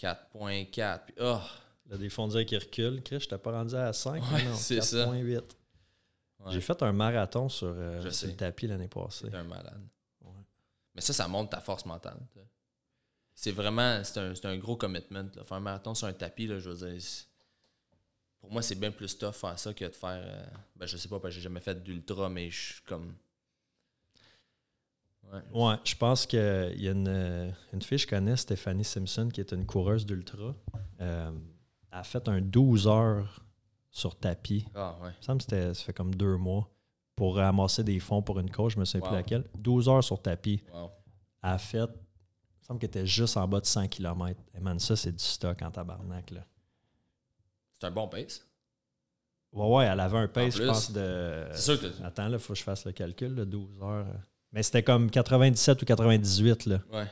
[0.00, 1.40] 4.4, puis oh,
[1.90, 3.02] Là, des qui reculent.
[3.02, 4.22] Chris, je t'ai pas rendu à 5.
[4.32, 5.06] Ouais, non, c'est ça.
[5.06, 5.42] 4.8.
[6.40, 6.52] Ouais.
[6.52, 9.28] J'ai fait un marathon sur, euh, sur le tapis l'année passée.
[9.32, 9.80] Un malade.
[10.22, 10.30] Ouais.
[10.94, 12.18] Mais ça, ça montre ta force mentale.
[13.34, 15.28] C'est vraiment, c'est un, c'est un gros commitment.
[15.34, 15.44] là.
[15.44, 17.02] Faire un marathon sur un tapis, là, je veux dire,
[18.44, 20.44] pour moi, c'est bien plus tough faire ça que de faire, euh,
[20.76, 23.14] ben, je sais pas, parce que j'ai jamais fait d'ultra, mais je suis comme...
[25.32, 25.40] Ouais.
[25.52, 29.30] Ouais, je pense qu'il y a une, euh, une fille que je connais, Stéphanie Simpson,
[29.32, 30.54] qui est une coureuse d'ultra.
[31.00, 31.30] Euh,
[31.98, 33.44] a fait un 12 heures
[33.90, 34.66] sur tapis.
[34.74, 35.10] Ah, ouais.
[35.10, 36.68] Il me semble que c'était- ça fait comme deux mois
[37.14, 39.08] pour ramasser des fonds pour une cause, je me souviens Wow.
[39.08, 39.44] plus laquelle.
[39.56, 40.62] 12 heures sur tapis.
[40.72, 40.90] Wow.
[41.42, 44.40] Elle a fait, il me semble qu'elle était juste en bas de 100 km.
[44.54, 46.30] Et man, ça, c'est du stock en tabarnak.
[46.32, 46.44] Là.
[47.72, 48.44] C'est un bon pace.
[49.52, 51.46] Ouais, ouais, elle avait un pace, je pense, de.
[51.52, 54.06] C'est sûr que Attends, là, il faut que je fasse le calcul, là, 12 heures.
[54.50, 56.78] Mais c'était comme 97 ou 98, là.
[56.92, 57.06] Ouais.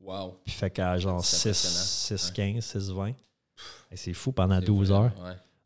[0.00, 0.40] Wow.
[0.44, 2.18] Puis fait qu'à genre C'est 6, impressionnant.
[2.18, 3.12] 6 15, 6, 20.
[3.94, 5.12] C'est fou pendant C'est 12 vrai, heures.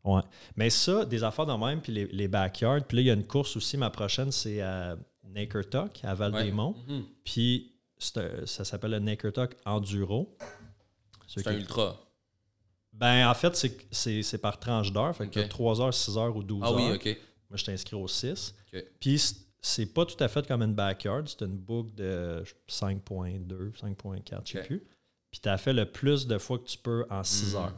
[0.05, 0.13] Ouais.
[0.15, 0.21] Ouais.
[0.55, 2.83] Mais ça, des affaires de même, puis les, les backyards.
[2.87, 6.75] Puis là, il y a une course aussi, ma prochaine, c'est à Nakertuck, à Val-des-Monts.
[6.87, 7.03] Mhm.
[7.23, 10.37] Puis ça s'appelle le Nakertuck Enduro.
[11.27, 11.97] C'est un qui- ultra.
[12.93, 13.55] Ben, en fait,
[13.91, 15.15] c'est- par tranche d'heure.
[15.15, 15.43] Fait que Ok.
[15.45, 16.75] t'as 3 heures, 6 heures ou 12 Ah heures.
[16.75, 17.05] oui, ok.
[17.49, 18.55] Moi, je suis inscrit au 6.
[18.73, 18.83] Ok.
[18.99, 19.21] Puis
[19.61, 21.27] c'est pas tout à fait comme une backyard.
[21.27, 24.79] C'est une boucle de 5.2, 5.4, je sais plus.
[25.31, 27.61] Puis tu as fait le plus de fois que tu peux en 6 Mhm.
[27.61, 27.73] heures.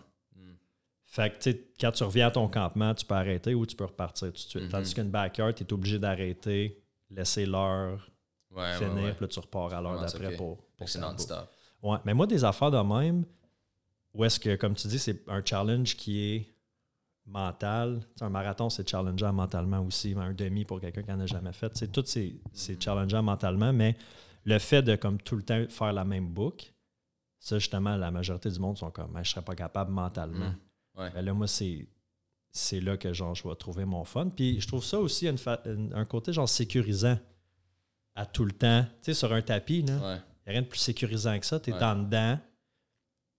[1.09, 1.15] Mhm.
[1.15, 3.75] Fait que tu sais, quand tu reviens à ton campement, tu peux arrêter ou tu
[3.75, 4.63] peux repartir tout de suite.
[4.63, 4.69] Mhm.
[4.69, 8.09] Tandis qu'une backyard, tu es obligé d'arrêter, laisser l'heure
[8.51, 9.11] Ouais, finir, ouais.
[9.13, 11.49] puis là, tu repars à l'heure d'après pour, pour c'est non-stop.
[11.83, 13.23] Ouais, mais moi, des affaires de même,
[14.13, 16.53] où est-ce que, comme tu dis, c'est un challenge qui est
[17.25, 17.99] mental.
[18.01, 21.25] Tu sais, un marathon, c'est challengeant mentalement aussi, un demi pour quelqu'un qui n'en a
[21.27, 21.71] jamais fait.
[21.77, 23.95] C'est tout, c'est c'est challengeant mentalement, mais
[24.45, 26.73] le fait de, comme tout le temps, faire la même boucle,
[27.39, 30.49] ça, justement, la majorité du monde sont comme, Ah, je serais pas capable mentalement.
[30.49, 30.57] Mm.
[30.99, 31.09] Ouais.
[31.11, 31.87] Ben là, moi, c'est.
[32.51, 34.29] C'est là que genre, je vais trouver mon fun.
[34.35, 37.17] Puis je trouve ça aussi une fa- une- un côté genre sécurisant
[38.15, 38.83] à tout le temps.
[38.83, 39.85] Tu sais, sur un tapis, Ouais.
[39.87, 41.59] il n'y a rien de plus sécurisant que ça.
[41.59, 41.83] Tu es Ouais.
[41.83, 42.39] en dedans.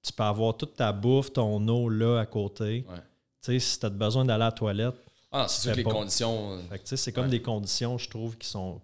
[0.02, 2.86] Tu peux avoir toute ta bouffe, ton eau là à côté.
[2.88, 2.96] Ouais.
[3.42, 4.94] Tu sais, si tu as besoin d'aller à la toilette.
[5.32, 5.90] Ah, c'est sûr que les pas.
[5.90, 8.80] conditions Fait que, tu sais, c'est comme des conditions, je trouve, qui sont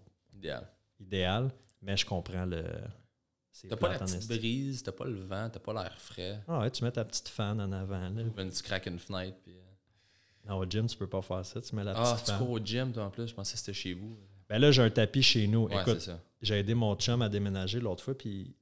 [1.01, 1.51] idéales.
[1.83, 2.64] Mais je comprends le.
[3.68, 6.40] T'as pas la petite brise, t'as pas le vent, t'as pas l'air frais.
[6.48, 8.09] Ah ouais, tu mets ta petite fan en avant.
[8.11, 8.22] Là.
[8.36, 9.38] Même tu craques une fenêtre.
[9.42, 11.61] Puis, euh, Non, au gym, tu peux pas faire ça.
[11.61, 12.38] Tu mets la Ah, petite tu fan.
[12.38, 13.28] cours au gym, toi, en plus.
[13.28, 14.16] Je pensais que c'était chez vous.
[14.48, 15.64] Ben là, j'ai un tapis chez nous.
[15.68, 16.09] Ouais, Écoute,
[16.42, 18.54] j'ai aidé mon chum à déménager l'autre fois, puis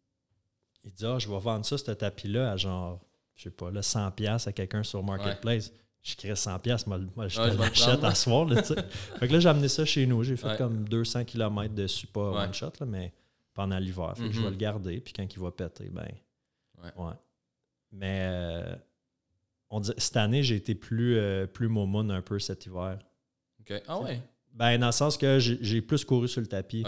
[0.84, 3.00] il dit Ah, je vais vendre ça, ce tapis-là, à genre,
[3.34, 5.72] je sais pas, là, 100$ piastres à quelqu'un sur Marketplace.
[6.02, 8.44] je crée 100 pièces moi, moi je Ouais, l'achète à soir.
[8.44, 8.82] Là, tu sais.
[9.18, 10.22] fait que là, j'ai amené ça chez nous.
[10.22, 10.56] J'ai fait Ouais.
[10.56, 12.42] comme 200 km dessus, pas Ouais.
[12.44, 13.12] one shot, là, mais
[13.54, 14.12] pendant l'hiver.
[14.16, 14.44] Fait que je Mhm.
[14.44, 16.08] vais le garder, puis quand il va péter, ben.
[16.82, 16.92] Ouais.
[16.96, 17.12] Ouais.
[17.92, 18.76] Mais euh,
[19.70, 22.98] on dit, cette année, j'ai été plus, euh, plus momoun un peu cet hiver.
[23.60, 23.82] OK.
[23.86, 24.20] Ah ouais?
[24.52, 26.82] Ben, dans le sens que j'ai plus couru sur le tapis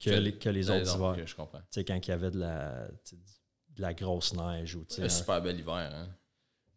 [0.00, 1.26] que, les, que les autres hivers.
[1.26, 1.58] Je comprends.
[1.60, 5.08] Tu sais, quand il y avait de la, de la grosse neige ou un sais.
[5.08, 6.08] super bel hiver, hein.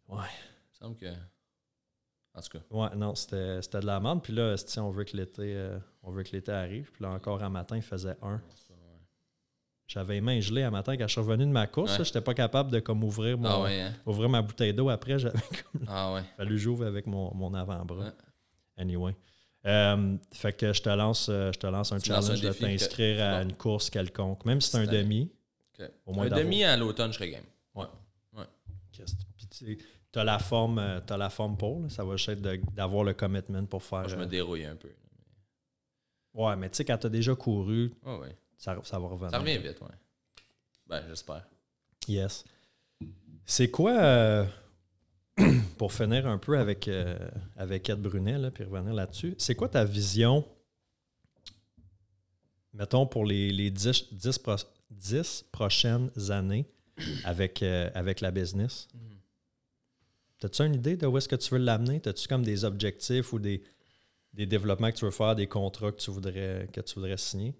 [0.08, 0.24] Ouais.
[0.24, 1.06] Il me semble que.
[2.34, 2.64] En tout cas.
[2.70, 4.22] Ouais, non, c'était de la merde.
[4.22, 6.90] Puis là, on veut que l'été euh, on veut que l'été arrive.
[6.92, 8.40] Puis là, encore un matin, il faisait un.
[9.88, 11.92] J'avais les mains gelées un matin quand je suis revenu de ma course.
[11.98, 12.04] Ouais.
[12.04, 13.94] Je n'étais pas capable de comme ouvrir, mon, Ah ouais, hein?
[14.04, 14.88] ouvrir ma bouteille d'eau.
[14.88, 16.22] Après, j'avais comme Ah ouais.
[16.36, 18.04] fallu que j'ouvre avec mon, mon avant-bras.
[18.06, 18.12] Ouais.
[18.76, 19.14] Anyway.
[19.64, 22.52] Euh, fait que je te lance, euh, je te lance un Tu challenge un de
[22.52, 24.44] que- t'inscrire à une course quelconque.
[24.44, 25.30] Même si c'est un demi.
[26.04, 27.44] Au moins un demi à l'automne, je serais game.
[29.50, 29.78] Puis
[30.12, 31.82] tu as la forme, euh, t'as la forme pour.
[31.82, 31.88] là.
[31.88, 34.00] Ça va juste être d'avoir le commitment pour faire.
[34.00, 34.88] Moi, je me dérouille un peu.
[36.34, 38.36] ouais, mais tu sais, quand tu as déjà couru, Ouais, ouais.
[38.56, 39.30] Ça, ça va revenir.
[39.30, 39.94] Ça revient vite, ouais.
[40.86, 41.46] Ben, j'espère.
[42.08, 42.44] Yes.
[43.44, 44.44] C'est quoi, euh,
[45.78, 47.18] pour finir un peu avec, euh,
[47.56, 50.44] avec Ed Brunet, là, puis revenir là-dessus, c'est quoi ta vision,
[52.72, 54.56] mettons, pour les, les 10, 10 pro-
[54.90, 56.66] 10 prochaines années
[57.24, 58.88] avec, euh, avec la business?
[60.42, 62.00] As-tu une idée de où est-ce que tu veux l'amener?
[62.04, 63.64] As-tu comme des objectifs ou des,
[64.32, 67.54] des développements que tu veux faire, des contrats que tu voudrais, que tu voudrais signer?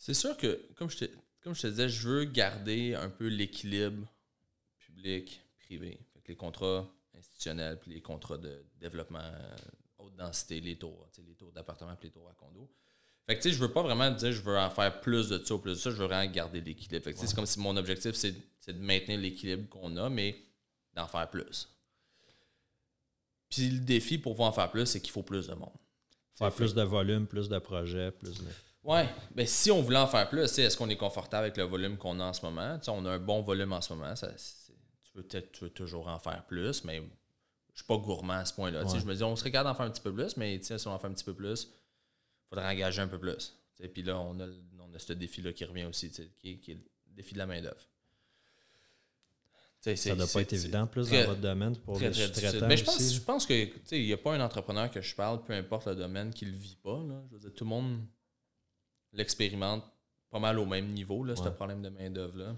[0.00, 1.04] C'est sûr que, comme je, te,
[1.42, 4.10] comme je te disais, je veux garder un peu l'équilibre
[4.78, 6.00] public-privé.
[6.26, 9.56] Les contrats institutionnels puis les contrats de développement euh,
[9.98, 12.70] haute densité, les tours, les tours d'appartement puis les tours à condo.
[13.26, 15.44] Fait que tu sais, je veux pas vraiment dire je veux en faire plus de
[15.44, 17.04] ça ou plus de ça, je veux vraiment garder l'équilibre.
[17.04, 20.40] Fait que c'est comme si mon objectif c'est de maintenir l'équilibre qu'on a, mais
[20.94, 21.68] d'en faire plus.
[23.50, 25.76] Puis le défi pour pouvoir en faire plus, c'est qu'il faut plus de monde.
[26.36, 28.48] Faire Fait plus de volume, plus de projets, plus de...
[28.82, 31.98] Ouais, ben si on voulait en faire plus, est-ce qu'on est confortable avec le volume
[31.98, 32.78] qu'on a en ce moment?
[32.88, 34.16] On a un bon volume en ce moment.
[34.16, 37.02] Ça, tu veux peut-être tu veux toujours en faire plus, mais
[37.74, 38.84] je suis pas gourmand à ce point-là.
[38.84, 38.98] Ouais.
[38.98, 40.90] Je me dis, on serait capable d'en faire un petit peu plus, mais si on
[40.92, 43.54] en fait un petit peu plus, il faudrait engager un peu plus.
[43.92, 44.46] Puis là, on a,
[44.78, 46.80] on a ce défi-là qui revient aussi, qui, est- qui est le
[47.14, 47.86] défi de la main-d'œuvre.
[49.80, 52.76] Ça c'est- doit pas être évident plus très- dans votre domaine pour très, très Mais
[52.76, 53.14] je pense, aussi.
[53.14, 53.54] je pense que
[53.96, 56.50] il n'y a pas un entrepreneur que je parle, peu importe le domaine, qui ne
[56.50, 56.98] le vit pas.
[57.08, 57.22] Là.
[57.30, 58.00] Je veux dire, tout le monde
[59.12, 59.84] l'expérimente
[60.30, 61.50] pas mal au même niveau, là, ce Ouais.
[61.50, 62.56] problème de main-d'œuvre-là.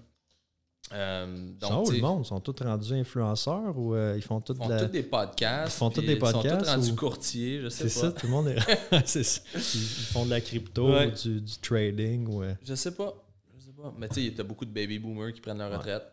[0.92, 2.22] Euh, donc, où le monde?
[2.24, 4.80] Ils sont tous rendus influenceurs ou euh, ils font tous ils font de la...
[4.84, 5.74] tous des podcasts.
[5.76, 8.06] Ils font tous des Ils sont podcasts tous rendus ou- courtiers, je sais C'est pas.
[8.08, 8.58] ça, tout le monde est...
[9.06, 9.40] c'est ça.
[9.54, 9.60] Ils,
[10.12, 11.06] font de la crypto Ouais.
[11.06, 12.42] ou du, du trading ou...
[12.62, 13.14] Je sais pas.
[13.56, 13.94] Je sais pas.
[13.96, 15.76] Mais tu sais, t'as beaucoup de baby boomers qui prennent leur Ouais.
[15.76, 16.04] retraite.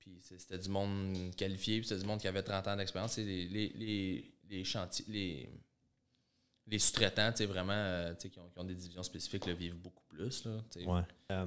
[0.00, 3.12] Puis c'est- c'était du monde qualifié, puis c'était du monde qui avait 30 ans d'expérience.
[3.12, 5.48] C'est Les, les, les, les chantiers, les,
[6.66, 9.76] les sous-traitants, tu sais, vraiment, euh, qui, ont, qui ont des divisions spécifiques, le vivent
[9.76, 10.44] beaucoup plus.
[10.44, 10.58] Là.
[10.86, 11.02] Ouais.
[11.32, 11.46] Euh,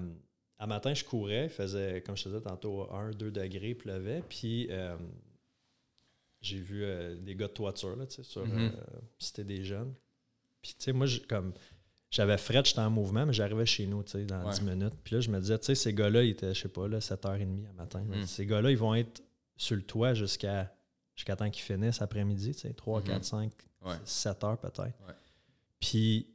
[0.59, 3.78] à matin, je courais, il faisait, comme je te disais tantôt, 1, 2 degrés, il
[3.78, 4.22] pleuvait.
[4.28, 4.95] Puis euh,
[6.41, 8.57] j'ai vu euh, des gars de toiture, là, tu sais, sur Mhm.
[8.59, 8.72] euh,
[9.18, 9.93] c'était des jeunes.
[10.61, 11.53] Puis, tu sais, moi, comme
[12.11, 14.51] j'avais fret, j'étais en mouvement, mais j'arrivais chez nous, tu sais, dans Ouais.
[14.53, 14.93] 10 minutes.
[15.03, 16.99] Puis là, je me disais, tu sais, ces gars-là, ils étaient, je sais pas, là,
[16.99, 18.01] 7h30 à matin.
[18.03, 18.26] Mhm.
[18.26, 19.24] Ces gars-là, ils vont être
[19.57, 20.72] sur le toit jusqu'à
[21.16, 23.05] jusqu'à temps qu'ils finissent après-midi, tu sais, 3, Mhm.
[23.07, 23.51] 4, 5,
[23.86, 23.98] Ouais.
[24.04, 24.82] 7 heures peut-être.
[24.84, 25.14] Ouais.
[25.80, 26.28] Puis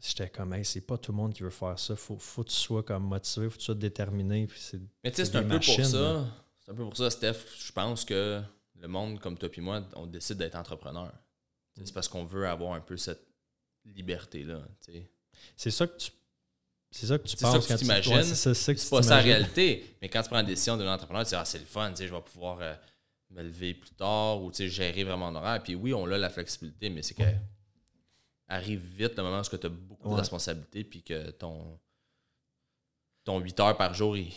[0.00, 1.94] j'étais comme, hey, c'est pas tout le monde qui veut faire ça.
[1.94, 4.46] Faut, faut que tu sois comme motivé, faut que tu sois déterminé.
[4.46, 4.60] Puis
[5.04, 6.26] Mais tu sais, C'est un peu pour ça.
[6.60, 7.38] C'est un peu pour ça, Steph.
[7.58, 8.42] Je pense que
[8.80, 11.12] le monde comme toi et moi, on décide d'être entrepreneur.
[11.76, 13.26] C'est parce qu'on veut avoir un peu cette
[13.84, 14.62] liberté-là.
[15.56, 16.10] c'est ça que tu.
[16.90, 18.22] C'est ça que tu C'est ça penses que tu t'imagines.
[18.22, 19.96] c'est pas ça la réalité.
[20.02, 21.96] Mais quand tu prends la décision de l'entrepreneur, tu dis ah, c'est le fun, tu
[21.96, 22.74] sais, je vais pouvoir euh,
[23.32, 25.62] me lever plus tard ou gérer vraiment mon horaire.
[25.62, 27.22] Puis oui, on a la flexibilité, mais c'est que
[28.48, 31.78] arrive vite le moment où tu as beaucoup de responsabilités puis que ton,
[33.24, 34.32] ton 8 heures par jour, il-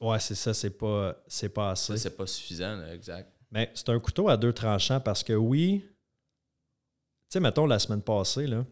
[0.00, 1.96] Ouais, c'est ça, c'est pas, c'est pas assez.
[1.96, 3.30] c'est pas suffisant, là, exact.
[3.50, 5.94] Mais c'est un couteau à deux tranchants parce que oui, tu
[7.30, 8.66] sais, mettons la semaine passée, là,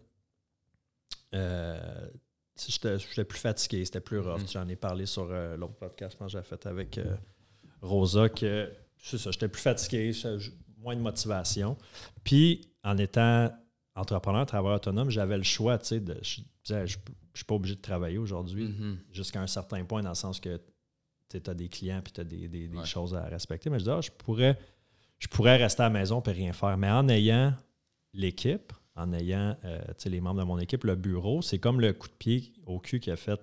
[1.34, 2.08] euh,
[2.56, 4.40] j'étais plus fatigué, c'était plus rough.
[4.40, 4.48] Mhm.
[4.48, 7.16] J'en ai parlé sur euh, l'autre podcast que j'ai fait avec euh,
[7.80, 8.70] Rosa que
[9.02, 10.12] c'est ça, j'étais plus fatigué,
[10.78, 11.76] moins de motivation.
[12.24, 13.50] Puis en étant
[13.94, 16.96] entrepreneur, travailleur autonome, j'avais le choix, tu sais, de, je disais, je,
[17.34, 18.98] je suis pas obligé de travailler aujourd'hui Mhm.
[19.10, 20.60] jusqu'à un certain point, dans le sens que
[21.28, 22.84] tu as des clients et tu as des, des- des Ouais.
[22.86, 23.70] choses à respecter.
[23.70, 24.58] Mais je dis, ah, je, pourrais,
[25.18, 26.76] je pourrais rester à la maison et rien faire.
[26.78, 27.54] Mais en ayant
[28.12, 31.80] l'équipe, en ayant euh, tu sais, les membres de mon équipe, le bureau, c'est comme
[31.80, 33.40] le coup de pied au cul qui a fait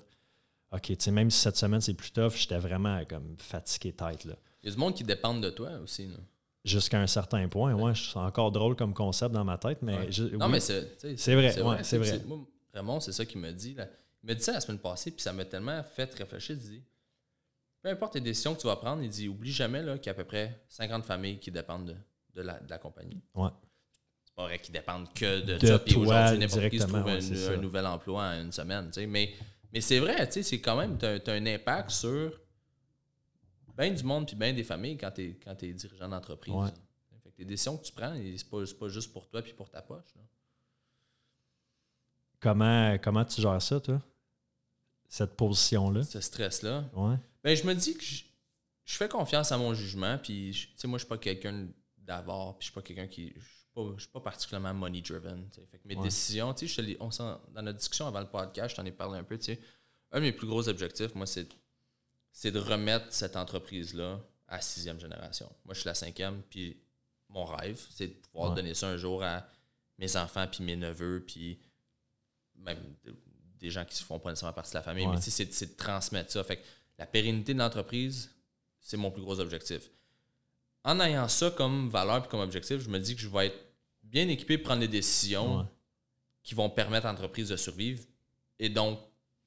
[0.72, 4.26] OK, tu sais, même si cette semaine c'est plus tough, j'étais vraiment comme fatigué tête.
[4.26, 4.36] Là.
[4.62, 6.08] Il y a du monde qui dépend de toi aussi.
[6.08, 6.18] là.
[6.66, 10.12] Jusqu'à un certain point, ouais, c'est encore drôle comme concept dans ma tête, mais Ouais.
[10.12, 10.52] je- Non, oui.
[10.52, 12.20] mais c'est tu sais, C'est vrai, ouais, c'est vrai.
[12.28, 12.40] moi,
[12.74, 13.74] Raymond, c'est ça qu'il m'a dit.
[13.74, 13.88] Là.
[14.24, 16.56] Il m'a dit ça la semaine passée, puis ça m'a tellement fait réfléchir.
[16.58, 16.84] Il dit
[17.82, 20.10] peu importe les décisions que tu vas prendre, il dit oublie jamais là, qu'il y
[20.10, 21.96] a à peu près 50 familles qui dépendent de,
[22.36, 23.22] de la, de la compagnie.
[23.36, 23.48] Ouais.
[24.26, 27.08] C'est pas vrai qu'ils dépendent que de, De ça, puis aujourd'hui, n'importe qui se trouve
[27.08, 28.88] un, c'est un nouvel emploi en une semaine.
[28.88, 29.08] tu sais.
[29.08, 29.34] Mais,
[29.72, 32.38] mais c'est vrai, tu sais, c'est quand même, tu as, un impact sur
[33.80, 36.54] bien du monde puis bien des familles quand tu es, quand es dirigeant d'entreprise.
[36.54, 36.70] Ouais.
[37.24, 39.70] Fait que les décisions que tu prends, c'est pas, pas juste pour toi puis pour
[39.70, 40.14] ta poche.
[40.16, 40.22] là.
[42.40, 44.02] Comment, comment tu gères ça, toi?
[45.08, 46.04] Cette position-là?
[46.04, 46.90] Ce stress-là?
[46.94, 47.16] Ouais.
[47.44, 48.24] Ben, je me dis que je,
[48.86, 51.68] je fais confiance à mon jugement, puis tu sais, moi, je suis pas quelqu'un
[51.98, 53.34] d'avare, puis je suis pas quelqu'un qui.
[53.36, 55.50] Je suis pas, je suis pas particulièrement money-driven.
[55.86, 56.04] mes Ouais.
[56.04, 59.38] décisions, tu sais, dans notre discussion avant le podcast, je t'en ai parlé un peu,
[59.38, 59.60] tu sais.
[60.12, 61.48] Un de mes plus gros objectifs, moi, c'est
[62.32, 65.50] c'est de remettre cette entreprise-là à sixième génération.
[65.66, 66.78] Moi, je suis la cinquième, puis
[67.30, 68.56] mon rêve, c'est de pouvoir Ouais.
[68.56, 69.48] donner ça un jour à
[69.98, 71.60] mes enfants, puis mes neveux, puis
[72.56, 73.16] même de-
[73.60, 75.06] des gens qui ne font pas nécessairement partie de la famille.
[75.06, 75.14] Ouais.
[75.14, 76.44] Mais tu sais, c'est c'est de transmettre ça.
[76.44, 76.66] Fait que
[76.98, 78.32] la pérennité de l'entreprise,
[78.80, 79.90] c'est mon plus gros objectif.
[80.86, 83.60] En ayant ça comme valeur et comme objectif, je me dis que je vais être
[84.04, 85.66] bien équipé pour prendre des décisions Ouais.
[86.42, 88.04] qui vont permettre à l'entreprise de survivre
[88.58, 89.00] et donc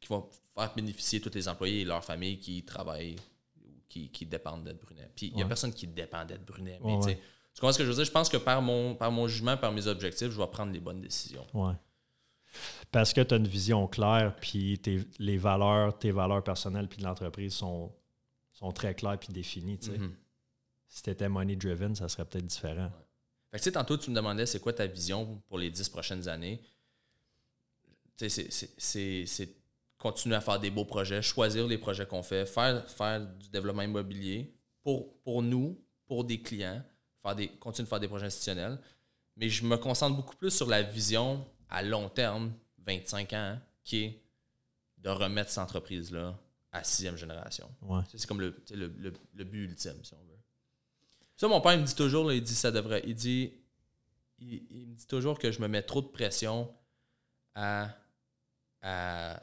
[0.03, 3.16] qui vont faire bénéficier tous les employés et leurs familles qui travaillent
[3.64, 5.09] ou qui, qui dépendent d'être Brunet.
[5.14, 6.78] Puis il n'y a personne qui dépend d'être Brunet.
[6.84, 7.20] Mais Ouais, tu sais, ouais.
[7.55, 8.05] tu comprends ce que je veux dire?
[8.05, 10.80] Je pense que par mon, par mon jugement, par mes objectifs, je vais prendre les
[10.80, 11.46] bonnes décisions.
[11.55, 11.74] Ouais.
[12.90, 16.98] Parce que tu as une vision claire, puis tes, les valeurs, tes valeurs personnelles puis
[16.98, 17.90] de l'entreprise sont,
[18.53, 19.78] sont très claires puis définies.
[19.88, 20.14] Mhm.
[20.88, 22.90] Si tu étais money-driven, ça serait peut-être différent.
[23.50, 25.88] Fait que, tu sais, tantôt, tu me demandais c'est quoi ta vision pour les dix
[25.88, 26.61] prochaines années?
[28.16, 29.48] C'est
[30.03, 33.82] continuer à faire des beaux projets, choisir les projets qu'on fait, faire, faire du développement
[33.82, 36.82] immobilier pour, pour nous, pour des clients,
[37.22, 38.78] faire des, continuer de faire des projets institutionnels.
[39.36, 42.53] Mais je me concentre beaucoup plus sur la vision à long terme,
[42.84, 44.22] 25 ans, hein, qui est
[44.98, 46.36] de remettre cette entreprise-là
[46.72, 47.70] à sixième génération.
[47.82, 48.03] Ouais.
[48.12, 50.38] C'est comme le, le, le- le but ultime, si on veut.
[51.36, 53.03] Ça, mon père il me dit toujours, là, il dit ça devrait.
[53.07, 53.53] Il dit.
[54.40, 56.68] Il, il me dit toujours que je me mets trop de pression
[57.55, 57.88] à.
[58.80, 59.40] à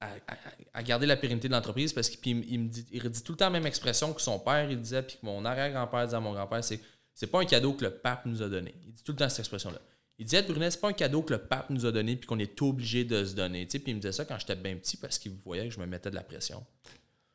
[0.00, 0.36] à, à-
[0.74, 3.22] à garder la pérennité de l'entreprise parce qu'il il, me- il me dit, il redit
[3.22, 6.04] tout le temps la même expression que son père il disait puis que mon arrière-grand-père
[6.04, 6.80] disait à mon grand-père c'est
[7.14, 8.74] c'est pas un cadeau que le pape nous a donné.
[8.84, 9.78] Il dit tout le temps cette expression-là.
[10.18, 12.38] Il disait Brunet, c'est pas un cadeau que le pape nous a donné puis qu'on
[12.38, 13.64] est obligé de se donner.
[13.66, 15.74] Tu sais, puis il me disait ça quand j'étais bien petit parce qu'il voyait que
[15.74, 16.64] je me mettais de la pression.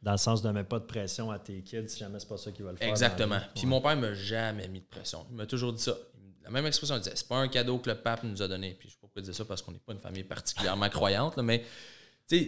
[0.03, 2.27] Dans le sens de ne mettre pas de pression à tes kids si jamais c'est
[2.29, 2.89] pas ça qu'ils veulent faire.
[2.89, 3.39] Exactement.
[3.55, 3.69] Puis Ouais.
[3.69, 5.25] mon père m'a jamais mis de pression.
[5.31, 5.95] Il m'a toujours dit ça.
[6.43, 8.75] La même expression, il disait c'est pas un cadeau que le pape nous a donné.
[8.79, 10.89] Puis je sais pas pourquoi il disait ça parce qu'on n'est pas une famille particulièrement
[10.89, 11.63] croyante, là, mais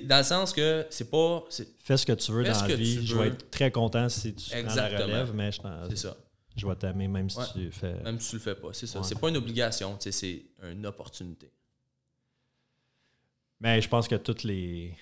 [0.05, 1.43] dans le sens que c'est pas.
[1.79, 3.05] Fais ce que tu veux dans la vie.
[3.05, 5.03] Je vais être très content si tu prends la Exactement.
[5.03, 6.17] relève, mais je, t'en- c'est ça.
[6.55, 7.45] je vais t'aimer même si Ouais.
[7.53, 7.93] tu fais.
[8.03, 8.69] Même si tu le fais pas.
[8.73, 8.99] C'est ça.
[8.99, 9.05] Ouais.
[9.07, 11.51] C'est pas une obligation, c'est une opportunité.
[13.59, 14.95] Mais je pense que toutes les.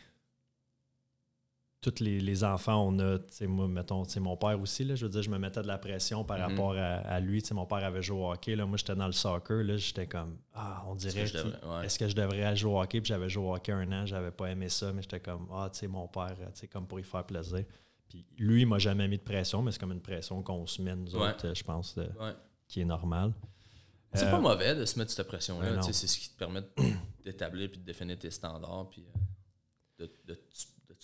[1.81, 5.03] Tous les, les enfants, on a, tu sais, moi, mettons, mon père aussi, là, je
[5.03, 6.43] veux dire, je me mettais de la pression par Mhm.
[6.43, 7.41] rapport à, à lui.
[7.41, 9.77] Tu sais, mon père avait joué au hockey, là, moi, j'étais dans le soccer, là,
[9.77, 11.85] j'étais comme, ah, on dirait, ouais.
[11.85, 13.01] est-ce que je devrais jouer au hockey?
[13.01, 15.69] Puis j'avais joué au hockey un an, j'avais pas aimé ça, mais j'étais comme, ah,
[15.73, 17.65] tu sais, mon père, tu sais, comme pour y faire plaisir.
[18.07, 20.83] Puis lui, il m'a jamais mis de pression, mais c'est comme une pression qu'on se
[20.83, 21.29] met, nous Ouais.
[21.31, 22.33] autres, euh, je pense, de- Ouais.
[22.67, 23.33] qui est normale.
[24.13, 25.71] C'est Euh, pas mauvais de se mettre cette pression-là.
[25.77, 26.61] Ben c'est ce qui te permet
[27.23, 29.03] d'établir puis de définir tes standards puis
[29.99, 30.39] euh, de, de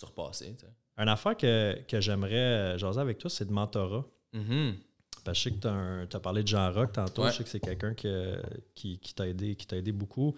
[0.06, 0.54] tu sais.
[0.96, 4.04] Une affaire que, que j'aimerais euh, jaser avec toi, c'est de mentorat.
[4.32, 4.76] Mhm.
[5.24, 7.22] Que je sais que tu as parlé de Jean Rock tantôt.
[7.24, 7.30] Ouais.
[7.32, 8.40] Je sais que c'est quelqu'un que-
[8.74, 10.34] qui, qui t'a aidé, qui aidé beaucoup.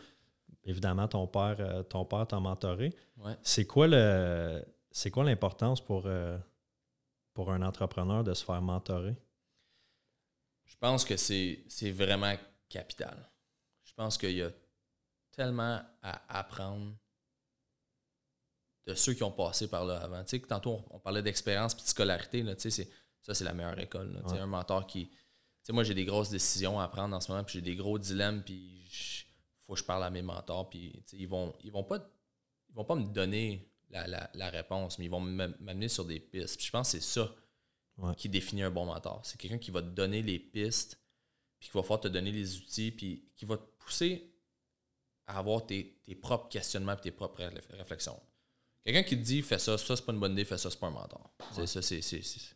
[0.65, 2.93] Évidemment, ton père, euh, ton père t'a mentoré.
[3.19, 3.37] Ouais.
[3.43, 6.37] C'est quoi le c'est quoi l'importance pour, euh,
[7.35, 9.15] pour un entrepreneur de se faire mentorer?
[10.65, 12.35] Je pense que c'est vraiment
[12.69, 13.31] capital.
[13.85, 14.51] Je pense qu'il y a
[15.31, 16.93] tellement à apprendre
[18.91, 20.23] de ceux qui ont passé par là avant.
[20.25, 22.43] Tu sais, que tantôt, on, on parlait d'expérience et de scolarité.
[22.43, 22.91] Là, tu sais,
[23.23, 24.13] ça, c'est la meilleure école.
[24.13, 24.21] là.
[24.25, 24.39] Tu sais.
[24.39, 25.09] Un mentor qui.
[25.09, 25.17] Tu
[25.63, 27.99] sais, moi, j'ai des grosses décisions à prendre en ce moment, puis j'ai des gros
[27.99, 31.55] dilemmes, puis il faut que je parle à mes mentors, puis tu sais, ils vont,
[31.63, 31.99] ils vont pas
[32.71, 36.05] ils vont pas me donner la, la- la réponse, mais ils vont m'am- m'amener sur
[36.05, 36.57] des pistes.
[36.57, 37.35] Puis je pense que c'est ça
[37.99, 38.15] Ouais.
[38.15, 39.21] qui définit un bon mentor.
[39.25, 40.99] C'est quelqu'un qui va te donner les pistes,
[41.59, 44.33] puis qui va pouvoir te donner les outils, puis qui va te pousser
[45.27, 48.19] à avoir tes, tes propres questionnements et tes propres réfl- réflexions.
[48.85, 50.79] Quelqu'un qui te dit fais ça, ça c'est pas une bonne idée, fais ça, c'est
[50.81, 51.31] pas un mentor.
[51.53, 52.01] C'est ça, c'est.
[52.03, 52.55] c'est-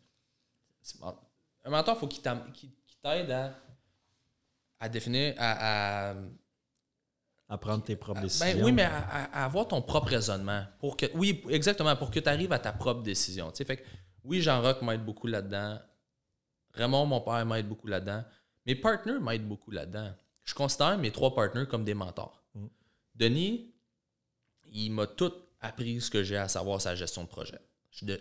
[1.65, 2.23] Un mentor, il faut qu'il
[3.03, 3.55] t'aide à,
[4.81, 6.15] à définir, à, à-
[7.49, 8.65] À prendre tes propres ben décisions.
[8.65, 10.65] oui, mais à, à- à avoir ton propre raisonnement.
[10.79, 13.51] Pour que, oui, exactement, pour que tu arrives à ta propre décision.
[13.51, 13.83] Tu sais, fait que,
[14.25, 15.79] oui, Jean-Roch m'aide beaucoup là-dedans.
[16.73, 18.25] Raymond, mon père, m'aide beaucoup là-dedans.
[18.67, 20.13] Mes partenaires m'aident beaucoup là-dedans.
[20.43, 22.43] Je considère mes trois partenaires comme des mentors.
[22.55, 22.67] Mm.
[23.15, 23.75] Denis,
[24.73, 25.33] il m'a tout
[25.65, 27.59] appris ce que j'ai à savoir sa gestion de projet.
[28.03, 28.21] De-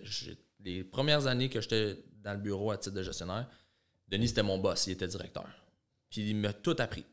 [0.64, 3.50] les premières années que j'étais dans le bureau à titre de gestionnaire,
[4.08, 5.48] Denis, c'était mon boss, il était directeur.
[6.10, 7.06] Puis il m'a tout appris.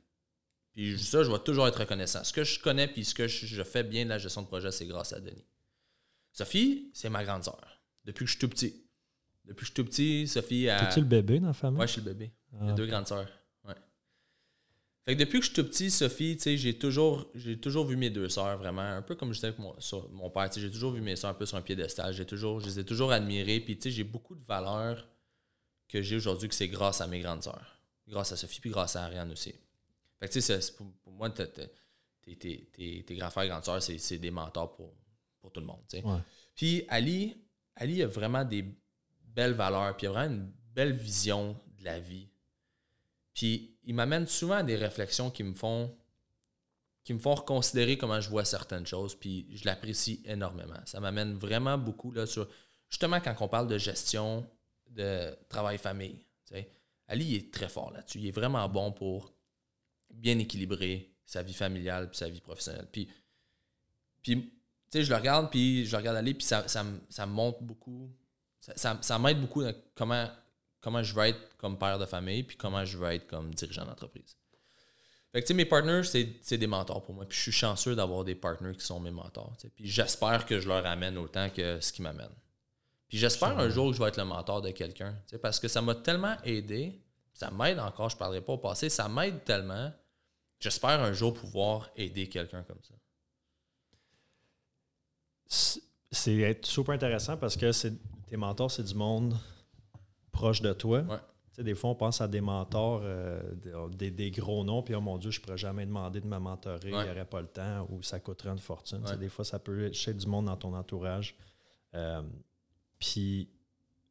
[0.73, 2.23] Puis ça, je vais toujours être reconnaissant.
[2.23, 4.71] Ce que je connais puis ce que je, fais bien de la gestion de projet,
[4.71, 5.45] c'est grâce à Denis.
[6.33, 7.61] Sophie, c'est ma grande sœur.
[8.05, 8.85] Depuis que je suis tout petit.
[9.45, 10.89] Depuis que je suis tout petit, Sophie a.
[10.89, 11.81] Es-tu le bébé dans la famille?
[11.81, 12.31] Ouais, je suis le bébé.
[12.55, 13.29] Ah, J'ai deux grandes sœurs.
[15.11, 15.11] Ouais.
[15.11, 17.85] Fait que depuis que je suis tout petit, Sophie, tu sais, j'ai toujours, j'ai toujours
[17.85, 20.49] vu mes deux sœurs vraiment, un peu comme je disais avec mon, sur mon père,
[20.49, 22.15] tu sais, j'ai toujours vu mes sœurs un peu sur un piédestal.
[22.15, 23.59] J'ai toujours, je les ai toujours admirées.
[23.59, 25.09] Puis, tu sais, j'ai beaucoup de valeurs
[25.89, 27.83] que j'ai aujourd'hui que c'est grâce à mes grandes sœurs.
[28.07, 29.53] Grâce à Sophie, puis grâce à Ariane aussi.
[30.21, 31.49] Fait que, tu sais, pour, pour moi, tes,
[32.37, 34.95] tes, tes, tes grands frères et grandes sœurs, c'est, c'est des mentors pour,
[35.41, 36.05] pour tout le monde, tu sais.
[36.05, 36.21] Ouais.
[36.55, 37.37] Puis Ali,
[37.75, 38.65] Ali a vraiment des
[39.25, 42.29] belles valeurs, puis il a vraiment une belle vision de la vie.
[43.35, 45.95] Puis il m'amène souvent à des réflexions qui me font
[47.03, 50.79] qui me font reconsidérer comment je vois certaines choses, puis je l'apprécie énormément.
[50.85, 52.47] Ça m'amène vraiment beaucoup là, sur
[52.91, 54.47] justement quand on parle de gestion
[54.91, 56.25] de travail-famille.
[57.09, 58.19] Ali il est très fort là-dessus.
[58.19, 59.33] Il est vraiment bon pour
[60.13, 62.87] bien équilibrer sa vie familiale puis sa vie professionnelle.
[62.93, 63.09] Puis,
[64.23, 64.53] puis
[64.93, 68.11] je le regarde, puis je regarde aller, puis ça, ça, me- ça me montre beaucoup.
[68.61, 70.29] Ça, ça- ça m'aide beaucoup dans comment,
[70.81, 73.85] comment je veux être comme père de famille, puis comment je veux être comme dirigeant
[73.85, 74.37] d'entreprise.
[75.33, 76.03] Fait que, mes partners,
[76.43, 77.25] c'est des mentors pour moi.
[77.25, 79.57] Puis je suis chanceux d'avoir des partners qui sont mes mentors.
[79.77, 82.35] Puis j'espère que je leur amène autant que ce qu'ils m'amènent.
[83.09, 85.17] Puis j'espère un jour que je vais être le mentor de quelqu'un.
[85.41, 87.01] Parce que ça m'a tellement aidé.
[87.33, 88.89] Ça m'aide encore, je ne parlerai pas au passé.
[88.89, 89.93] Ça m'aide tellement.
[90.59, 92.95] J'espère un jour pouvoir aider quelqu'un comme ça.
[95.47, 97.71] C'est- super intéressant parce que
[98.27, 99.37] tes mentors, c'est du monde
[100.41, 101.01] proche de toi.
[101.03, 101.63] Ouais.
[101.65, 103.43] Des fois, on pense à des mentors, euh,
[103.93, 106.39] des, des gros noms, puis oh mon Dieu, je ne pourrais jamais demander de me
[106.39, 107.01] mentorer, Ouais.
[107.01, 109.05] il n'y aurait pas le temps ou ça coûterait une fortune.
[109.07, 109.17] Ouais.
[109.19, 111.37] Des fois, ça peut être du monde dans ton entourage.
[111.95, 112.23] Euh,
[112.99, 113.49] puis,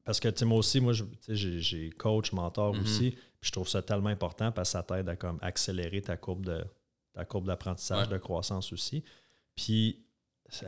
[0.03, 2.82] parce que moi aussi, moi, je- tu sais, j'ai coach, mentor Mhm.
[2.84, 6.17] aussi, puis je trouve ça tellement important parce que ça t'aide à comme accélérer ta
[6.17, 6.63] courbe de
[7.13, 8.13] ta courbe d'apprentissage, Ouais.
[8.13, 9.03] de croissance aussi.
[9.55, 10.05] Puis,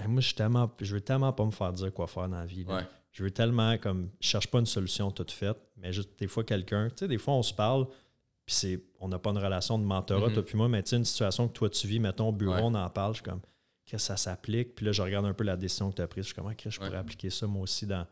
[0.07, 2.45] moi, je suis tellement, je veux tellement pas me faire dire quoi faire dans la
[2.45, 2.64] vie.
[2.64, 2.88] là.
[3.12, 6.43] Je veux tellement comme je cherche pas une solution toute faite, mais juste des fois
[6.43, 7.86] quelqu'un, tu sais, des fois on se parle,
[8.45, 10.34] puis c'est on n'a pas une relation de mentorat, Mhm.
[10.34, 12.55] toi puis moi, mais tu sais, une situation que toi tu vis, mettons au bureau,
[12.55, 12.62] Ouais.
[12.64, 13.41] on en parle, je suis comme
[13.86, 16.24] que ça s'applique, puis là je regarde un peu la décision que tu as prise,
[16.24, 16.95] je suis comme Ah, Chris, je pourrais Ouais.
[16.97, 18.07] appliquer ça moi aussi dans,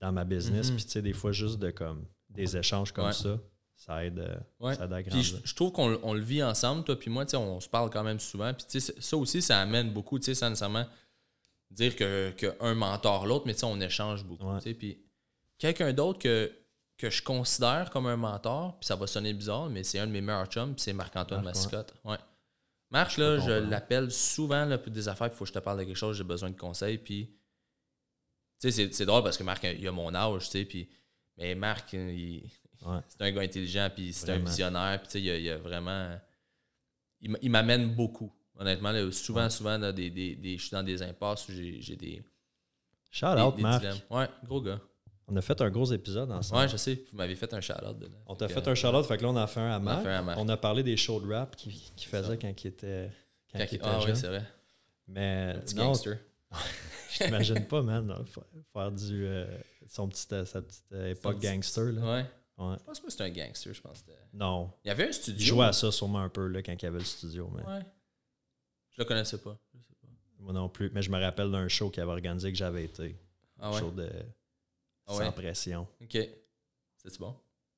[0.00, 0.76] dans ma business, Mhm.
[0.76, 3.12] puis tu sais, des fois juste de comme des échanges comme Ouais.
[3.12, 3.38] ça,
[3.76, 4.74] ça aide, euh, Ouais.
[4.74, 5.22] ça aide à grandir.
[5.22, 7.68] je, je trouve qu'on on le vit ensemble, toi puis moi, tu sais, on se
[7.68, 8.54] parle quand même souvent.
[8.54, 10.86] Puis tu sais, ça aussi, ça amène beaucoup, tu sais, sans nécessairement
[11.70, 14.44] dire que, que un mentor l'autre, mais tu sais, on échange beaucoup.
[14.50, 14.58] Ouais.
[14.58, 14.74] tu sais.
[14.74, 14.98] Puis
[15.58, 16.52] quelqu'un d'autre que,
[16.96, 20.12] que je considère comme un mentor, puis ça va sonner bizarre, mais c'est un de
[20.12, 21.94] mes meilleurs chums, puis c'est Marc-Antoine Marc, Massicotte.
[22.04, 22.18] Ouais.
[22.90, 25.78] Marc, là, je l'appelle souvent là, pour des affaires, il faut que je te parle
[25.78, 27.26] de quelque chose, j'ai besoin de conseils, puis
[28.60, 30.88] tu sais, c'est- drôle parce que Marc, il a mon âge, tu sais, puis
[31.38, 32.50] mais Marc, il,
[32.84, 32.98] Ouais.
[33.08, 35.50] c'est un gars intelligent, puis c'est un visionnaire, puis tu sais, il, a- il y
[35.50, 36.18] a vraiment.
[37.20, 38.92] Il m'amène beaucoup, honnêtement.
[38.92, 39.10] là.
[39.10, 39.50] souvent, Ouais.
[39.50, 42.22] souvent, là, des, des, des- je suis dans des impasses où j'ai des.
[43.10, 43.98] Shout out des Marc, dilemmes.
[44.10, 44.80] Ouais, gros gars.
[45.26, 46.60] on a fait un gros épisode ensemble.
[46.62, 47.96] Ouais, je sais, vous m'avez fait un shout-out.
[48.26, 49.80] On t'a Fait que, un shout-out, fait que là on a fait un à On
[49.80, 50.04] Marc.
[50.04, 50.38] Marc.
[50.38, 53.10] On a parlé des shows de rap qu'il qu'il faisait quand il était,
[53.52, 54.44] quand quand il il- était Ah oui, c'est vrai.
[55.08, 56.18] Mais Un petit non, gangster.
[57.12, 58.14] je t'imagine pas, man,
[58.72, 59.46] faire du euh,
[59.88, 61.92] son petit, euh, sa petite euh, époque petit- gangster.
[61.92, 62.00] Là.
[62.02, 62.26] Ouais.
[62.58, 62.76] Ouais.
[62.78, 64.02] Je pense pas que c'était un gangster, je pense.
[64.02, 64.70] que Non.
[64.84, 65.46] Il y avait un Il studio.
[65.46, 67.50] jouait à ça sûrement un peu là, quand il y avait le studio.
[67.56, 67.80] Mais Ouais.
[69.00, 69.56] Je le connaissais pas.
[69.72, 70.08] Je sais pas.
[70.40, 70.90] Moi non plus.
[70.92, 73.16] Mais je me rappelle d'un show qu'il avait organisé que j'avais été.
[73.58, 74.10] Ah Un show de
[75.06, 75.88] Ah sans pression.
[76.02, 76.18] Ok.
[76.96, 77.34] C'est bon?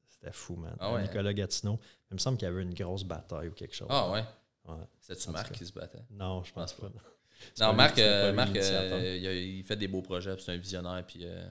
[0.09, 0.75] C'était fou, man.
[0.81, 1.03] Ah ouais.
[1.03, 1.79] Nicolas Gatineau.
[2.11, 3.87] Il me semble qu'il y avait une grosse bataille ou quelque chose.
[3.89, 4.25] Ah ouais?
[4.65, 4.85] Ouais.
[5.01, 6.03] C'était-tu Marc qui se battait?
[6.11, 6.99] Non, je pense pense pas.
[6.99, 7.05] pas.
[7.61, 10.57] Non, Marc, euh, Marc euh, il, a- il fait des beaux projets, puis c'est un
[10.57, 11.49] visionnaire, puis euh.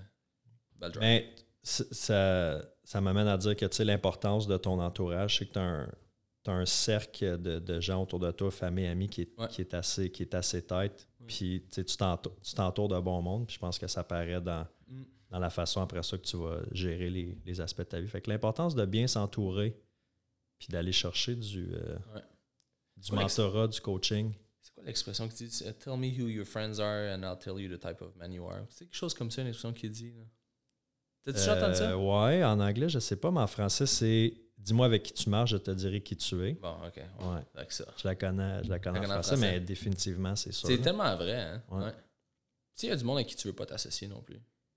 [1.00, 1.34] Mais
[1.64, 5.60] ça, ça m'amène à dire que tu sais, l'importance de ton entourage, c'est que tu
[5.60, 5.90] as un,
[6.44, 9.48] t'as un cercle de, de gens autour de toi, famille, amis, qui est, Ouais.
[9.48, 11.08] qui est assez, qui est assez tête.
[11.20, 11.26] Oui.
[11.28, 12.56] Puis tu tu t'entoures tu
[12.96, 13.46] de bon monde.
[13.48, 15.04] Puis je pense que ça paraît dans, Mm.
[15.30, 18.08] dans la façon après ça que tu vas gérer les, les aspects de ta vie.
[18.08, 19.78] Fait que l'importance de bien s'entourer,
[20.58, 22.22] puis d'aller chercher du, euh, Ouais.
[22.98, 24.34] du mentorat, du coaching.
[24.62, 27.60] C'est quoi l'expression qui dit euh, Tell me who your friends are and I'll tell
[27.60, 28.66] you the type of man you are.
[28.70, 30.14] C'est quelque chose comme ça, une expression qui dit.
[31.24, 31.92] T'as-tu déjà entendu ça?
[31.92, 35.30] Euh, ouais, en anglais, je sais pas, mais en français, c'est dis-moi avec qui tu
[35.30, 36.54] marches, je te dirai qui tu es.
[36.54, 36.96] Bon, ok.
[36.98, 37.66] Ouais.
[37.70, 37.86] Ça.
[37.98, 40.68] Je la connais, je la connais en connais en français, mais définitivement, c'est ça.
[40.68, 41.64] C'est tellement vrai, hein?
[41.70, 41.84] Ouais.
[41.86, 41.92] Ouais.
[41.92, 41.98] Tu
[42.76, 44.36] sais, il y a du monde avec qui tu veux pas t'associer non plus.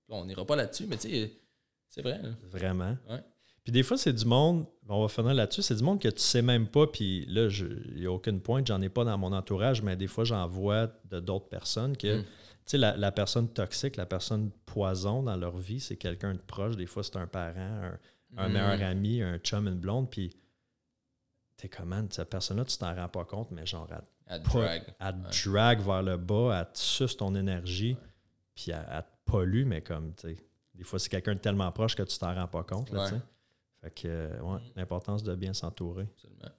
[0.09, 1.31] Là, on n'ira pas là-dessus, mais tu sais,
[1.89, 2.19] c'est vrai.
[2.21, 2.29] là.
[2.51, 2.97] Vraiment.
[3.09, 3.23] Ouais.
[3.63, 6.19] Puis des fois, c'est du monde, on va finir là-dessus, c'est du monde que tu
[6.21, 9.33] sais même pas, puis là, il n'y a aucune pointe, j'en ai pas dans mon
[9.33, 12.23] entourage, mais des fois, j'en vois de d'autres personnes que, Mm.
[12.23, 12.29] tu
[12.65, 16.75] sais, la, la personne toxique, la personne poison dans leur vie, c'est quelqu'un de proche.
[16.75, 17.97] Des fois, c'est un parent, un,
[18.37, 18.51] un Mm.
[18.53, 20.35] meilleur ami, un chum, une blonde, puis
[21.57, 23.87] t'es comment, cette personne-là, tu t'en rends pas compte, mais genre,
[24.27, 24.83] elle, drag.
[24.85, 24.93] te
[25.47, 25.51] Ouais.
[25.53, 27.97] drag vers le bas, elle te suce ton énergie,
[28.53, 30.37] puis elle, elle te pollue, mais comme, tu sais,
[30.73, 33.15] des fois, c'est quelqu'un de tellement proche que tu t'en rends pas compte, là, tu
[33.15, 33.21] sais.
[33.81, 36.07] Fait que, euh, ouais, l'importance de bien s'entourer.
[36.15, 36.49] Absolument.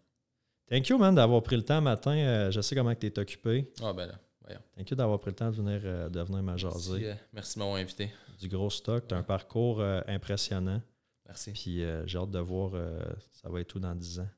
[0.69, 2.17] Thank you, man, d'avoir pris le temps matin.
[2.17, 3.71] Euh, je sais comment tu es occupé.
[3.83, 4.61] Ah, ben là, voyons.
[4.77, 6.93] Thank you d'avoir pris le temps de venir, euh, de venir me jaser.
[7.01, 8.11] Merci, euh, merci de m'avoir invité.
[8.41, 9.07] Du gros stock.
[9.07, 10.81] Tu as un parcours impressionnant.
[11.27, 11.53] Merci.
[11.53, 12.99] Puis euh, j'ai hâte de voir euh,
[13.33, 14.29] ça va être tout dans 10 ans,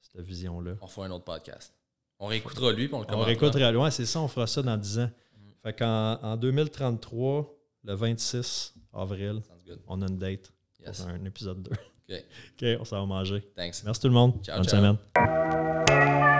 [0.00, 0.72] cette vision-là.
[0.80, 1.72] On fera un autre podcast.
[2.18, 4.76] On réécoutera lui, puis on le On réécoutera loin, c'est ça, on fera ça dans
[4.76, 5.10] 10 ans.
[5.36, 5.40] Mm.
[5.62, 7.54] Fait qu'en en 2033,
[7.84, 9.42] le 26 avril,
[9.86, 11.00] on a une date Yes.
[11.00, 11.70] pour un épisode 2.
[11.70, 12.24] OK.
[12.62, 13.40] OK, on s'en va manger.
[13.56, 13.82] Thanks.
[13.84, 14.34] Merci tout le monde.
[14.42, 14.96] Ciao, Bonne ciao.
[15.16, 16.33] semaine.